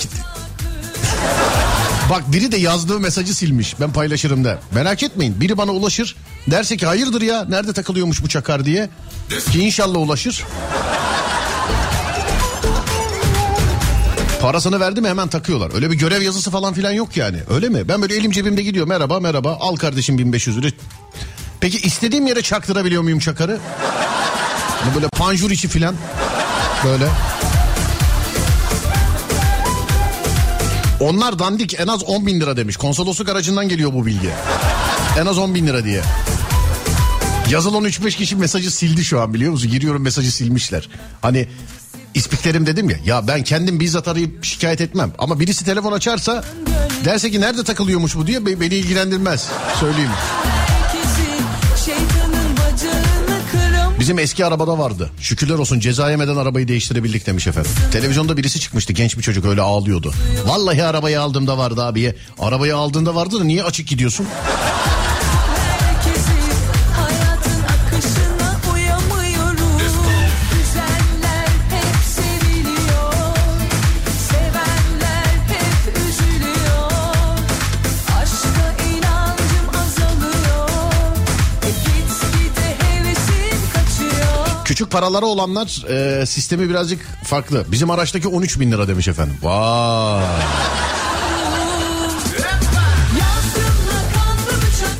Bak 2.10 2.32
biri 2.32 2.52
de 2.52 2.56
yazdığı 2.56 3.00
mesajı 3.00 3.34
silmiş. 3.34 3.80
Ben 3.80 3.92
paylaşırım 3.92 4.44
da. 4.44 4.58
Merak 4.74 5.02
etmeyin. 5.02 5.40
Biri 5.40 5.58
bana 5.58 5.72
ulaşır. 5.72 6.16
Derse 6.50 6.76
ki 6.76 6.86
hayırdır 6.86 7.22
ya 7.22 7.44
nerede 7.44 7.72
takılıyormuş 7.72 8.22
bu 8.22 8.28
çakar 8.28 8.64
diye. 8.64 8.88
Ki 9.52 9.60
inşallah 9.60 9.98
ulaşır. 9.98 10.44
Parasını 14.46 14.80
verdi 14.80 15.00
mi 15.00 15.08
hemen 15.08 15.28
takıyorlar. 15.28 15.74
Öyle 15.74 15.90
bir 15.90 15.96
görev 15.96 16.22
yazısı 16.22 16.50
falan 16.50 16.74
filan 16.74 16.92
yok 16.92 17.16
yani. 17.16 17.36
Öyle 17.50 17.68
mi? 17.68 17.88
Ben 17.88 18.02
böyle 18.02 18.16
elim 18.16 18.30
cebimde 18.30 18.62
gidiyor. 18.62 18.86
Merhaba 18.86 19.20
merhaba 19.20 19.56
al 19.60 19.76
kardeşim 19.76 20.18
1500 20.18 20.56
lira. 20.56 20.66
Peki 21.60 21.78
istediğim 21.78 22.26
yere 22.26 22.42
çaktırabiliyor 22.42 23.02
muyum 23.02 23.18
çakarı? 23.18 23.58
Hani 24.80 24.94
böyle 24.94 25.08
panjur 25.08 25.50
içi 25.50 25.68
filan. 25.68 25.94
Böyle. 26.84 27.08
Onlar 31.00 31.38
dandik 31.38 31.80
en 31.80 31.86
az 31.86 32.04
10 32.04 32.26
bin 32.26 32.40
lira 32.40 32.56
demiş. 32.56 32.76
Konsolosluk 32.76 33.28
aracından 33.28 33.68
geliyor 33.68 33.92
bu 33.92 34.06
bilgi. 34.06 34.30
En 35.20 35.26
az 35.26 35.38
10 35.38 35.54
bin 35.54 35.66
lira 35.66 35.84
diye. 35.84 36.02
Yazılan 37.50 37.84
3-5 37.84 38.16
kişi 38.16 38.36
mesajı 38.36 38.70
sildi 38.70 39.04
şu 39.04 39.20
an 39.20 39.34
biliyor 39.34 39.52
musun? 39.52 39.70
Giriyorum 39.70 40.02
mesajı 40.02 40.32
silmişler. 40.32 40.88
Hani 41.22 41.48
ispiklerim 42.20 42.66
dedim 42.66 42.90
ya. 42.90 42.96
Ya 43.04 43.28
ben 43.28 43.44
kendim 43.44 43.80
bizzat 43.80 44.08
arayıp 44.08 44.44
şikayet 44.44 44.80
etmem. 44.80 45.12
Ama 45.18 45.40
birisi 45.40 45.64
telefon 45.64 45.92
açarsa 45.92 46.44
derse 47.04 47.30
ki 47.30 47.40
nerede 47.40 47.64
takılıyormuş 47.64 48.16
bu 48.16 48.26
diye 48.26 48.46
be- 48.46 48.60
beni 48.60 48.74
ilgilendirmez. 48.74 49.48
Söyleyeyim. 49.80 50.10
Bizim 54.00 54.18
eski 54.18 54.46
arabada 54.46 54.78
vardı. 54.78 55.10
Şükürler 55.20 55.54
olsun 55.54 55.80
ceza 55.80 56.10
yemeden 56.10 56.36
arabayı 56.36 56.68
değiştirebildik 56.68 57.26
demiş 57.26 57.46
efendim. 57.46 57.70
Televizyonda 57.92 58.36
birisi 58.36 58.60
çıkmıştı 58.60 58.92
genç 58.92 59.16
bir 59.18 59.22
çocuk 59.22 59.44
öyle 59.44 59.60
ağlıyordu. 59.60 60.12
Vallahi 60.46 60.84
arabayı 60.84 61.20
aldığımda 61.20 61.58
vardı 61.58 61.84
abiye. 61.84 62.16
Arabayı 62.38 62.76
aldığında 62.76 63.14
vardı 63.14 63.40
da 63.40 63.44
niye 63.44 63.62
açık 63.62 63.88
gidiyorsun? 63.88 64.26
Küçük 84.66 84.90
paraları 84.90 85.26
olanlar 85.26 85.84
e, 85.88 86.26
sistemi 86.26 86.68
birazcık 86.68 87.06
farklı. 87.24 87.64
Bizim 87.72 87.90
araçtaki 87.90 88.28
13 88.28 88.60
bin 88.60 88.72
lira 88.72 88.88
demiş 88.88 89.08
efendim. 89.08 89.36
Vay. 89.42 90.24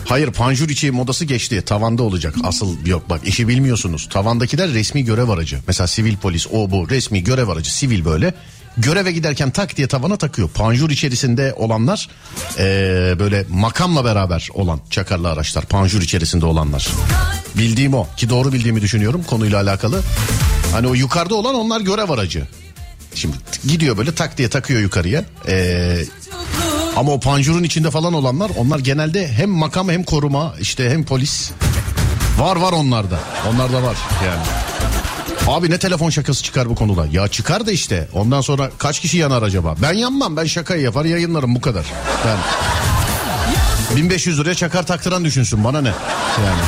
Hayır 0.04 0.32
panjur 0.32 0.68
içi 0.68 0.90
modası 0.90 1.24
geçti. 1.24 1.62
Tavanda 1.62 2.02
olacak. 2.02 2.34
Asıl 2.44 2.86
yok 2.86 3.10
bak 3.10 3.20
işi 3.24 3.48
bilmiyorsunuz. 3.48 4.08
Tavandakiler 4.08 4.70
resmi 4.70 5.04
görev 5.04 5.28
aracı. 5.28 5.58
Mesela 5.66 5.86
sivil 5.86 6.16
polis 6.16 6.46
o 6.52 6.70
bu 6.70 6.90
resmi 6.90 7.24
görev 7.24 7.48
aracı 7.48 7.74
sivil 7.74 8.04
böyle. 8.04 8.34
Göreve 8.79 9.12
giderken 9.12 9.51
tak 9.51 9.77
diye 9.77 9.89
tavana 9.89 10.16
takıyor. 10.16 10.49
Panjur 10.49 10.91
içerisinde 10.91 11.55
olanlar 11.57 12.09
eee, 12.59 12.64
böyle 13.18 13.45
makamla 13.49 14.05
beraber 14.05 14.49
olan 14.55 14.81
çakarlı 14.91 15.31
araçlar. 15.31 15.64
Panjur 15.64 16.03
içerisinde 16.03 16.47
olanlar. 16.47 16.89
Bildiğim 17.55 17.95
o 17.95 18.07
ki 18.16 18.31
doğru 18.31 18.53
bildiğimi 18.53 18.81
düşünüyorum 18.83 19.22
konuyla 19.27 19.61
alakalı. 19.62 20.03
Hani 20.72 20.87
o 20.87 20.95
yukarıda 20.95 21.35
olan 21.35 21.55
onlar 21.55 21.81
görev 21.81 22.11
aracı. 22.11 22.49
Şimdi 23.14 23.37
gidiyor 23.66 23.97
böyle 23.99 24.14
tak 24.14 24.39
diye 24.39 24.49
takıyor 24.49 24.81
yukarıya. 24.81 25.24
Eee 25.49 26.05
ama 26.97 27.12
o 27.12 27.20
panjurun 27.20 27.62
içinde 27.62 27.91
falan 27.91 28.14
olanlar 28.14 28.51
onlar 28.59 28.79
genelde 28.79 29.29
hem 29.29 29.51
makam 29.51 29.89
hem 29.91 30.05
koruma 30.05 30.55
işte 30.61 30.91
hem 30.91 31.05
polis. 31.05 31.51
Var 32.39 32.57
var 32.57 32.72
onlarda. 32.72 33.18
Onlarda 33.49 33.83
var 33.83 33.97
yani. 34.27 34.43
Abi 35.47 35.70
ne 35.70 35.78
telefon 35.78 36.11
şakası 36.11 36.42
çıkar 36.42 36.68
bu 36.68 36.74
konuda? 36.74 37.07
Ya 37.12 37.28
çıkar 37.28 37.66
da 37.66 37.72
işte. 37.72 38.09
Ondan 38.12 38.40
sonra 38.40 38.70
kaç 38.78 39.01
kişi 39.01 39.18
yanar 39.18 39.42
acaba? 39.42 39.74
Ben 39.82 39.92
yanmam. 39.92 40.36
Ben 40.36 40.44
şakayı 40.44 40.82
yapar 40.82 41.05
yayınlarım 41.05 41.55
bu 41.55 41.61
kadar. 41.61 41.84
Ben 42.26 42.36
1500 43.97 44.40
liraya 44.40 44.55
çakar 44.55 44.86
taktıran 44.86 45.24
düşünsün 45.24 45.64
bana 45.64 45.80
ne? 45.80 45.88
Yani. 46.47 46.61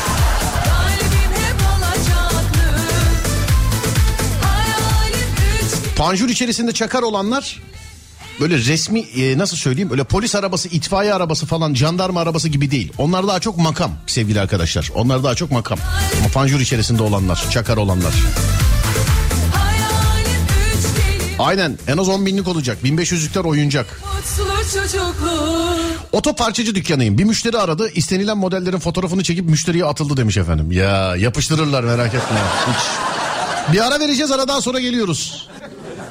Panjur 5.97 6.29
içerisinde 6.29 6.73
çakar 6.73 7.03
olanlar 7.03 7.61
böyle 8.41 8.59
resmi 8.59 9.01
e, 9.01 9.39
nasıl 9.39 9.57
söyleyeyim 9.57 9.91
öyle 9.91 10.05
polis 10.05 10.35
arabası, 10.35 10.69
itfaiye 10.69 11.15
arabası 11.15 11.47
falan 11.47 11.75
jandarma 11.75 12.21
arabası 12.21 12.49
gibi 12.49 12.71
değil. 12.71 12.93
Onlar 12.99 13.29
daha 13.29 13.41
çok 13.41 13.59
makam 13.59 13.91
sevgili 14.07 14.41
arkadaşlar. 14.41 14.91
Onlar 14.95 15.25
daha 15.25 15.35
çok 15.35 15.51
makam. 15.51 15.79
Ama 16.21 16.29
panjur 16.29 16.61
içerisinde 16.61 17.03
olanlar, 17.03 17.47
çakar 17.51 17.77
olanlar. 17.77 18.15
Aynen 21.39 21.79
en 21.89 21.97
az 21.97 22.09
10 22.09 22.27
binlik 22.27 22.49
olacak. 22.49 22.79
1500'lükler 22.85 23.47
oyuncak. 23.47 24.01
Çocukluk. 24.75 25.79
Otoparçacı 26.13 26.75
dükkanıyım. 26.75 27.19
Bir 27.19 27.25
müşteri 27.25 27.59
aradı. 27.59 27.91
İstenilen 27.95 28.39
modellerin 28.39 28.79
fotoğrafını 28.79 29.23
çekip 29.23 29.49
müşteriye 29.49 29.85
atıldı 29.85 30.17
demiş 30.17 30.37
efendim. 30.37 30.73
Ya 30.73 31.17
yapıştırırlar 31.17 31.85
merak 31.85 32.15
etme. 32.15 32.39
Hiç. 32.67 32.77
Bir 33.73 33.87
ara 33.87 34.01
vereceğiz 34.01 34.31
aradan 34.31 34.61
sonra 34.61 34.81
geliyoruz. 34.81 35.49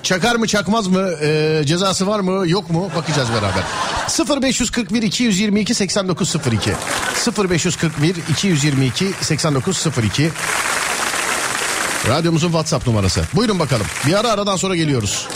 Çakar 0.07 0.35
mı 0.35 0.47
çakmaz 0.47 0.87
mı 0.87 1.09
Ee, 1.21 1.61
cezası 1.65 2.07
var 2.07 2.19
mı 2.19 2.49
yok 2.49 2.69
mu 2.69 2.89
bakacağız 2.95 3.29
beraber. 3.29 4.41
0541 4.41 5.01
222 5.01 5.73
8902 5.73 6.71
0541 7.49 8.15
222 8.29 9.11
8902 9.21 10.29
Radyomuzun 12.07 12.47
WhatsApp 12.47 12.87
numarası. 12.87 13.21
Buyurun 13.33 13.59
bakalım. 13.59 13.85
Bir 14.07 14.13
ara 14.13 14.31
aradan 14.31 14.55
sonra 14.55 14.75
geliyoruz. 14.75 15.27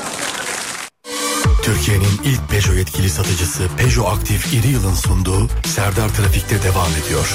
Türkiye'nin 1.63 2.21
ilk 2.23 2.49
Peugeot 2.49 2.77
yetkili 2.77 3.09
satıcısı 3.09 3.63
Peugeot 3.77 4.17
Aktif 4.17 4.53
İri 4.53 4.67
Yıl'ın 4.67 4.95
sunduğu 4.95 5.49
Serdar 5.65 6.09
Trafik'te 6.09 6.63
devam 6.63 6.91
ediyor. 7.05 7.25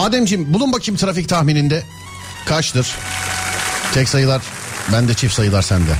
Ademciğim 0.00 0.54
bulun 0.54 0.72
bakayım 0.72 0.96
trafik 0.96 1.28
tahmininde 1.28 1.82
kaçtır? 2.46 2.96
Tek 3.94 4.08
sayılar 4.08 4.42
bende 4.92 5.14
çift 5.14 5.34
sayılar 5.34 5.62
sende. 5.62 5.90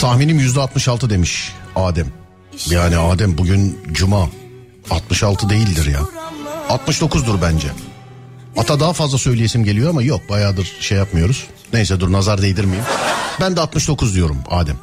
Tahminim 0.00 0.38
yüzde 0.38 0.60
66 0.60 1.10
demiş 1.10 1.52
Adem. 1.76 2.06
Yani 2.66 2.96
Adem 2.96 3.38
bugün 3.38 3.78
cuma 3.92 4.28
66 4.90 5.50
değildir 5.50 5.86
ya. 5.86 6.00
69'dur 6.68 7.42
bence. 7.42 7.68
Ata 8.58 8.80
daha 8.80 8.92
fazla 8.92 9.18
söyleyesim 9.18 9.64
geliyor 9.64 9.90
ama 9.90 10.02
yok 10.02 10.28
bayağıdır 10.28 10.76
şey 10.80 10.98
yapmıyoruz. 10.98 11.46
Neyse 11.72 12.00
dur 12.00 12.12
nazar 12.12 12.42
değdirmeyeyim. 12.42 12.86
Ben 13.40 13.56
de 13.56 13.60
69 13.60 14.14
diyorum 14.14 14.38
Adem. 14.50 14.76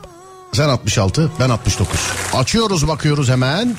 Sen 0.53 0.69
66 0.69 1.32
ben 1.39 1.49
69. 1.49 1.99
Açıyoruz 2.34 2.88
bakıyoruz 2.88 3.30
hemen. 3.30 3.76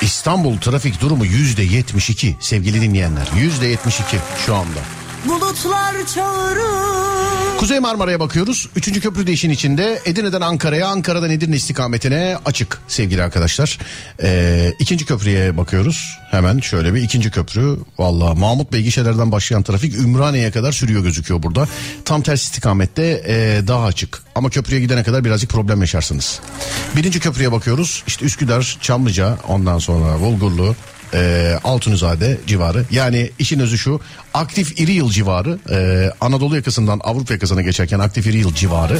İstanbul 0.00 0.58
trafik 0.58 1.00
durumu 1.00 1.26
yüzde 1.26 1.62
72 1.62 2.36
sevgili 2.40 2.80
dinleyenler. 2.80 3.28
Yüzde 3.36 3.66
72 3.66 4.18
şu 4.46 4.54
anda. 4.54 4.80
Bulutlar 5.28 6.06
çağırır. 6.14 7.58
Kuzey 7.58 7.80
Marmara'ya 7.80 8.20
bakıyoruz. 8.20 8.68
Üçüncü 8.76 9.00
köprü 9.00 9.26
de 9.26 9.32
işin 9.32 9.50
içinde. 9.50 10.00
Edirne'den 10.04 10.40
Ankara'ya, 10.40 10.88
Ankara'dan 10.88 11.30
Edirne 11.30 11.56
istikametine 11.56 12.38
açık 12.44 12.78
sevgili 12.88 13.22
arkadaşlar. 13.22 13.78
Ee, 14.22 14.72
ikinci 14.78 15.06
köprüye 15.06 15.56
bakıyoruz. 15.56 16.18
Hemen 16.30 16.58
şöyle 16.58 16.94
bir 16.94 17.02
ikinci 17.02 17.30
köprü. 17.30 17.76
Valla 17.98 18.34
Mahmut 18.34 18.72
Bey 18.72 18.82
gişelerden 18.82 19.32
başlayan 19.32 19.62
trafik 19.62 19.94
Ümraniye'ye 19.94 20.50
kadar 20.50 20.72
sürüyor 20.72 21.02
gözüküyor 21.02 21.42
burada. 21.42 21.68
Tam 22.04 22.22
ters 22.22 22.42
istikamette 22.42 23.22
ee, 23.26 23.60
daha 23.68 23.84
açık. 23.84 24.22
Ama 24.34 24.50
köprüye 24.50 24.80
gidene 24.80 25.02
kadar 25.02 25.24
birazcık 25.24 25.50
problem 25.50 25.80
yaşarsınız. 25.80 26.40
Birinci 26.96 27.20
köprüye 27.20 27.52
bakıyoruz. 27.52 28.02
İşte 28.06 28.24
Üsküdar, 28.24 28.78
Çamlıca, 28.80 29.38
ondan 29.48 29.78
sonra 29.78 30.20
Bulgurlu, 30.20 30.76
e, 31.14 31.54
Altunizade 31.64 32.38
civarı. 32.46 32.84
Yani 32.90 33.30
işin 33.38 33.60
özü 33.60 33.78
şu 33.78 34.00
aktif 34.34 34.80
iri 34.80 34.92
yıl 34.92 35.10
civarı 35.10 35.58
e, 35.70 36.10
Anadolu 36.20 36.56
yakasından 36.56 37.00
Avrupa 37.04 37.34
yakasına 37.34 37.62
geçerken 37.62 37.98
aktif 37.98 38.26
iri 38.26 38.38
yıl 38.38 38.54
civarı 38.54 38.98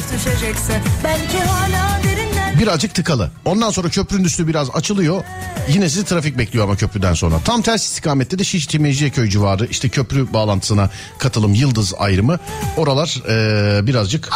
birazcık 2.59 2.95
tıkalı. 2.95 3.31
Ondan 3.45 3.69
sonra 3.69 3.89
köprünün 3.89 4.23
üstü 4.23 4.47
biraz 4.47 4.69
açılıyor. 4.73 5.23
Yine 5.69 5.89
sizi 5.89 6.05
trafik 6.05 6.37
bekliyor 6.37 6.65
ama 6.65 6.75
köprüden 6.75 7.13
sonra. 7.13 7.35
Tam 7.45 7.61
ters 7.61 7.85
istikamette 7.85 8.39
de 8.39 8.43
Şişli 8.43 8.79
Mecidiyeköy 8.79 9.29
civarı 9.29 9.65
işte 9.65 9.89
köprü 9.89 10.33
bağlantısına 10.33 10.89
katılım 11.17 11.53
Yıldız 11.53 11.93
ayrımı. 11.97 12.39
Oralar 12.77 13.23
e, 13.29 13.87
birazcık 13.87 14.29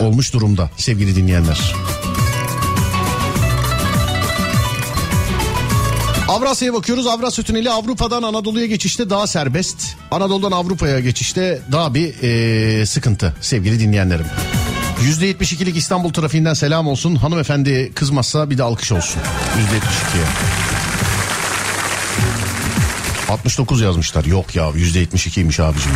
olmuş 0.00 0.32
durumda 0.32 0.70
sevgili 0.76 1.16
dinleyenler. 1.16 1.74
Avrasya'ya 6.28 6.74
bakıyoruz. 6.74 7.06
Avrasya 7.06 7.44
Tüneli 7.44 7.70
Avrupa'dan 7.70 8.22
Anadolu'ya 8.22 8.66
geçişte 8.66 9.10
daha 9.10 9.26
serbest. 9.26 9.96
Anadolu'dan 10.10 10.52
Avrupa'ya 10.52 11.00
geçişte 11.00 11.60
daha 11.72 11.94
bir 11.94 12.22
e, 12.22 12.86
sıkıntı 12.86 13.34
sevgili 13.40 13.80
dinleyenlerim. 13.80 14.26
%72'lik 15.02 15.76
İstanbul 15.76 16.12
trafiğinden 16.12 16.54
selam 16.54 16.86
olsun. 16.86 17.16
Hanımefendi 17.16 17.92
kızmazsa 17.94 18.50
bir 18.50 18.58
de 18.58 18.62
alkış 18.62 18.92
olsun. 18.92 19.20
%72'ye. 19.20 20.24
69 23.28 23.80
yazmışlar. 23.80 24.24
Yok 24.24 24.56
ya 24.56 24.64
%72'ymiş 24.64 25.62
abicim. 25.62 25.92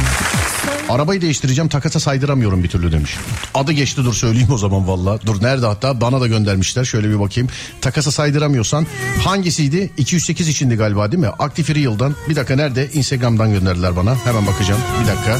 Arabayı 0.89 1.20
değiştireceğim 1.20 1.68
takasa 1.68 2.01
saydıramıyorum 2.01 2.62
bir 2.64 2.68
türlü 2.68 2.93
demiş. 2.93 3.16
Adı 3.55 3.72
geçti 3.72 4.05
dur 4.05 4.14
söyleyeyim 4.14 4.49
o 4.53 4.59
zaman 4.59 4.89
valla. 4.89 5.20
Dur 5.26 5.43
nerede 5.43 5.66
hatta 5.66 6.01
bana 6.01 6.20
da 6.20 6.26
göndermişler 6.26 6.84
şöyle 6.84 7.11
bir 7.11 7.20
bakayım. 7.20 7.51
Takasa 7.80 8.11
saydıramıyorsan 8.12 8.86
hangisiydi? 9.24 9.91
208 9.97 10.49
içindi 10.49 10.74
galiba 10.74 11.12
değil 11.12 11.20
mi? 11.20 11.28
Aktif 11.28 11.70
Real'dan. 11.70 12.14
Bir 12.28 12.36
dakika 12.36 12.57
nerede? 12.57 12.89
Instagram'dan 12.93 13.53
gönderdiler 13.53 13.97
bana. 13.97 14.16
Hemen 14.24 14.47
bakacağım. 14.47 14.80
Bir 15.03 15.09
dakika. 15.09 15.39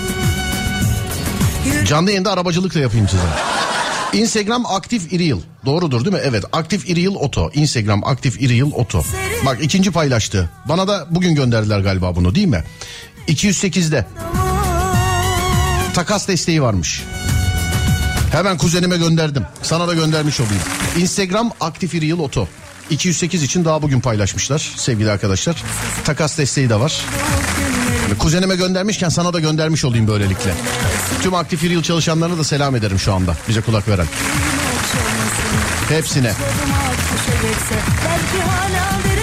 Canlı 1.87 2.11
yayında 2.11 2.33
arabacılık 2.33 2.75
da 2.75 2.79
yapayım 2.79 3.09
size. 3.09 3.23
Instagram 4.13 4.67
aktif 4.67 5.13
Iriel. 5.13 5.39
Doğrudur 5.67 6.05
değil 6.05 6.17
mi? 6.17 6.23
Evet. 6.25 6.45
Aktif 6.53 6.91
Iriel 6.91 7.15
Oto. 7.15 7.51
Instagram 7.55 8.05
aktif 8.05 8.43
Iriel 8.43 8.73
Oto. 8.75 9.05
Bak 9.47 9.59
ikinci 9.63 9.91
paylaştı. 9.91 10.51
Bana 10.69 10.89
da 10.89 11.07
bugün 11.11 11.35
gönderdiler 11.35 11.81
galiba 11.81 12.17
bunu 12.17 12.35
değil 12.35 12.47
mi? 12.47 12.65
208'de. 13.29 14.07
Takas 15.99 16.29
desteği 16.29 16.63
varmış. 16.63 17.05
Hemen 18.33 18.59
kuzenime 18.59 18.97
gönderdim. 18.97 19.47
Sana 19.63 19.89
da 19.89 19.95
göndermiş 19.95 20.41
olayım. 20.41 20.63
Instagram 20.99 21.53
aktif 21.61 21.95
Iriel 21.95 22.19
Oto. 22.19 22.49
208 22.91 23.43
için 23.43 23.65
daha 23.65 23.83
bugün 23.83 24.01
paylaşmışlar 24.01 24.73
sevgili 24.77 25.11
arkadaşlar. 25.11 25.63
Takas 26.05 26.39
desteği 26.39 26.71
de 26.71 26.81
var. 26.81 27.05
Kuzenime 28.19 28.57
göndermişken 28.57 29.09
sana 29.09 29.33
da 29.33 29.41
göndermiş 29.41 29.85
olayım 29.85 30.09
böylelikle. 30.09 30.55
Tüm 31.23 31.35
aktif 31.35 31.63
yıl 31.65 31.83
çalışanlarına 31.83 32.39
da 32.39 32.45
selam 32.45 32.77
ederim 32.77 32.99
şu 32.99 33.15
anda. 33.15 33.37
Bize 33.49 33.61
kulak 33.61 33.89
veren. 33.89 34.07
Hepsine. 35.89 36.33
Belki 38.05 38.43
hala 38.43 39.18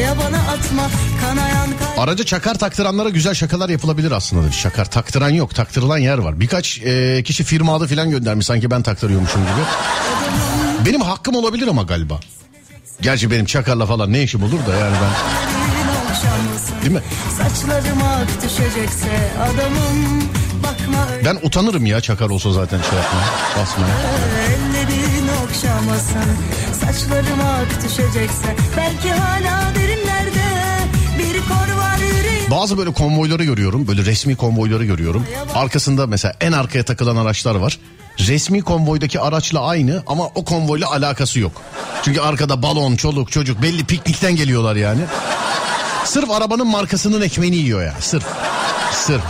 bakma 0.00 0.08
ya 0.08 0.16
bana 0.18 0.38
atma 0.52 0.90
kanayan 1.20 1.70
kalp. 1.78 1.98
Araca 1.98 2.24
çakar 2.24 2.54
taktıranlara 2.54 3.08
güzel 3.08 3.34
şakalar 3.34 3.68
yapılabilir 3.68 4.10
aslında. 4.12 4.42
demiş. 4.42 4.62
Çakar 4.62 4.90
taktıran 4.90 5.30
yok. 5.30 5.54
Taktırılan 5.54 5.98
yer 5.98 6.18
var. 6.18 6.40
Birkaç 6.40 6.78
e, 6.78 7.22
kişi 7.22 7.44
firma 7.44 7.76
adı 7.76 7.86
falan 7.86 8.10
göndermiş. 8.10 8.46
Sanki 8.46 8.70
ben 8.70 8.82
taktırıyormuşum 8.82 9.42
gibi. 9.42 9.66
Benim 10.86 11.00
hakkım 11.00 11.34
olabilir 11.34 11.68
ama 11.68 11.82
galiba. 11.82 12.20
Gerçi 13.00 13.30
benim 13.30 13.44
çakarla 13.44 13.86
falan 13.86 14.12
ne 14.12 14.22
işim 14.22 14.42
olur 14.42 14.66
da 14.66 14.74
yani 14.74 14.96
ben... 15.02 15.10
Değil 16.82 16.92
mi? 16.92 17.02
Saçlarım 17.38 18.02
ak 18.02 18.42
düşecekse 18.42 19.32
adamım 19.38 20.22
bakma. 20.62 21.06
Ben 21.24 21.38
utanırım 21.46 21.86
ya 21.86 22.00
çakar 22.00 22.30
olsa 22.30 22.52
zaten 22.52 22.78
şey 22.90 22.98
yapmaya, 22.98 23.26
basmaya. 23.58 23.94
Okşamasın 25.50 26.30
Saçlarım 26.80 27.40
ak 27.40 27.84
düşecekse 27.84 28.56
Belki 28.76 29.12
hala 29.12 29.74
derinlerde 29.74 30.42
Bir 31.18 31.40
kor 31.40 31.76
var 31.82 31.98
yüreğim 31.98 32.50
Bazı 32.50 32.78
böyle 32.78 32.92
konvoyları 32.92 33.44
görüyorum. 33.44 33.88
Böyle 33.88 34.04
resmi 34.04 34.36
konvoyları 34.36 34.84
görüyorum. 34.84 35.26
Arkasında 35.54 36.06
mesela 36.06 36.34
en 36.40 36.52
arkaya 36.52 36.84
takılan 36.84 37.16
araçlar 37.16 37.54
var. 37.54 37.78
Resmi 38.18 38.62
konvoydaki 38.62 39.20
araçla 39.20 39.60
aynı 39.60 40.02
ama 40.06 40.26
o 40.26 40.44
konvoyla 40.44 40.90
alakası 40.90 41.40
yok. 41.40 41.52
Çünkü 42.02 42.20
arkada 42.20 42.62
balon, 42.62 42.96
çoluk, 42.96 43.32
çocuk 43.32 43.62
belli 43.62 43.84
piknikten 43.84 44.36
geliyorlar 44.36 44.76
yani. 44.76 45.00
Sırf 46.04 46.30
arabanın 46.30 46.66
markasının 46.66 47.20
ekmeğini 47.20 47.56
yiyor 47.56 47.82
ya. 47.82 47.94
Sırf. 48.00 48.24
Sırf. 48.92 49.22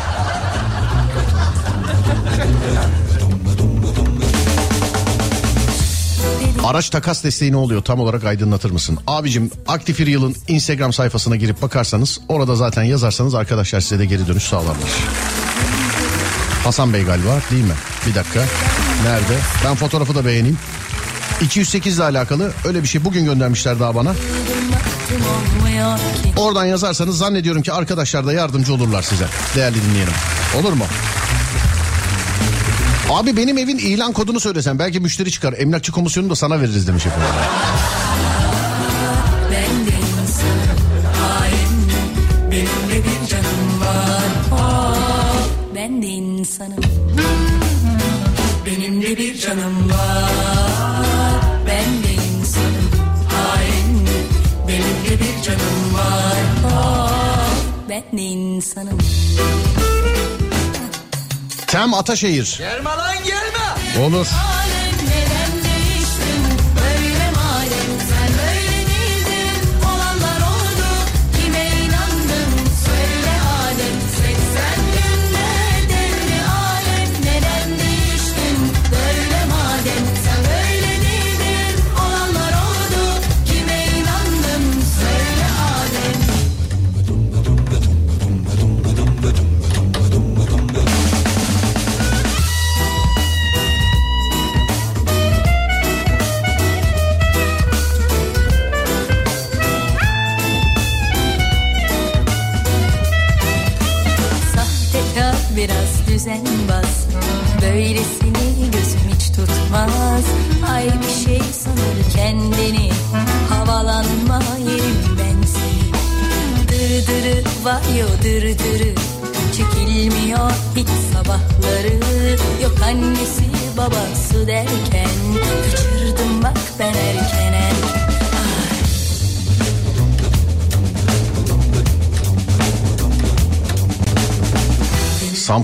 Araç 6.70 6.90
takas 6.90 7.24
desteği 7.24 7.52
ne 7.52 7.56
oluyor 7.56 7.82
tam 7.82 8.00
olarak 8.00 8.24
aydınlatır 8.24 8.70
mısın? 8.70 8.98
Abicim 9.06 9.50
Aktif 9.68 10.00
Yıl'ın 10.00 10.36
Instagram 10.48 10.92
sayfasına 10.92 11.36
girip 11.36 11.62
bakarsanız 11.62 12.20
orada 12.28 12.56
zaten 12.56 12.82
yazarsanız 12.82 13.34
arkadaşlar 13.34 13.80
size 13.80 13.98
de 13.98 14.06
geri 14.06 14.26
dönüş 14.26 14.42
sağlarlar. 14.42 14.90
Hasan 16.64 16.92
Bey 16.92 17.04
galiba 17.04 17.40
değil 17.50 17.64
mi? 17.64 17.72
Bir 18.06 18.14
dakika. 18.14 18.44
Nerede? 19.04 19.38
Ben 19.64 19.74
fotoğrafı 19.74 20.14
da 20.14 20.24
beğeneyim. 20.24 20.58
208 21.40 21.96
ile 21.96 22.04
alakalı 22.04 22.52
öyle 22.64 22.82
bir 22.82 22.88
şey 22.88 23.04
bugün 23.04 23.24
göndermişler 23.24 23.80
daha 23.80 23.94
bana. 23.94 24.14
Oradan 26.36 26.64
yazarsanız 26.64 27.18
zannediyorum 27.18 27.62
ki 27.62 27.72
arkadaşlar 27.72 28.26
da 28.26 28.32
yardımcı 28.32 28.74
olurlar 28.74 29.02
size. 29.02 29.26
Değerli 29.56 29.82
dinleyelim. 29.82 30.14
Olur 30.60 30.72
mu? 30.72 30.84
Abi 33.10 33.36
benim 33.36 33.58
evin 33.58 33.78
ilan 33.78 34.12
kodunu 34.12 34.40
söylesen 34.40 34.78
belki 34.78 35.00
müşteri 35.00 35.30
çıkar. 35.30 35.54
Emlakçı 35.58 35.92
komisyonu 35.92 36.30
da 36.30 36.36
sana 36.36 36.60
veririz 36.60 36.88
demiş 36.88 37.06
efendim. 37.06 37.26
Hain. 41.20 41.90
Benim 42.50 42.90
de 42.90 43.04
bir 43.04 43.26
canım 43.28 43.80
var. 43.80 44.20
Ben 45.76 46.02
de 46.02 46.06
insanım. 46.06 46.84
Hain. 53.28 54.08
Benim 54.68 55.00
de 55.10 55.18
bir 55.20 55.42
canım 55.42 55.94
var. 55.94 56.36
Oh, 56.64 57.10
Ben 57.88 58.18
de 58.18 58.22
insanım 58.22 58.98
Tem 61.70 61.94
Ataşehir. 61.94 62.54
Gelme 62.58 62.90
lan 62.90 63.16
gelme. 63.24 64.06
Olur. 64.06 64.26
Alem 64.26 64.59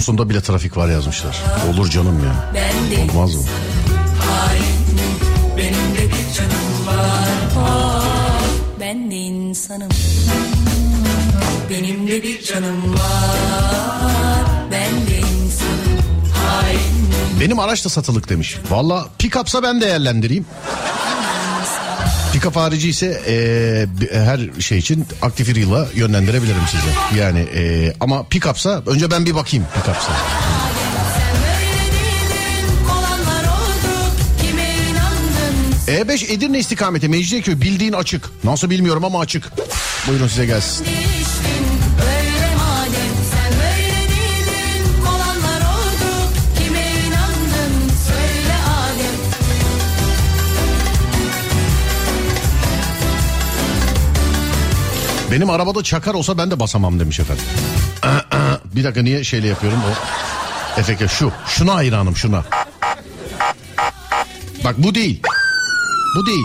Samsun'da 0.07 0.31
bile 0.31 0.41
trafik 0.41 0.77
var 0.77 0.89
yazmışlar. 0.89 1.43
Olur 1.73 1.91
canım 1.91 2.21
ya. 2.25 2.63
Olmaz 3.03 3.35
mı? 3.35 3.43
Hain, 4.21 4.99
benim 5.57 5.95
de 5.95 6.09
bir 6.09 6.35
canım 6.35 6.87
var. 6.87 7.29
Ben 8.81 9.11
de 9.11 9.15
insanım. 9.15 9.89
Benim 11.71 12.09
de 12.09 12.23
bir 12.23 12.43
canım 12.43 12.95
var. 12.95 14.45
Ben 14.71 15.07
de 15.07 15.19
insanım. 15.19 15.99
Hain, 16.35 17.41
Benim 17.41 17.59
araç 17.59 17.85
da 17.85 17.89
satılık 17.89 18.29
demiş. 18.29 18.57
Valla 18.71 19.09
pick-up'sa 19.19 19.63
ben 19.63 19.81
değerlendireyim. 19.81 20.47
Pick-up 22.37 22.57
harici 22.57 22.89
ise 22.89 23.23
e, 23.27 24.19
her 24.19 24.61
şey 24.61 24.79
için 24.79 25.07
aktif 25.23 25.57
yıla 25.57 25.89
yönlendirebilirim 25.95 26.61
size. 26.71 27.21
Yani 27.21 27.39
e, 27.39 27.93
ama 28.01 28.23
pick-up'sa 28.31 28.83
önce 28.87 29.11
ben 29.11 29.27
bir 29.27 29.35
bakayım 29.35 29.67
inandın 34.91 36.13
E5 36.13 36.33
Edirne 36.33 36.59
istikameti 36.59 37.09
Mecidiyeköy 37.09 37.61
bildiğin 37.61 37.93
açık. 37.93 38.31
Nasıl 38.45 38.71
bilmiyorum 38.71 39.05
ama 39.05 39.21
açık. 39.21 39.53
Buyurun 40.09 40.29
size 40.29 40.47
gelsin. 40.47 40.87
Benim 55.37 55.51
arabada 55.51 55.83
çakar 55.83 56.15
olsa 56.15 56.39
ben 56.39 56.51
de 56.51 56.61
basamam 56.61 57.01
demiş 57.01 57.21
efendim. 57.21 57.45
Bir 58.75 58.85
dakika 58.85 59.03
niye 59.03 59.25
şeyle 59.25 59.47
yapıyorum 59.47 59.79
o 59.79 60.81
efeke 60.81 61.09
şu. 61.09 61.33
Şuna 61.47 61.75
hayranım 61.75 62.17
şuna. 62.17 62.45
Bak 64.65 64.75
bu 64.79 64.95
değil. 64.95 65.23
Bu 66.17 66.27
değil. 66.27 66.45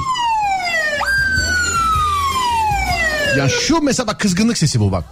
Ya 3.37 3.49
şu 3.49 3.81
mesela 3.81 4.07
bak 4.07 4.19
kızgınlık 4.19 4.57
sesi 4.57 4.79
bu 4.79 4.91
bak. 4.91 5.03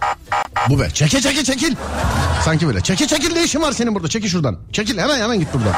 Bu 0.68 0.80
be. 0.80 0.90
Çekil 0.90 1.20
çekil 1.20 1.44
çekil. 1.44 1.74
Sanki 2.44 2.66
böyle. 2.66 2.80
Çekil 2.80 3.06
çekil 3.06 3.32
ne 3.32 3.44
işin 3.44 3.62
var 3.62 3.72
senin 3.72 3.94
burada? 3.94 4.08
Çekil 4.08 4.28
şuradan. 4.28 4.58
Çekil 4.72 4.98
hemen 4.98 5.20
hemen 5.20 5.40
git 5.40 5.54
buradan. 5.54 5.74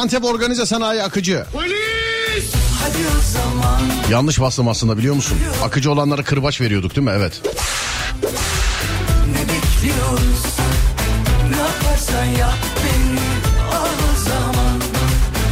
Gaziantep 0.00 0.24
Organize 0.24 0.66
Sanayi 0.66 1.02
Akıcı. 1.02 1.44
Hadi 1.54 2.96
o 3.18 3.20
zaman 3.32 3.80
Yanlış 4.10 4.40
bastım 4.40 4.68
aslında 4.68 4.98
biliyor 4.98 5.14
musun? 5.14 5.38
Akıcı 5.64 5.92
olanlara 5.92 6.22
kırbaç 6.22 6.60
veriyorduk 6.60 6.96
değil 6.96 7.04
mi? 7.06 7.12
Evet. 7.16 7.42
ne 9.32 9.42
bekliyoruz? 9.42 10.42
Ne 11.50 11.56
yaparsan 11.56 12.24
yap 12.24 12.54
beni 12.84 13.20
al 13.74 13.86
o 13.86 14.28
zaman 14.28 14.80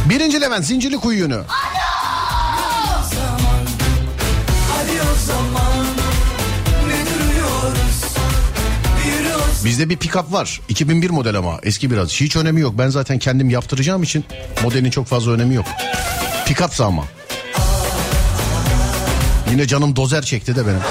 Birinci 0.09 0.41
Levent 0.41 0.65
Zincirli 0.65 0.97
Kuyu 0.97 1.19
yönü. 1.19 1.37
o 1.37 1.68
Bizde 9.65 9.89
bir 9.89 9.97
pick-up 9.97 10.31
var. 10.31 10.61
2001 10.69 11.09
model 11.09 11.35
ama 11.35 11.59
eski 11.63 11.91
biraz. 11.91 12.11
Hiç 12.21 12.35
önemi 12.35 12.61
yok. 12.61 12.73
Ben 12.77 12.89
zaten 12.89 13.19
kendim 13.19 13.49
yaptıracağım 13.49 14.03
için 14.03 14.25
modelin 14.63 14.89
çok 14.89 15.07
fazla 15.07 15.31
önemi 15.31 15.55
yok. 15.55 15.65
Pick-up'sa 16.45 16.85
ama. 16.85 17.05
Yine 19.51 19.67
canım 19.67 19.95
dozer 19.95 20.21
çekti 20.21 20.55
de 20.55 20.67
benim. 20.67 20.81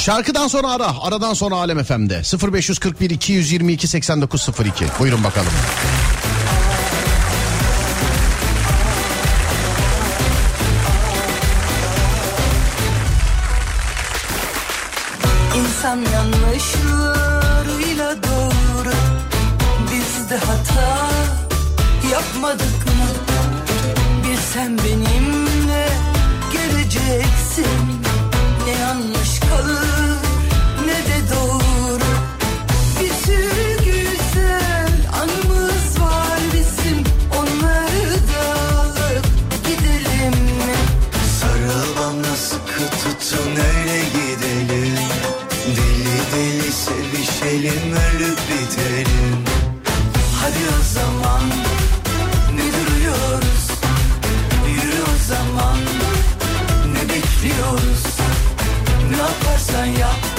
Şarkıdan 0.00 0.48
sonra 0.48 0.70
ara. 0.70 1.00
Aradan 1.00 1.34
sonra 1.34 1.54
Alem 1.54 1.84
FM'de. 1.84 2.22
0541 2.52 3.10
222 3.10 3.88
8902. 3.88 4.84
Buyurun 5.00 5.24
bakalım. 5.24 5.52
İnsan 15.56 15.96
yanlışlarıyla 15.96 16.81
sen 24.54 24.78
benimle 24.78 25.88
geleceksin. 26.52 27.66
Ne 28.66 28.72
yanlış 28.72 29.40
kalır 29.40 30.18
ne 30.86 30.92
de 30.92 31.34
doğru. 31.34 32.10
Bir 33.00 33.12
sürü 33.12 33.84
güzel 33.84 34.92
anımız 35.22 36.00
var 36.00 36.38
bizim. 36.54 37.04
Onları 37.38 38.14
da 38.32 38.80
alıp 38.80 39.26
gidelim 39.64 40.44
mi? 40.44 40.74
Sarıl 41.40 41.96
bana 41.98 42.36
sıkı 42.36 42.90
tutun 42.90 43.50
öyle 43.50 43.98
gidelim. 43.98 44.98
Deli 45.66 46.18
deli 46.32 46.72
sevişelim 46.72 47.92
ölüp 47.92 48.38
bitelim. 48.48 49.44
Hadi 50.40 50.58
o 50.80 50.82
zaman 50.94 51.42
zaman 55.32 55.76
ne 56.92 57.02
bekliyoruz? 57.08 58.04
Ne 59.10 59.16
yaparsan 59.16 59.84
yap 59.84 60.31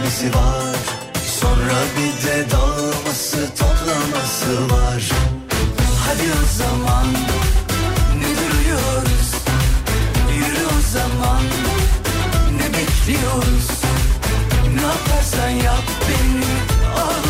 bitmesi 0.00 0.34
var 0.34 0.76
Sonra 1.40 1.80
bir 1.96 2.26
de 2.26 2.50
dağılması 2.50 3.48
toplaması 3.58 4.74
var 4.74 5.10
Hadi 6.06 6.22
o 6.22 6.58
zaman 6.58 7.06
ne 8.18 8.30
duruyoruz? 8.36 9.32
Yürü 10.34 10.66
o 10.66 10.80
zaman 10.92 11.42
ne 12.56 12.66
bekliyoruz? 12.78 13.68
Ne 14.74 14.82
yaparsan 14.82 15.48
yap 15.48 15.84
beni 16.08 16.44
al 17.00 17.29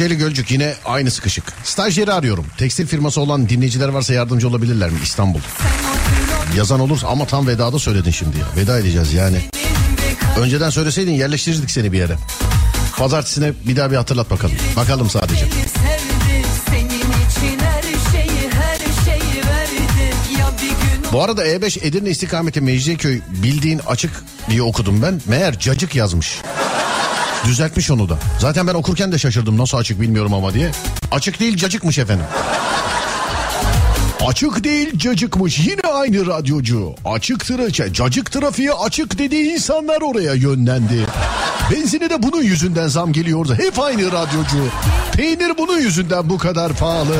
Kocaeli 0.00 0.18
Gölcük 0.18 0.50
yine 0.50 0.74
aynı 0.84 1.10
sıkışık. 1.10 1.44
Stajyeri 1.64 2.12
arıyorum. 2.12 2.46
Tekstil 2.58 2.86
firması 2.86 3.20
olan 3.20 3.48
dinleyiciler 3.48 3.88
varsa 3.88 4.14
yardımcı 4.14 4.48
olabilirler 4.48 4.90
mi 4.90 4.98
İstanbul? 5.02 5.40
Yazan 6.56 6.80
olur 6.80 7.00
ama 7.06 7.26
tam 7.26 7.46
vedada 7.46 7.78
söyledin 7.78 8.10
şimdi 8.10 8.38
ya. 8.38 8.44
Veda 8.56 8.78
edeceğiz 8.78 9.12
yani. 9.12 9.40
Önceden 10.38 10.70
söyleseydin 10.70 11.12
yerleştirirdik 11.12 11.70
seni 11.70 11.92
bir 11.92 11.98
yere. 11.98 12.16
Pazartesine 12.96 13.52
bir 13.66 13.76
daha 13.76 13.90
bir 13.90 13.96
hatırlat 13.96 14.30
bakalım. 14.30 14.56
Bakalım 14.76 15.10
sadece. 15.10 15.46
Bu 21.12 21.22
arada 21.22 21.46
E5 21.46 21.86
Edirne 21.86 22.10
istikameti 22.10 22.60
Mecidiyeköy 22.60 23.20
bildiğin 23.42 23.78
açık 23.78 24.24
diye 24.50 24.62
okudum 24.62 25.02
ben. 25.02 25.20
Meğer 25.26 25.58
cacık 25.58 25.94
yazmış. 25.94 26.38
Düzeltmiş 27.44 27.90
onu 27.90 28.08
da. 28.08 28.18
Zaten 28.38 28.66
ben 28.66 28.74
okurken 28.74 29.12
de 29.12 29.18
şaşırdım 29.18 29.58
nasıl 29.58 29.78
açık 29.78 30.00
bilmiyorum 30.00 30.34
ama 30.34 30.54
diye. 30.54 30.70
Açık 31.12 31.40
değil 31.40 31.56
cacıkmış 31.56 31.98
efendim. 31.98 32.26
Açık 34.26 34.64
değil 34.64 34.98
cacıkmış 34.98 35.58
yine 35.58 35.80
aynı 35.94 36.26
radyocu. 36.26 36.94
Açık 37.04 37.44
tra 37.46 37.92
cacık 37.92 38.32
trafiği 38.32 38.72
açık 38.72 39.18
dediği 39.18 39.52
insanlar 39.52 40.00
oraya 40.02 40.34
yönlendi. 40.34 41.06
Benzini 41.70 42.10
de 42.10 42.22
bunun 42.22 42.42
yüzünden 42.42 42.88
zam 42.88 43.12
geliyordu. 43.12 43.54
Hep 43.58 43.78
aynı 43.78 44.12
radyocu. 44.12 44.68
Peynir 45.12 45.58
bunun 45.58 45.78
yüzünden 45.78 46.30
bu 46.30 46.38
kadar 46.38 46.72
pahalı. 46.72 47.16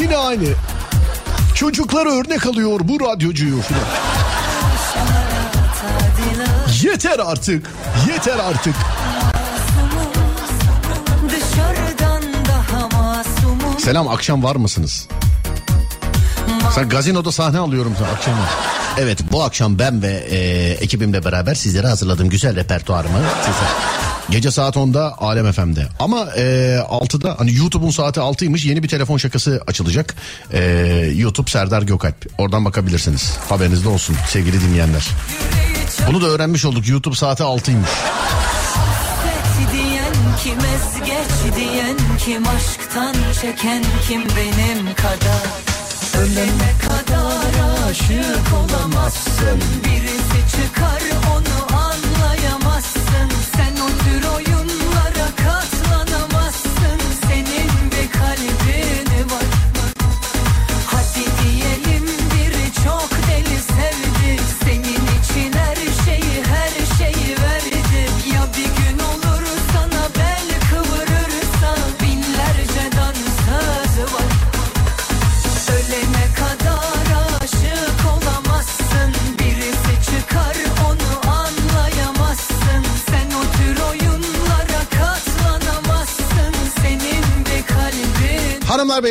Yine 0.00 0.16
aynı. 0.16 0.46
Çocuklar 1.54 2.06
örnek 2.06 2.46
alıyor 2.46 2.80
bu 2.82 3.00
radyocuyu 3.00 3.60
filan. 3.62 3.84
Yeter 6.82 7.18
artık. 7.18 7.70
Yeter 8.08 8.38
artık. 8.38 8.74
Selam 13.84 14.08
akşam 14.08 14.42
var 14.42 14.56
mısınız? 14.56 15.08
Sen 16.74 16.88
gazinoda 16.88 17.32
sahne 17.32 17.58
alıyorum 17.58 17.92
sen 17.98 18.14
akşam. 18.14 18.34
Evet 18.98 19.18
bu 19.32 19.42
akşam 19.42 19.78
ben 19.78 20.02
ve 20.02 20.12
e, 20.30 20.38
ekibimle 20.70 21.24
beraber 21.24 21.54
sizlere 21.54 21.86
hazırladığım 21.86 22.28
güzel 22.28 22.56
repertuarımı 22.56 23.18
size. 23.40 23.66
Gece 24.30 24.50
saat 24.50 24.76
10'da 24.76 25.14
Alem 25.18 25.52
FM'de. 25.52 25.86
Ama 25.98 26.28
e, 26.36 26.42
6'da 26.90 27.34
hani 27.38 27.54
YouTube'un 27.54 27.90
saati 27.90 28.20
6'ymış 28.20 28.68
yeni 28.68 28.82
bir 28.82 28.88
telefon 28.88 29.16
şakası 29.16 29.62
açılacak. 29.66 30.14
E, 30.52 30.60
YouTube 31.16 31.50
Serdar 31.50 31.82
Gökalp. 31.82 32.26
Oradan 32.38 32.64
bakabilirsiniz. 32.64 33.36
Haberinizde 33.48 33.88
olsun 33.88 34.16
sevgili 34.28 34.60
dinleyenler. 34.60 35.08
Bunu 36.08 36.22
da 36.22 36.26
öğrenmiş 36.26 36.64
olduk. 36.64 36.88
YouTube 36.88 37.16
saati 37.16 37.42
6'ymış. 37.42 37.88
Kim 40.42 40.58
ezgeç 40.58 41.56
diyen 41.56 41.96
kim 42.18 42.42
aşktan 42.46 43.14
çeken 43.40 43.82
kim 44.08 44.22
benim 44.22 44.94
kadar? 44.94 45.48
Ölene 46.18 46.72
kadar 46.88 47.88
aşık 47.90 48.46
olamazsın. 48.54 49.60
birisi 49.84 49.93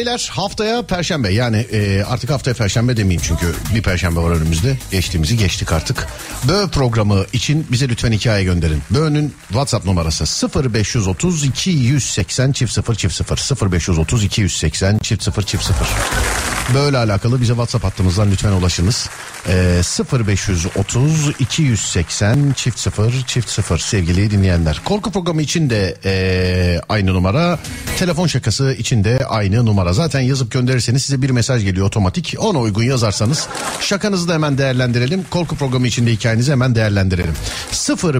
beyler 0.05 0.29
haftaya 0.31 0.81
perşembe 0.81 1.29
yani 1.29 1.57
e, 1.57 2.03
artık 2.03 2.29
haftaya 2.29 2.53
perşembe 2.53 2.97
demeyeyim 2.97 3.21
çünkü 3.25 3.53
bir 3.75 3.81
perşembe 3.81 4.19
var 4.19 4.31
önümüzde. 4.31 4.77
Geçtiğimizi 4.91 5.37
geçtik 5.37 5.71
artık. 5.71 6.07
Bö 6.47 6.67
programı 6.67 7.25
için 7.33 7.67
bize 7.71 7.89
lütfen 7.89 8.11
hikaye 8.11 8.43
gönderin. 8.43 8.81
Bö'nün 8.89 9.33
WhatsApp 9.47 9.85
numarası 9.85 10.49
0530 10.73 11.43
280 11.43 12.51
çift 12.51 12.73
0 12.73 12.95
çift 12.95 13.15
0 13.15 13.71
0530 13.71 14.23
280 14.23 14.97
çift 14.97 15.23
0 15.23 15.43
çift 15.43 15.63
0. 15.63 16.52
Böyle 16.73 16.97
alakalı 16.97 17.41
bize 17.41 17.53
WhatsApp 17.53 17.85
hattımızdan 17.85 18.31
lütfen 18.31 18.51
ulaşınız. 18.51 19.09
E, 19.47 19.81
0530 20.27 21.31
280 21.39 22.53
çift 22.55 22.79
0 22.79 23.23
çift 23.27 23.49
0 23.49 23.77
sevgili 23.77 24.31
dinleyenler. 24.31 24.81
Korku 24.85 25.11
programı 25.11 25.41
için 25.41 25.69
de 25.69 25.97
e, 26.05 26.81
aynı 26.89 27.13
numara. 27.13 27.59
Telefon 27.97 28.27
şakası 28.27 28.73
için 28.73 29.03
de 29.03 29.25
aynı 29.25 29.65
numara. 29.65 29.93
Zaten 29.93 30.19
yazıp 30.19 30.51
gönderirseniz 30.51 31.05
size 31.05 31.21
bir 31.21 31.29
mesaj 31.29 31.63
geliyor 31.63 31.87
otomatik. 31.87 32.35
Ona 32.37 32.59
uygun 32.59 32.83
yazarsanız 32.83 33.47
şakanızı 33.79 34.27
da 34.27 34.33
hemen 34.33 34.57
değerlendirelim. 34.57 35.25
Korku 35.29 35.55
programı 35.55 35.87
içinde 35.87 36.11
hikayenizi 36.11 36.51
hemen 36.51 36.75
değerlendirelim. 36.75 37.35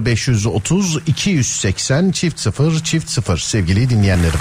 0530 0.04 0.98
280 1.06 2.10
çift 2.10 2.40
0 2.40 2.80
çift 2.84 3.10
0 3.10 3.38
sevgili 3.38 3.90
dinleyenlerim. 3.90 4.40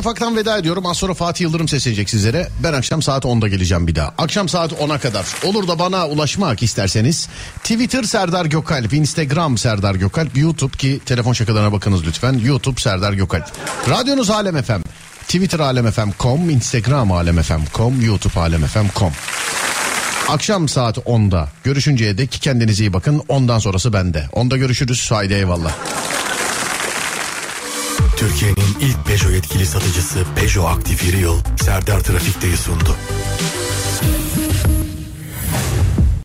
Ufaktan 0.00 0.36
veda 0.36 0.58
ediyorum. 0.58 0.86
Az 0.86 0.96
sonra 0.96 1.14
Fatih 1.14 1.40
Yıldırım 1.40 1.68
seslenecek 1.68 2.10
sizlere. 2.10 2.48
Ben 2.62 2.72
akşam 2.72 3.02
saat 3.02 3.24
10'da 3.24 3.48
geleceğim 3.48 3.86
bir 3.86 3.94
daha. 3.94 4.14
Akşam 4.18 4.48
saat 4.48 4.72
10'a 4.72 4.98
kadar. 4.98 5.26
Olur 5.44 5.68
da 5.68 5.78
bana 5.78 6.08
ulaşmak 6.08 6.62
isterseniz 6.62 7.28
Twitter 7.62 8.02
Serdar 8.02 8.46
Gökalp, 8.46 8.92
Instagram 8.92 9.58
Serdar 9.58 9.94
Gökalp, 9.94 10.36
YouTube 10.36 10.76
ki 10.76 11.00
telefon 11.06 11.32
şakalarına 11.32 11.72
bakınız 11.72 12.06
lütfen. 12.06 12.32
YouTube 12.32 12.80
Serdar 12.80 13.12
Gökalp. 13.12 13.44
Radyonuz 13.88 14.30
Alem 14.30 14.62
FM. 14.62 14.80
Twitter 15.22 15.60
alemfm.com, 15.60 16.50
Instagram 16.50 17.12
alemfm.com, 17.12 18.00
YouTube 18.00 18.40
alemfm.com. 18.40 19.12
Akşam 20.28 20.68
saat 20.68 20.98
10'da 20.98 21.48
görüşünceye 21.64 22.18
dek 22.18 22.32
kendinize 22.32 22.84
iyi 22.84 22.92
bakın. 22.92 23.22
Ondan 23.28 23.58
sonrası 23.58 23.92
bende. 23.92 24.28
Onda 24.32 24.56
görüşürüz. 24.56 25.10
Haydi 25.10 25.34
eyvallah. 25.34 25.72
Türkiye'nin 28.20 28.80
ilk 28.80 29.06
Peugeot 29.06 29.34
yetkili 29.34 29.66
satıcısı 29.66 30.18
Peugeot 30.36 30.66
Aktif 30.68 31.04
Yeri 31.04 31.16
Yıl 31.16 31.38
Serdar 31.62 32.00
Trafik'teyi 32.00 32.56
sundu. 32.56 32.96